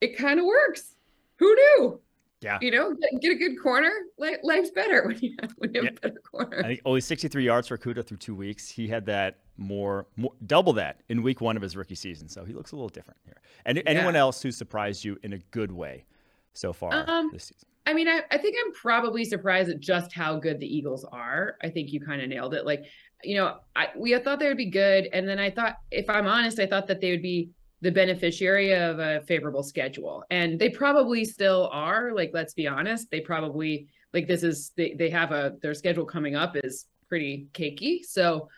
[0.01, 0.97] it kind of works.
[1.37, 2.01] Who knew?
[2.41, 2.59] Yeah.
[2.63, 3.93] You know, get a good corner.
[4.19, 5.99] Life's better when you have, when you have yeah.
[5.99, 6.61] a better corner.
[6.61, 8.69] I think only 63 yards for Kuda through two weeks.
[8.69, 12.29] He had that more, more double that in week one of his rookie season.
[12.29, 13.37] So he looks a little different here.
[13.67, 13.83] And yeah.
[13.87, 16.07] anyone else who surprised you in a good way
[16.55, 17.69] so far um, this season?
[17.87, 21.57] I mean, I, I think I'm probably surprised at just how good the Eagles are.
[21.63, 22.65] I think you kind of nailed it.
[22.65, 22.85] Like,
[23.23, 25.09] you know, I, we thought they would be good.
[25.13, 27.51] And then I thought, if I'm honest, I thought that they would be
[27.81, 30.25] the beneficiary of a favorable schedule.
[30.31, 34.95] And they probably still are like let's be honest they probably like this is they,
[34.95, 38.05] they have a their schedule coming up is pretty cakey.
[38.05, 38.49] So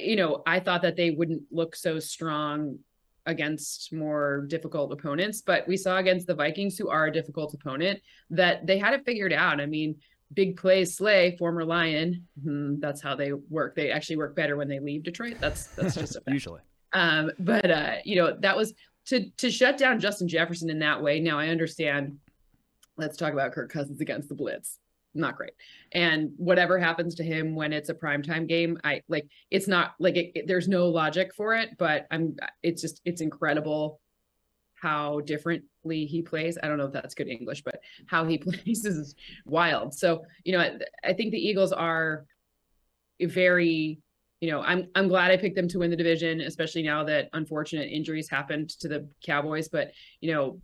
[0.00, 2.78] you know i thought that they wouldn't look so strong
[3.26, 8.00] against more difficult opponents but we saw against the vikings who are a difficult opponent
[8.30, 9.60] that they had it figured out.
[9.60, 9.96] I mean
[10.34, 13.74] big plays slay former lion hmm, that's how they work.
[13.74, 15.36] They actually work better when they leave detroit.
[15.40, 16.60] That's that's just usually
[16.92, 18.74] um, but uh, you know, that was
[19.06, 21.20] to to shut down Justin Jefferson in that way.
[21.20, 22.18] Now I understand.
[22.96, 24.78] Let's talk about Kirk Cousins against the Blitz.
[25.14, 25.52] Not great.
[25.92, 30.16] And whatever happens to him when it's a primetime game, I like it's not like
[30.16, 34.00] it, it, there's no logic for it, but I'm it's just it's incredible
[34.74, 36.58] how differently he plays.
[36.62, 39.94] I don't know if that's good English, but how he plays is wild.
[39.94, 42.26] So, you know, I, I think the Eagles are
[43.20, 44.00] very
[44.40, 47.28] you know, I'm I'm glad I picked them to win the division, especially now that
[47.32, 49.68] unfortunate injuries happened to the Cowboys.
[49.68, 50.60] But you know,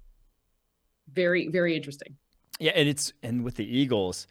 [1.12, 2.16] very very interesting.
[2.60, 4.28] Yeah, and it's and with the Eagles,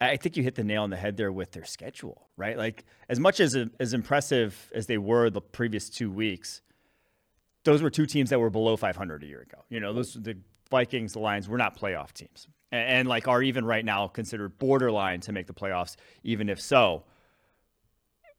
[0.00, 2.58] I think you hit the nail on the head there with their schedule, right?
[2.58, 6.60] Like as much as as impressive as they were the previous two weeks,
[7.62, 9.58] those were two teams that were below 500 a year ago.
[9.68, 10.36] You know, those the
[10.70, 14.58] Vikings, the Lions were not playoff teams, and, and like are even right now considered
[14.58, 15.94] borderline to make the playoffs,
[16.24, 17.04] even if so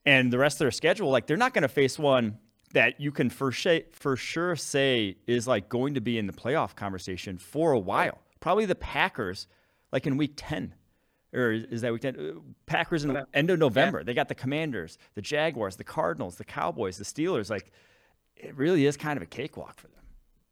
[0.06, 2.38] and the rest of their schedule, like they're not going to face one
[2.74, 6.34] that you can for, sh- for sure say is like going to be in the
[6.34, 8.20] playoff conversation for a while.
[8.40, 9.48] Probably the Packers,
[9.92, 10.74] like in week 10.
[11.34, 12.16] Or is that week 10?
[12.16, 14.00] Uh, Packers in the end of November.
[14.00, 14.04] Yeah.
[14.04, 17.50] They got the Commanders, the Jaguars, the Cardinals, the Cowboys, the Steelers.
[17.50, 17.72] Like
[18.36, 20.02] it really is kind of a cakewalk for them.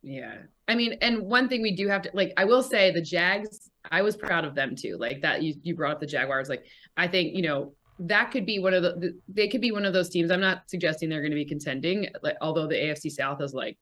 [0.02, 0.38] Yeah.
[0.68, 3.69] I mean, and one thing we do have to like, I will say the Jags,
[3.91, 4.98] I was proud of them too.
[4.99, 6.49] Like that you, you brought up the Jaguars.
[6.49, 6.65] Like,
[6.98, 9.94] I think, you know, that could be one of the they could be one of
[9.94, 10.32] those teams.
[10.32, 13.78] I'm not suggesting they're going to be contending, like although the AFC South is like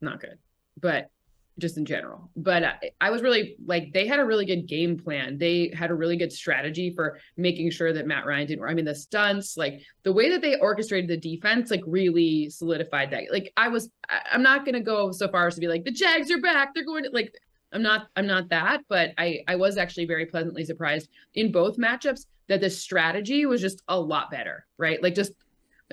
[0.00, 0.38] not good,
[0.80, 1.10] but
[1.58, 2.30] just in general.
[2.36, 5.38] But I, I, was really like they had a really good game plan.
[5.38, 8.64] They had a really good strategy for making sure that Matt Ryan didn't.
[8.64, 13.10] I mean, the stunts, like the way that they orchestrated the defense, like really solidified
[13.10, 13.24] that.
[13.30, 15.84] Like I was, I, I'm not going to go so far as to be like
[15.84, 16.74] the Jags are back.
[16.74, 17.34] They're going to like.
[17.70, 18.06] I'm not.
[18.16, 18.80] I'm not that.
[18.88, 23.60] But I I was actually very pleasantly surprised in both matchups that the strategy was
[23.60, 25.02] just a lot better, right?
[25.02, 25.32] Like just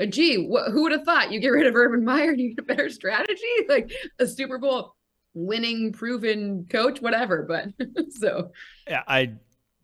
[0.09, 2.59] gee, wh- who would have thought you get rid of Urban Meyer and you get
[2.59, 3.41] a better strategy?
[3.69, 4.95] Like a Super Bowl
[5.33, 7.43] winning, proven coach, whatever.
[7.43, 7.69] But
[8.09, 8.51] so,
[8.87, 9.33] yeah, I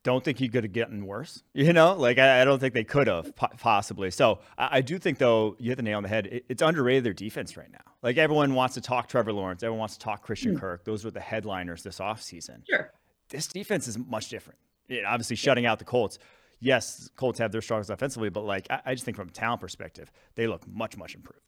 [0.03, 1.43] don't think he could have gotten worse.
[1.53, 4.11] You know, like I, I don't think they could have possibly.
[4.11, 6.27] So I, I, do think though you hit the nail on the head.
[6.27, 7.79] It, it's underrated their defense right now.
[8.01, 10.59] Like everyone wants to talk Trevor Lawrence, everyone wants to talk Christian mm.
[10.59, 10.85] Kirk.
[10.85, 12.61] Those were the headliners this offseason.
[12.69, 12.91] Sure.
[13.29, 14.59] This defense is much different.
[14.89, 16.19] It, obviously, shutting out the Colts
[16.61, 19.59] yes, Colts have their struggles offensively, but like I, I just think from a talent
[19.59, 21.39] perspective, they look much, much improved.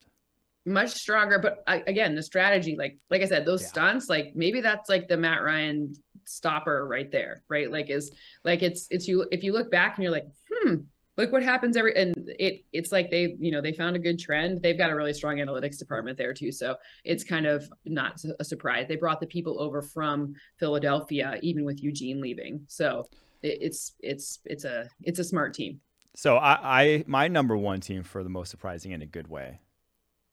[0.65, 3.68] Much stronger, but again, the strategy, like like I said, those yeah.
[3.68, 5.94] stunts, like maybe that's like the Matt Ryan
[6.26, 7.69] stopper right there, right?
[7.69, 8.11] Like is
[8.44, 10.76] like it's it's you if you look back and you're like, hmm,
[11.18, 14.19] look what happens every and it it's like they you know they found a good
[14.19, 18.19] trend they've got a really strong analytics department there too so it's kind of not
[18.40, 23.07] a surprise they brought the people over from philadelphia even with eugene leaving so
[23.44, 25.80] it's it's it's a it's a smart team
[26.15, 29.60] so I, I my number one team for the most surprising in a good way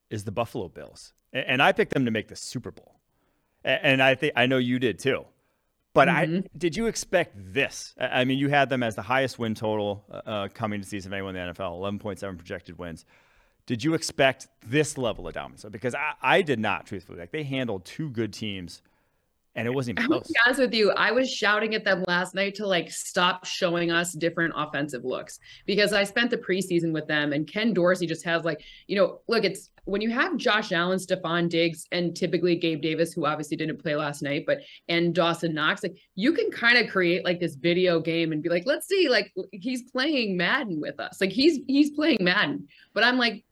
[0.09, 3.01] is the buffalo bills and i picked them to make the super bowl
[3.65, 5.25] and i think i know you did too
[5.93, 6.37] but mm-hmm.
[6.37, 7.95] I did you expect this?
[7.99, 11.13] I mean, you had them as the highest win total uh, uh coming to season
[11.13, 13.05] of anyone in the NFL, eleven point seven projected wins.
[13.67, 15.65] Did you expect this level of dominance?
[15.71, 17.19] Because I, I did not, truthfully.
[17.19, 18.83] Like they handled two good teams
[19.57, 20.29] and it wasn't even close.
[20.29, 23.91] Be honest with you, I was shouting at them last night to like stop showing
[23.91, 28.25] us different offensive looks because I spent the preseason with them and Ken Dorsey just
[28.25, 32.55] has like, you know, look, it's when you have Josh Allen, Stefon Diggs, and typically
[32.55, 34.59] Gabe Davis, who obviously didn't play last night, but
[34.89, 38.49] and Dawson Knox, like you can kind of create like this video game and be
[38.49, 41.21] like, let's see, like he's playing Madden with us.
[41.21, 42.69] Like he's he's playing Madden.
[42.95, 43.45] But I'm like,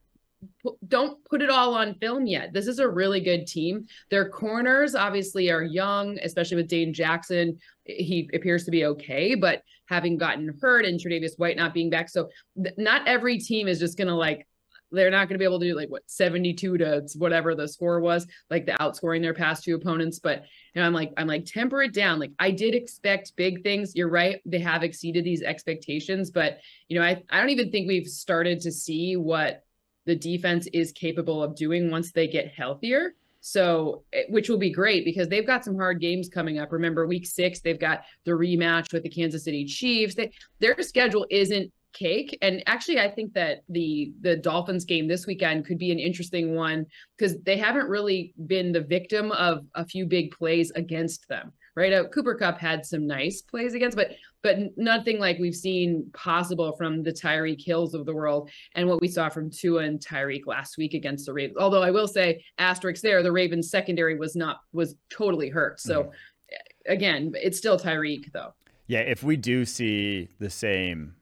[0.86, 2.52] don't put it all on film yet.
[2.52, 3.86] This is a really good team.
[4.10, 7.58] Their corners obviously are young, especially with Dane Jackson.
[7.84, 12.08] He appears to be okay, but having gotten hurt and Tre'Davious White not being back,
[12.08, 12.28] so
[12.76, 14.46] not every team is just gonna like.
[14.90, 18.00] They're not going to be able to do like what 72 to whatever the score
[18.00, 20.18] was, like the outscoring their past two opponents.
[20.18, 22.18] But you know, I'm like, I'm like, temper it down.
[22.18, 23.94] Like I did expect big things.
[23.94, 26.30] You're right; they have exceeded these expectations.
[26.30, 29.62] But you know, I I don't even think we've started to see what
[30.08, 33.12] the defense is capable of doing once they get healthier.
[33.40, 36.72] So, eh, which will be great because they've got some hard games coming up.
[36.72, 40.14] Remember, week six, they've got the rematch with the Kansas City Chiefs.
[40.14, 45.26] They, their schedule isn't cake and actually i think that the the dolphins game this
[45.26, 46.84] weekend could be an interesting one
[47.16, 51.92] because they haven't really been the victim of a few big plays against them right
[51.92, 54.10] uh, cooper Kupp had some nice plays against but
[54.42, 59.00] but nothing like we've seen possible from the Tyreek Hills of the world and what
[59.00, 61.58] we saw from Tua and Tyreek last week against the Ravens.
[61.58, 65.80] Although I will say, asterisks there, the Ravens secondary was not was totally hurt.
[65.80, 66.92] So mm-hmm.
[66.92, 68.54] again, it's still Tyreek though.
[68.86, 71.14] Yeah, if we do see the same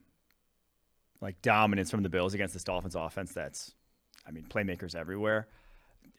[1.20, 3.74] like dominance from the Bills against this Dolphins offense, that's
[4.26, 5.48] I mean playmakers everywhere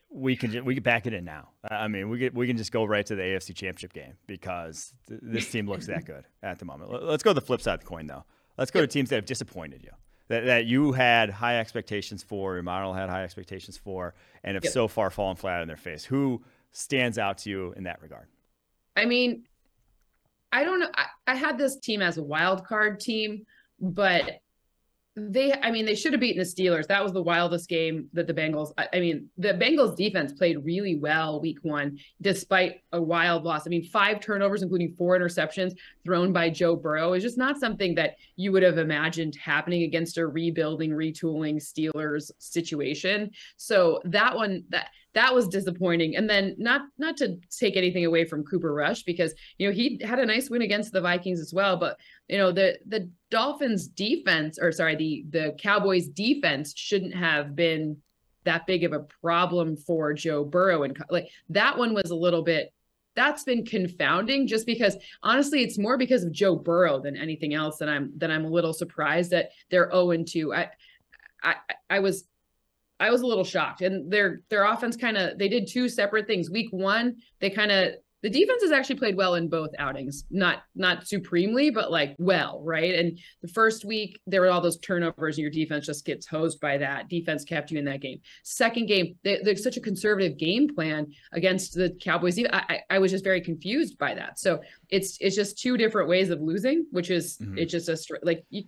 [0.09, 1.49] we can we can back it in now.
[1.69, 4.93] I mean, we get, we can just go right to the AFC Championship game because
[5.07, 7.03] th- this team looks that good at the moment.
[7.03, 8.23] Let's go to the flip side of the coin, though.
[8.57, 9.91] Let's go to teams that have disappointed you,
[10.29, 14.63] that, that you had high expectations for, your model had high expectations for, and have
[14.63, 14.73] yep.
[14.73, 16.03] so far fallen flat on their face.
[16.05, 18.27] Who stands out to you in that regard?
[18.95, 19.43] I mean,
[20.51, 20.89] I don't know.
[20.95, 23.45] I, I had this team as a wild card team,
[23.79, 24.39] but
[25.17, 26.87] they i mean they should have beaten the steelers.
[26.87, 30.95] That was the wildest game that the bengals I, mean the bengals defense played really
[30.95, 33.65] well week one despite a wild loss.
[33.65, 35.73] I mean five turnovers including four interceptions
[36.05, 40.19] thrown by joe burrow is just not something that you would have imagined happening against
[40.19, 43.31] a rebuilding retooling steelers situation.
[43.57, 46.15] So that one that that was disappointing.
[46.15, 49.99] And then not not to take anything away from Cooper Rush because you know he
[50.03, 51.97] had a nice win against the Vikings as well, but
[52.27, 57.97] you know the the Dolphins defense or sorry the the Cowboys defense shouldn't have been
[58.43, 62.43] that big of a problem for Joe Burrow and like that one was a little
[62.43, 62.71] bit
[63.17, 67.79] that's been confounding just because honestly it's more because of Joe Burrow than anything else
[67.79, 70.53] that I'm that I'm a little surprised that they're 0 and 2.
[70.53, 70.69] I
[71.43, 71.55] I
[71.89, 72.25] I was
[72.99, 73.81] I was a little shocked.
[73.81, 76.49] And their their offense kind of they did two separate things.
[76.49, 77.93] Week one, they kind of
[78.23, 80.25] the defense has actually played well in both outings.
[80.31, 82.95] Not not supremely, but like well, right?
[82.95, 86.59] And the first week there were all those turnovers, and your defense just gets hosed
[86.59, 87.09] by that.
[87.09, 88.19] Defense kept you in that game.
[88.43, 92.39] Second game, they, there's such a conservative game plan against the Cowboys.
[92.39, 94.39] I, I, I was just very confused by that.
[94.39, 97.59] So it's it's just two different ways of losing, which is mm-hmm.
[97.59, 98.63] it's just a like you,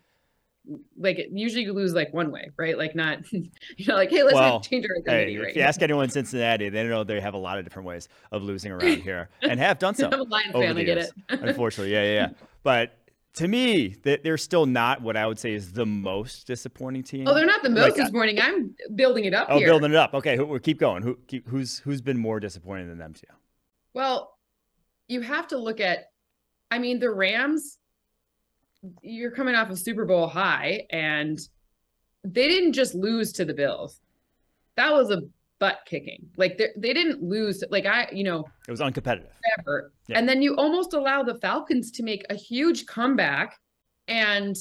[0.97, 2.77] like usually you lose like one way, right?
[2.77, 3.49] Like not, you
[3.87, 5.33] know, like hey, let's well, change our identity.
[5.33, 5.49] Hey, right?
[5.49, 8.07] If you ask anyone in Cincinnati, they know they have a lot of different ways
[8.31, 10.07] of losing around here, and have done so.
[10.07, 11.11] I'm a Lions fan, I get it.
[11.29, 12.29] Unfortunately, yeah, yeah, yeah.
[12.63, 12.97] But
[13.35, 17.27] to me, they're still not what I would say is the most disappointing team.
[17.27, 18.39] Oh, they're not the most like, disappointing.
[18.41, 19.47] I'm building it up.
[19.49, 19.67] Oh, here.
[19.67, 20.13] building it up.
[20.13, 21.03] Okay, who, keep going.
[21.03, 23.35] Who, keep, who's who's been more disappointing than them to you?
[23.93, 24.37] Well,
[25.07, 26.11] you have to look at.
[26.71, 27.79] I mean, the Rams
[29.01, 31.39] you're coming off a Super Bowl high, and
[32.23, 34.01] they didn't just lose to the Bills.
[34.75, 35.21] That was a
[35.59, 36.29] butt kicking.
[36.37, 37.63] Like they they didn't lose.
[37.69, 39.27] Like I, you know, it was uncompetitive.
[39.59, 39.91] Ever.
[40.07, 40.17] Yeah.
[40.17, 43.59] And then you almost allow the Falcons to make a huge comeback,
[44.07, 44.55] and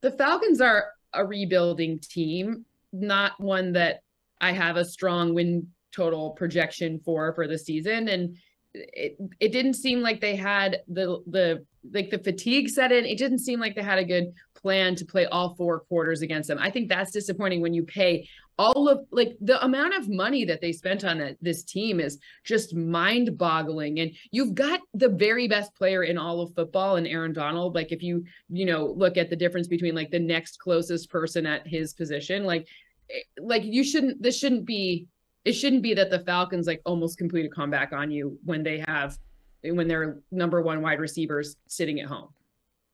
[0.00, 4.02] the Falcons are a rebuilding team, not one that
[4.40, 8.08] I have a strong win total projection for for the season.
[8.08, 8.36] And
[8.74, 13.04] it it didn't seem like they had the the like the fatigue set in.
[13.04, 16.48] It didn't seem like they had a good plan to play all four quarters against
[16.48, 16.58] them.
[16.60, 18.28] I think that's disappointing when you pay
[18.60, 22.18] all of like the amount of money that they spent on it, this team is
[22.44, 24.00] just mind boggling.
[24.00, 27.74] And you've got the very best player in all of football and Aaron Donald.
[27.74, 31.46] Like if you, you know, look at the difference between like the next closest person
[31.46, 32.68] at his position, like,
[33.08, 35.06] eh, like you shouldn't, this shouldn't be,
[35.44, 38.82] it shouldn't be that the Falcons like almost complete a comeback on you when they
[38.86, 39.18] have,
[39.62, 42.28] when they're number one wide receivers sitting at home.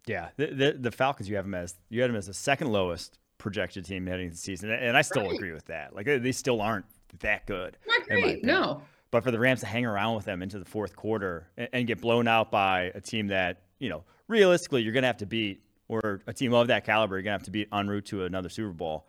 [0.06, 2.70] Yeah, the, the, the Falcons you have them as you had them as the second
[2.70, 5.35] lowest projected team heading into the season, and I still right.
[5.35, 5.94] agree with that.
[5.94, 6.86] Like they still aren't
[7.20, 7.77] that good.
[7.86, 8.82] Not great, no.
[9.10, 11.86] But for the Rams to hang around with them into the fourth quarter and, and
[11.86, 15.27] get blown out by a team that you know realistically you're going to have to
[15.27, 18.06] beat, or a team of that caliber, you're going to have to beat en route
[18.06, 19.06] to another Super Bowl.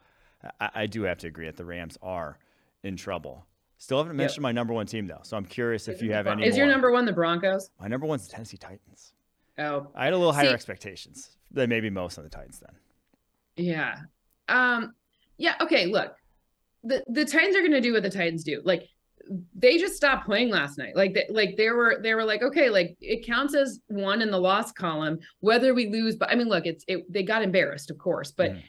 [0.60, 2.40] I, I do have to agree that the Rams are
[2.88, 3.46] in trouble.
[3.78, 4.44] Still haven't mentioned yep.
[4.44, 6.46] my number one team though, so I'm curious if you have any.
[6.46, 6.66] Is more.
[6.66, 7.70] your number one the Broncos?
[7.80, 9.14] My number one's the Tennessee Titans.
[9.60, 12.76] Oh, I had a little higher See, expectations than maybe most on the Titans then.
[13.56, 13.98] Yeah,
[14.50, 14.94] um,
[15.38, 16.16] yeah, okay, look.
[16.84, 18.62] The the Titans are gonna do what the Titans do.
[18.66, 18.88] Like
[19.56, 20.96] they just stopped playing last night.
[20.96, 24.32] Like they, like they were they were like okay, like it counts as one in
[24.32, 26.16] the loss column whether we lose.
[26.16, 28.62] But I mean, look, it's it, they got embarrassed, of course, but mm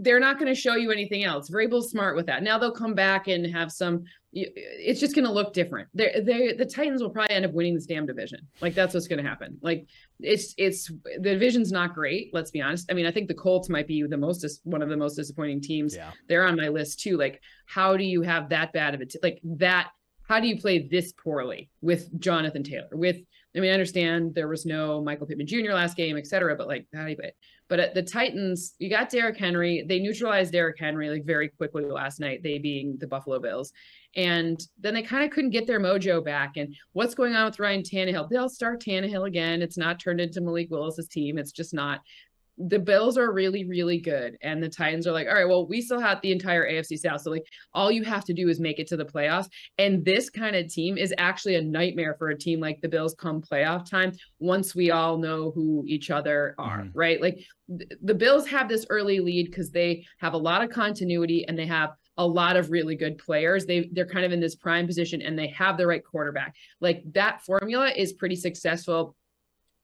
[0.00, 1.50] they're not going to show you anything else.
[1.50, 2.42] Vrabel's smart with that.
[2.42, 4.04] Now they'll come back and have some.
[4.32, 5.88] It's just going to look different.
[5.94, 8.40] They, they, the Titans will probably end up winning this damn division.
[8.60, 9.58] Like that's what's going to happen.
[9.62, 9.86] Like
[10.20, 12.30] it's, it's the division's not great.
[12.32, 12.90] Let's be honest.
[12.90, 15.60] I mean, I think the Colts might be the most, one of the most disappointing
[15.62, 15.96] teams.
[15.96, 16.10] Yeah.
[16.28, 17.16] They're on my list too.
[17.16, 19.16] Like, how do you have that bad of it?
[19.22, 19.88] Like that?
[20.28, 22.90] How do you play this poorly with Jonathan Taylor?
[22.92, 23.16] With,
[23.56, 25.72] I mean, I understand there was no Michael Pittman Jr.
[25.72, 27.36] last game, et cetera, but like, how do you play it?
[27.68, 29.84] But at the Titans, you got Derrick Henry.
[29.86, 33.72] They neutralized Derrick Henry like very quickly last night, they being the Buffalo Bills.
[34.16, 36.56] And then they kind of couldn't get their mojo back.
[36.56, 38.30] And what's going on with Ryan Tannehill?
[38.30, 39.60] They'll start Tannehill again.
[39.60, 41.36] It's not turned into Malik Willis's team.
[41.36, 42.00] It's just not
[42.58, 44.36] the Bills are really, really good.
[44.42, 47.20] And the Titans are like, all right, well, we still have the entire AFC South.
[47.20, 49.48] So, like, all you have to do is make it to the playoffs.
[49.78, 53.14] And this kind of team is actually a nightmare for a team like the Bills
[53.14, 56.98] come playoff time once we all know who each other are, mm-hmm.
[56.98, 57.20] right?
[57.22, 61.46] Like, th- the Bills have this early lead because they have a lot of continuity
[61.46, 63.64] and they have a lot of really good players.
[63.64, 66.56] They they're kind of in this prime position and they have the right quarterback.
[66.80, 69.14] Like that formula is pretty successful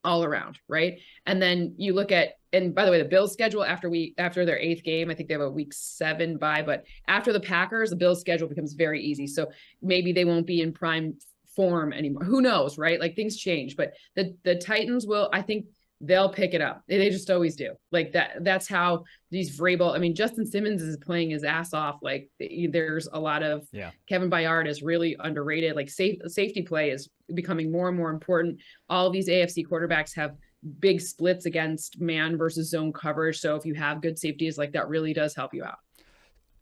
[0.05, 0.99] all around, right?
[1.27, 4.45] And then you look at and by the way, the Bills schedule after we after
[4.45, 7.91] their eighth game, I think they have a week seven bye, but after the Packers,
[7.91, 9.27] the Bills schedule becomes very easy.
[9.27, 9.51] So
[9.83, 11.15] maybe they won't be in prime
[11.57, 12.25] form anymore.
[12.25, 13.01] Who knows, right?
[13.01, 15.67] Like things change, but the the Titans will, I think
[16.07, 16.83] they'll pick it up.
[16.87, 17.75] They just always do.
[17.93, 18.45] Like that.
[18.45, 19.95] That's how these Vrabel.
[19.95, 21.99] I mean, Justin Simmons is playing his ass off.
[22.03, 23.91] Like there's a lot of yeah.
[24.09, 25.77] Kevin Byard is really underrated.
[25.77, 28.61] Like safe safety play is becoming more and more important.
[28.89, 30.37] All these AFC quarterbacks have
[30.79, 33.39] big splits against man versus zone coverage.
[33.39, 35.79] So if you have good safeties, like that really does help you out.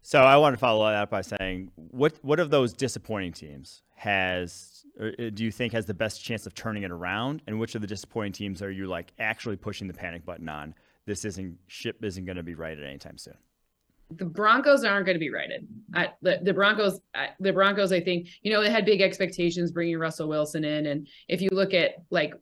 [0.02, 3.82] So I want to follow that up by saying, what what of those disappointing teams
[3.94, 7.74] has uh, do you think has the best chance of turning it around, and which
[7.76, 10.74] of the disappointing teams are you like actually pushing the panic button on?
[11.06, 13.36] This isn't ship isn't going to be righted anytime soon.
[14.10, 15.66] The Broncos aren't going to be righted.
[15.94, 19.70] I, the, the Broncos, I, the Broncos, I think you know they had big expectations
[19.70, 22.34] bringing Russell Wilson in, and if you look at like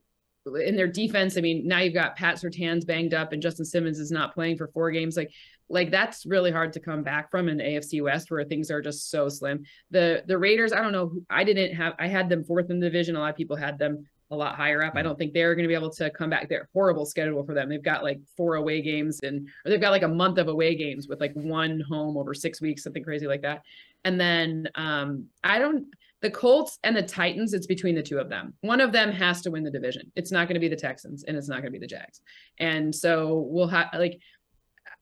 [0.45, 3.99] in their defense, I mean, now you've got Pat Surtain's banged up and Justin Simmons
[3.99, 5.15] is not playing for four games.
[5.15, 5.31] Like,
[5.71, 9.09] like that's really hard to come back from in AFC West where things are just
[9.09, 9.63] so slim.
[9.89, 11.13] The the Raiders, I don't know.
[11.29, 11.93] I didn't have.
[11.97, 13.15] I had them fourth in the division.
[13.15, 14.95] A lot of people had them a lot higher up.
[14.95, 16.47] I don't think they're going to be able to come back.
[16.47, 17.67] They're horrible schedule for them.
[17.69, 20.75] They've got like four away games and or they've got like a month of away
[20.75, 23.63] games with like one home over six weeks, something crazy like that.
[24.05, 25.87] And then um I don't
[26.21, 28.53] the Colts and the Titans, it's between the two of them.
[28.61, 30.11] One of them has to win the division.
[30.15, 32.21] It's not going to be the Texans and it's not going to be the Jags.
[32.59, 34.19] And so we'll have like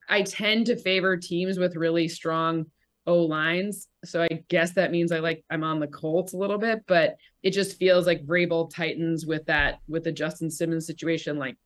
[0.10, 2.66] I tend to favor teams with really strong
[3.08, 3.88] O lines.
[4.06, 7.16] So I guess that means I like I'm on the Colts a little bit, but
[7.44, 11.58] it just feels like Vrabel Titans with that with the Justin Simmons situation, like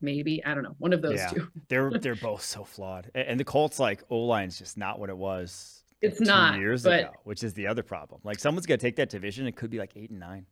[0.00, 1.48] maybe I don't know one of those yeah, two.
[1.68, 5.16] they're they're both so flawed, and the Colts like O line's just not what it
[5.16, 7.00] was it's not years but...
[7.00, 8.20] ago, which is the other problem.
[8.24, 9.46] Like someone's gonna take that division.
[9.46, 10.46] It could be like eight and nine.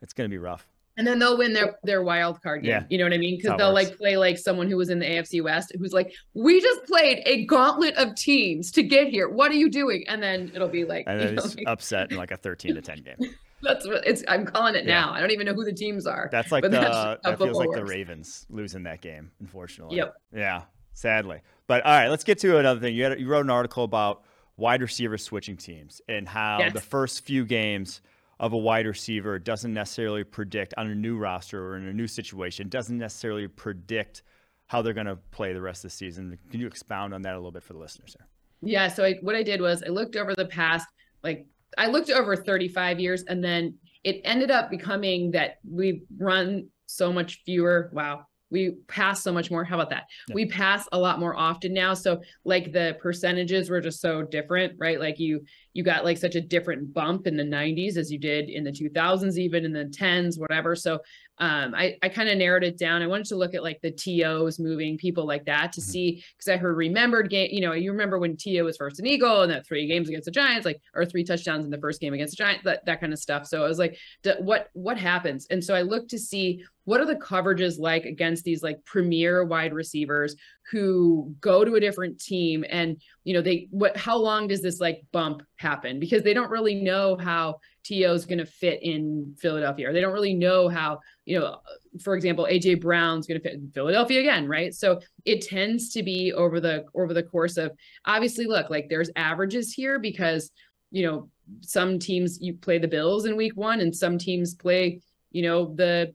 [0.00, 0.66] It's gonna be rough.
[0.96, 2.70] And then they'll win their their wild card game.
[2.70, 2.84] Yeah.
[2.90, 3.38] You know what I mean?
[3.38, 6.60] Because they'll like play like someone who was in the AFC West who's like, we
[6.60, 9.28] just played a gauntlet of teams to get here.
[9.28, 10.04] What are you doing?
[10.06, 13.02] And then it'll be like, and then it's upset in like a thirteen to ten
[13.02, 13.16] game.
[13.62, 14.24] That's what it's.
[14.26, 15.12] I'm calling it now.
[15.12, 16.28] I don't even know who the teams are.
[16.32, 17.84] That's like the that's that feels like the.
[17.84, 19.98] Ravens losing that game, unfortunately.
[19.98, 20.14] Yep.
[20.34, 20.62] Yeah,
[20.94, 21.40] sadly.
[21.68, 22.94] But all right, let's get to another thing.
[22.94, 24.24] You had you wrote an article about
[24.56, 26.72] wide receiver switching teams and how Yes.
[26.72, 28.00] the first few games
[28.40, 32.06] of a wide receiver doesn't necessarily predict on a new roster or in a new
[32.06, 34.22] situation doesn't necessarily predict
[34.66, 36.38] how they're going to play the rest of the season.
[36.50, 38.26] Can you expound on that a little bit for the listeners here?
[38.62, 38.88] Yeah.
[38.88, 40.86] So I, what I did was I looked over the past,
[41.22, 41.46] like
[41.76, 47.12] I looked over 35 years, and then it ended up becoming that we run so
[47.12, 47.90] much fewer.
[47.92, 48.26] Wow.
[48.50, 49.64] We pass so much more.
[49.64, 50.04] How about that?
[50.28, 50.34] Yeah.
[50.34, 51.94] We pass a lot more often now.
[51.94, 55.00] So like the percentages were just so different, right?
[55.00, 58.48] Like you you got like such a different bump in the 90s as you did
[58.50, 60.76] in the 2000s, even in the 10s, whatever.
[60.76, 61.00] So
[61.38, 63.02] um, I, I kind of narrowed it down.
[63.02, 65.84] I wanted to look at like the TOs moving people like that to Mhm.
[65.84, 67.48] see because I heard remembered game.
[67.50, 70.26] You know, you remember when TO was first an Eagle and that three games against
[70.26, 73.00] the Giants, like or three touchdowns in the first game against the Giants, that that
[73.00, 73.46] kind of stuff.
[73.46, 75.46] So I was like, d- what what happens?
[75.50, 79.44] And so I looked to see what are the coverages like against these like premier
[79.44, 80.36] wide receivers
[80.70, 84.80] who go to a different team and you know they what how long does this
[84.80, 85.98] like bump happen?
[85.98, 90.00] Because they don't really know how TO is going to fit in Philadelphia or they
[90.00, 91.58] don't really know how you know
[92.02, 94.72] for example AJ Brown's going to fit in Philadelphia again right?
[94.72, 97.72] So it tends to be over the over the course of
[98.06, 100.50] obviously look like there's averages here because
[100.90, 101.28] you know
[101.60, 105.00] some teams you play the Bills in week 1 and some teams play
[105.32, 106.14] you know the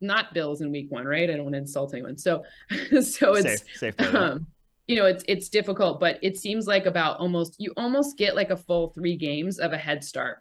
[0.00, 2.42] not Bills in week 1 right I don't want to insult anyone so
[3.02, 4.14] so it's safe, safe.
[4.14, 4.46] um,
[4.86, 8.50] you know, it's it's difficult, but it seems like about almost you almost get like
[8.50, 10.38] a full three games of a head start.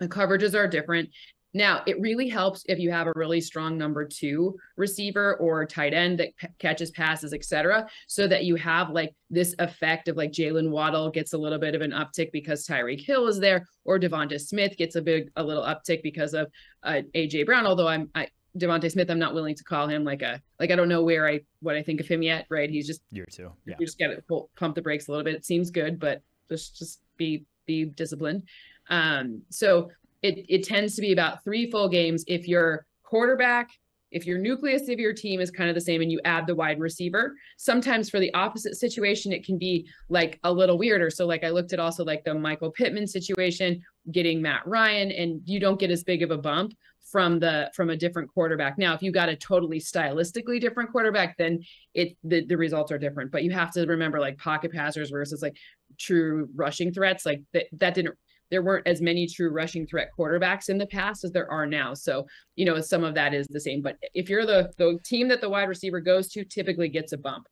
[0.00, 1.10] The coverages are different.
[1.56, 5.94] Now, it really helps if you have a really strong number two receiver or tight
[5.94, 10.16] end that p- catches passes, et cetera, so that you have like this effect of
[10.16, 13.68] like Jaylen Waddle gets a little bit of an uptick because Tyreek Hill is there,
[13.84, 16.50] or DeVonta Smith gets a big a little uptick because of
[16.82, 17.66] uh, AJ Brown.
[17.66, 18.28] Although I'm I
[18.58, 21.26] DeVonta Smith, I'm not willing to call him like a like I don't know where
[21.28, 22.46] I what I think of him yet.
[22.48, 22.70] Right?
[22.70, 23.50] He's just Year two.
[23.66, 23.74] Yeah.
[23.78, 25.34] you just got to pump the brakes a little bit.
[25.34, 28.44] It seems good, but just just be be disciplined.
[28.90, 29.90] Um, so
[30.22, 33.70] it it tends to be about three full games if your quarterback,
[34.10, 36.54] if your nucleus of your team is kind of the same, and you add the
[36.54, 37.34] wide receiver.
[37.56, 41.10] Sometimes for the opposite situation, it can be like a little weirder.
[41.10, 43.82] So like I looked at also like the Michael Pittman situation,
[44.12, 46.74] getting Matt Ryan, and you don't get as big of a bump
[47.14, 48.76] from the from a different quarterback.
[48.76, 51.60] Now, if you got a totally stylistically different quarterback, then
[51.94, 53.30] it the, the results are different.
[53.30, 55.56] But you have to remember like pocket passers versus like
[55.96, 57.24] true rushing threats.
[57.24, 58.16] Like that that didn't
[58.50, 61.94] there weren't as many true rushing threat quarterbacks in the past as there are now.
[61.94, 62.26] So,
[62.56, 63.80] you know, some of that is the same.
[63.80, 67.16] But if you're the the team that the wide receiver goes to, typically gets a
[67.18, 67.46] bump.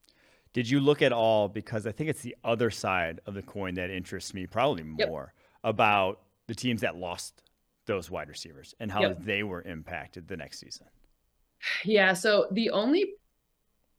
[0.53, 3.75] Did you look at all because I think it's the other side of the coin
[3.75, 5.09] that interests me probably Yep.
[5.09, 6.19] more about
[6.49, 7.42] the teams that lost
[7.93, 9.19] those wide receivers and how Yep.
[9.21, 10.87] they were impacted the next season.
[11.85, 12.15] Yeah.
[12.15, 13.13] So the only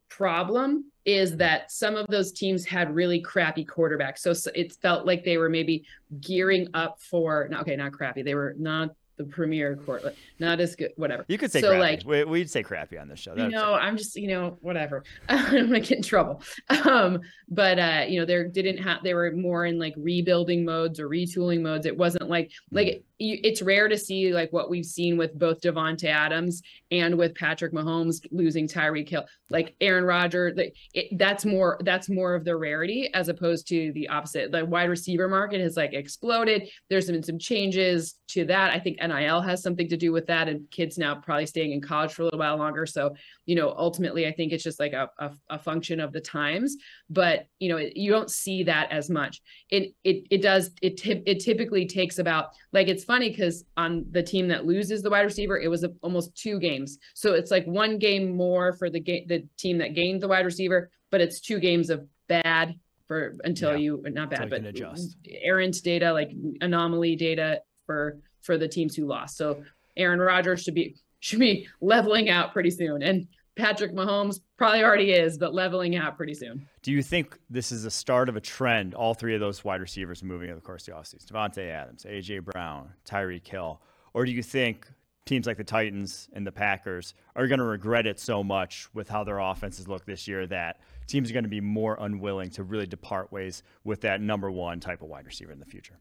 [0.09, 1.37] problem is mm-hmm.
[1.37, 4.19] that some of those teams had really crappy quarterbacks.
[4.19, 5.85] So, s it felt like they were maybe
[6.21, 8.23] gearing up for, okay, not crappy.
[8.23, 10.03] They were not the premier court,
[10.39, 11.23] not as good, whatever.
[11.27, 11.79] You could say So, crappy.
[11.81, 13.31] like- we, we'd say crappy on this show.
[13.31, 15.03] you That's know i'm just you know whatever.
[15.29, 16.41] I'm gonna get in trouble.
[16.85, 17.19] Um
[17.49, 21.07] but uh you know they didn't have they were more in like rebuilding modes or
[21.09, 21.85] retooling modes.
[21.85, 25.61] It wasn't like like you, it's rare to see like what we've seen with both
[25.61, 26.61] Davante Adams
[26.91, 29.25] and with Patrick Mahomes losing Tyreek Hill.
[29.49, 33.91] Like Aaron Rodgers like it, that's more that's more of the rarity as opposed to
[33.93, 34.51] the opposite.
[34.51, 36.69] The wide receiver market has like exploded.
[36.89, 38.71] There's been some changes to that.
[38.73, 41.81] I think NIL has something to do with that and kids now probably staying in
[41.81, 42.85] college for a little while longer.
[42.85, 43.15] So
[43.45, 46.77] you know ultimately i think it's just like a, a, a function of the times
[47.09, 49.41] but you know it, you don't see that as much.
[49.69, 54.23] It it, it does it it typically takes about like it's funny because on the
[54.23, 56.97] team that loses the wide receiver it was a, almost two games.
[57.13, 60.45] So it's like one game more for the game the team that gained the wide
[60.45, 62.75] receiver but it's two games of bad
[63.07, 63.77] for until Yeah.
[63.77, 64.99] you not bad you but
[65.43, 66.31] errant data like
[66.61, 69.63] anomaly data for for the teams who lost so
[69.97, 73.01] aaron rodgers should be should be leveling out pretty soon.
[73.01, 73.25] And
[73.55, 76.67] Patrick Mahomes probably already is, but leveling out pretty soon.
[76.81, 79.79] Do you think this is the start of a trend, all three of those wide
[79.79, 81.25] receivers moving over the course of the offseason?
[81.25, 82.39] Davante Adams, A.J.
[82.39, 83.79] Brown, Tyreek Hill.
[84.13, 84.85] Or do you think
[85.25, 89.07] teams like the Titans and the Packers are going to regret it so much with
[89.07, 92.63] how their offenses look this year that teams are going to be more unwilling to
[92.63, 95.97] really depart ways with that number one type of wide receiver in the future?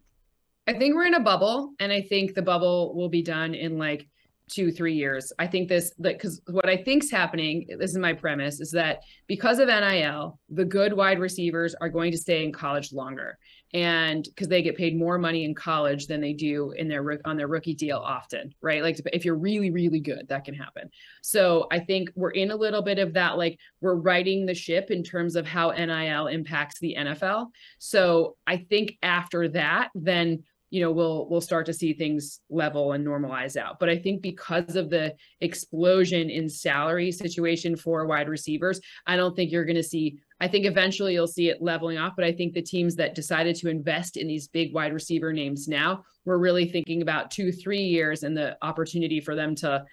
[0.67, 3.79] I think we're in a bubble, and I think the bubble will be done in
[3.79, 4.09] like
[4.49, 5.33] two, three years.
[5.39, 9.01] I think this, like, because what I think's happening, this is my premise, is that
[9.27, 13.39] because of NIL, the good wide receivers are going to stay in college longer.
[13.75, 17.37] and because they get paid more money in college than they do in their on
[17.37, 20.91] their rookie deal often right like if you're really really good that can happen
[21.23, 24.91] so i think we're in a little bit of that like we're riding the ship
[24.91, 27.47] in terms of how nil impacts the nfl
[27.79, 32.93] so i think after that then you know we'll we'll start to see things level
[32.93, 38.29] and normalize out but i think because of the explosion in salary situation for wide
[38.29, 41.99] receivers i don't think you're going to see I think eventually you'll see it leveling
[41.99, 45.33] off, but I think the teams that decided to invest in these big wide receiver
[45.33, 49.85] names now, we're really thinking about two, three years and the opportunity for them to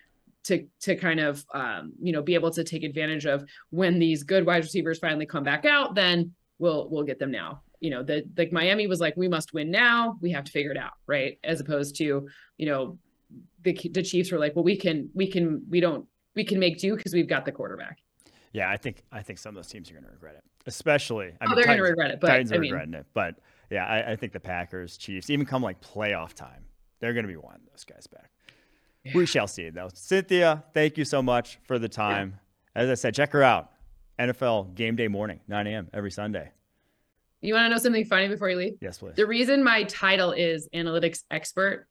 [0.45, 4.23] to to kind of um, you know be able to take advantage of when these
[4.23, 5.93] good wide receivers finally come back out.
[5.93, 7.61] Then we'll we'll get them now.
[7.79, 10.17] You know, the like Miami was like, we must win now.
[10.21, 11.39] We have to figure it out, right?
[11.43, 12.27] As opposed to
[12.57, 12.97] you know,
[13.63, 16.77] the the Chiefs were like, well, we can we can we don't we can make
[16.77, 17.99] do because we've got the quarterback.
[18.53, 21.27] Yeah, I think I think some of those teams are going to regret it, especially.
[21.39, 23.05] I oh, mean, they're going to regret it, but Titans I are mean, regretting it.
[23.13, 23.35] But
[23.69, 26.65] yeah, I, I, think the Packers, Chiefs, even come like playoff time,
[26.99, 28.31] they're going to be wanting those guys back.
[29.03, 29.11] Yeah.
[29.13, 29.89] We shall see, though.
[29.93, 32.39] Cynthia, thank you so much for the time.
[32.75, 32.81] Yeah.
[32.81, 33.71] As I said, check her out.
[34.17, 35.87] NFL game day morning, 9 a.m.
[35.93, 36.51] every Sunday.
[37.41, 38.73] You want to know something funny before you leave?
[38.81, 39.15] Yes, please.
[39.15, 41.87] The reason my title is analytics expert,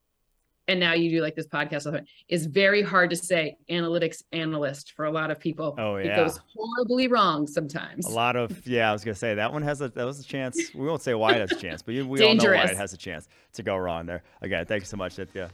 [0.66, 4.92] and now you do like this podcast with is very hard to say analytics analyst
[4.92, 5.74] for a lot of people.
[5.78, 8.04] Oh yeah, it goes horribly wrong sometimes.
[8.04, 10.24] A lot of yeah, I was gonna say that one has a that was a
[10.24, 10.74] chance.
[10.74, 12.92] We won't say why it has a chance, but we all know why it has
[12.92, 14.22] a chance to go wrong there.
[14.42, 15.48] Again, thank you so much, Cynthia.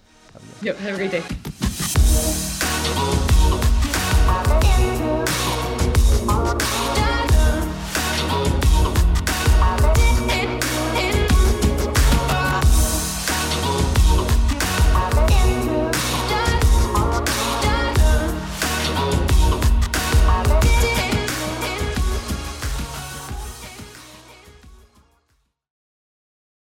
[0.62, 1.22] Yep, have a great day.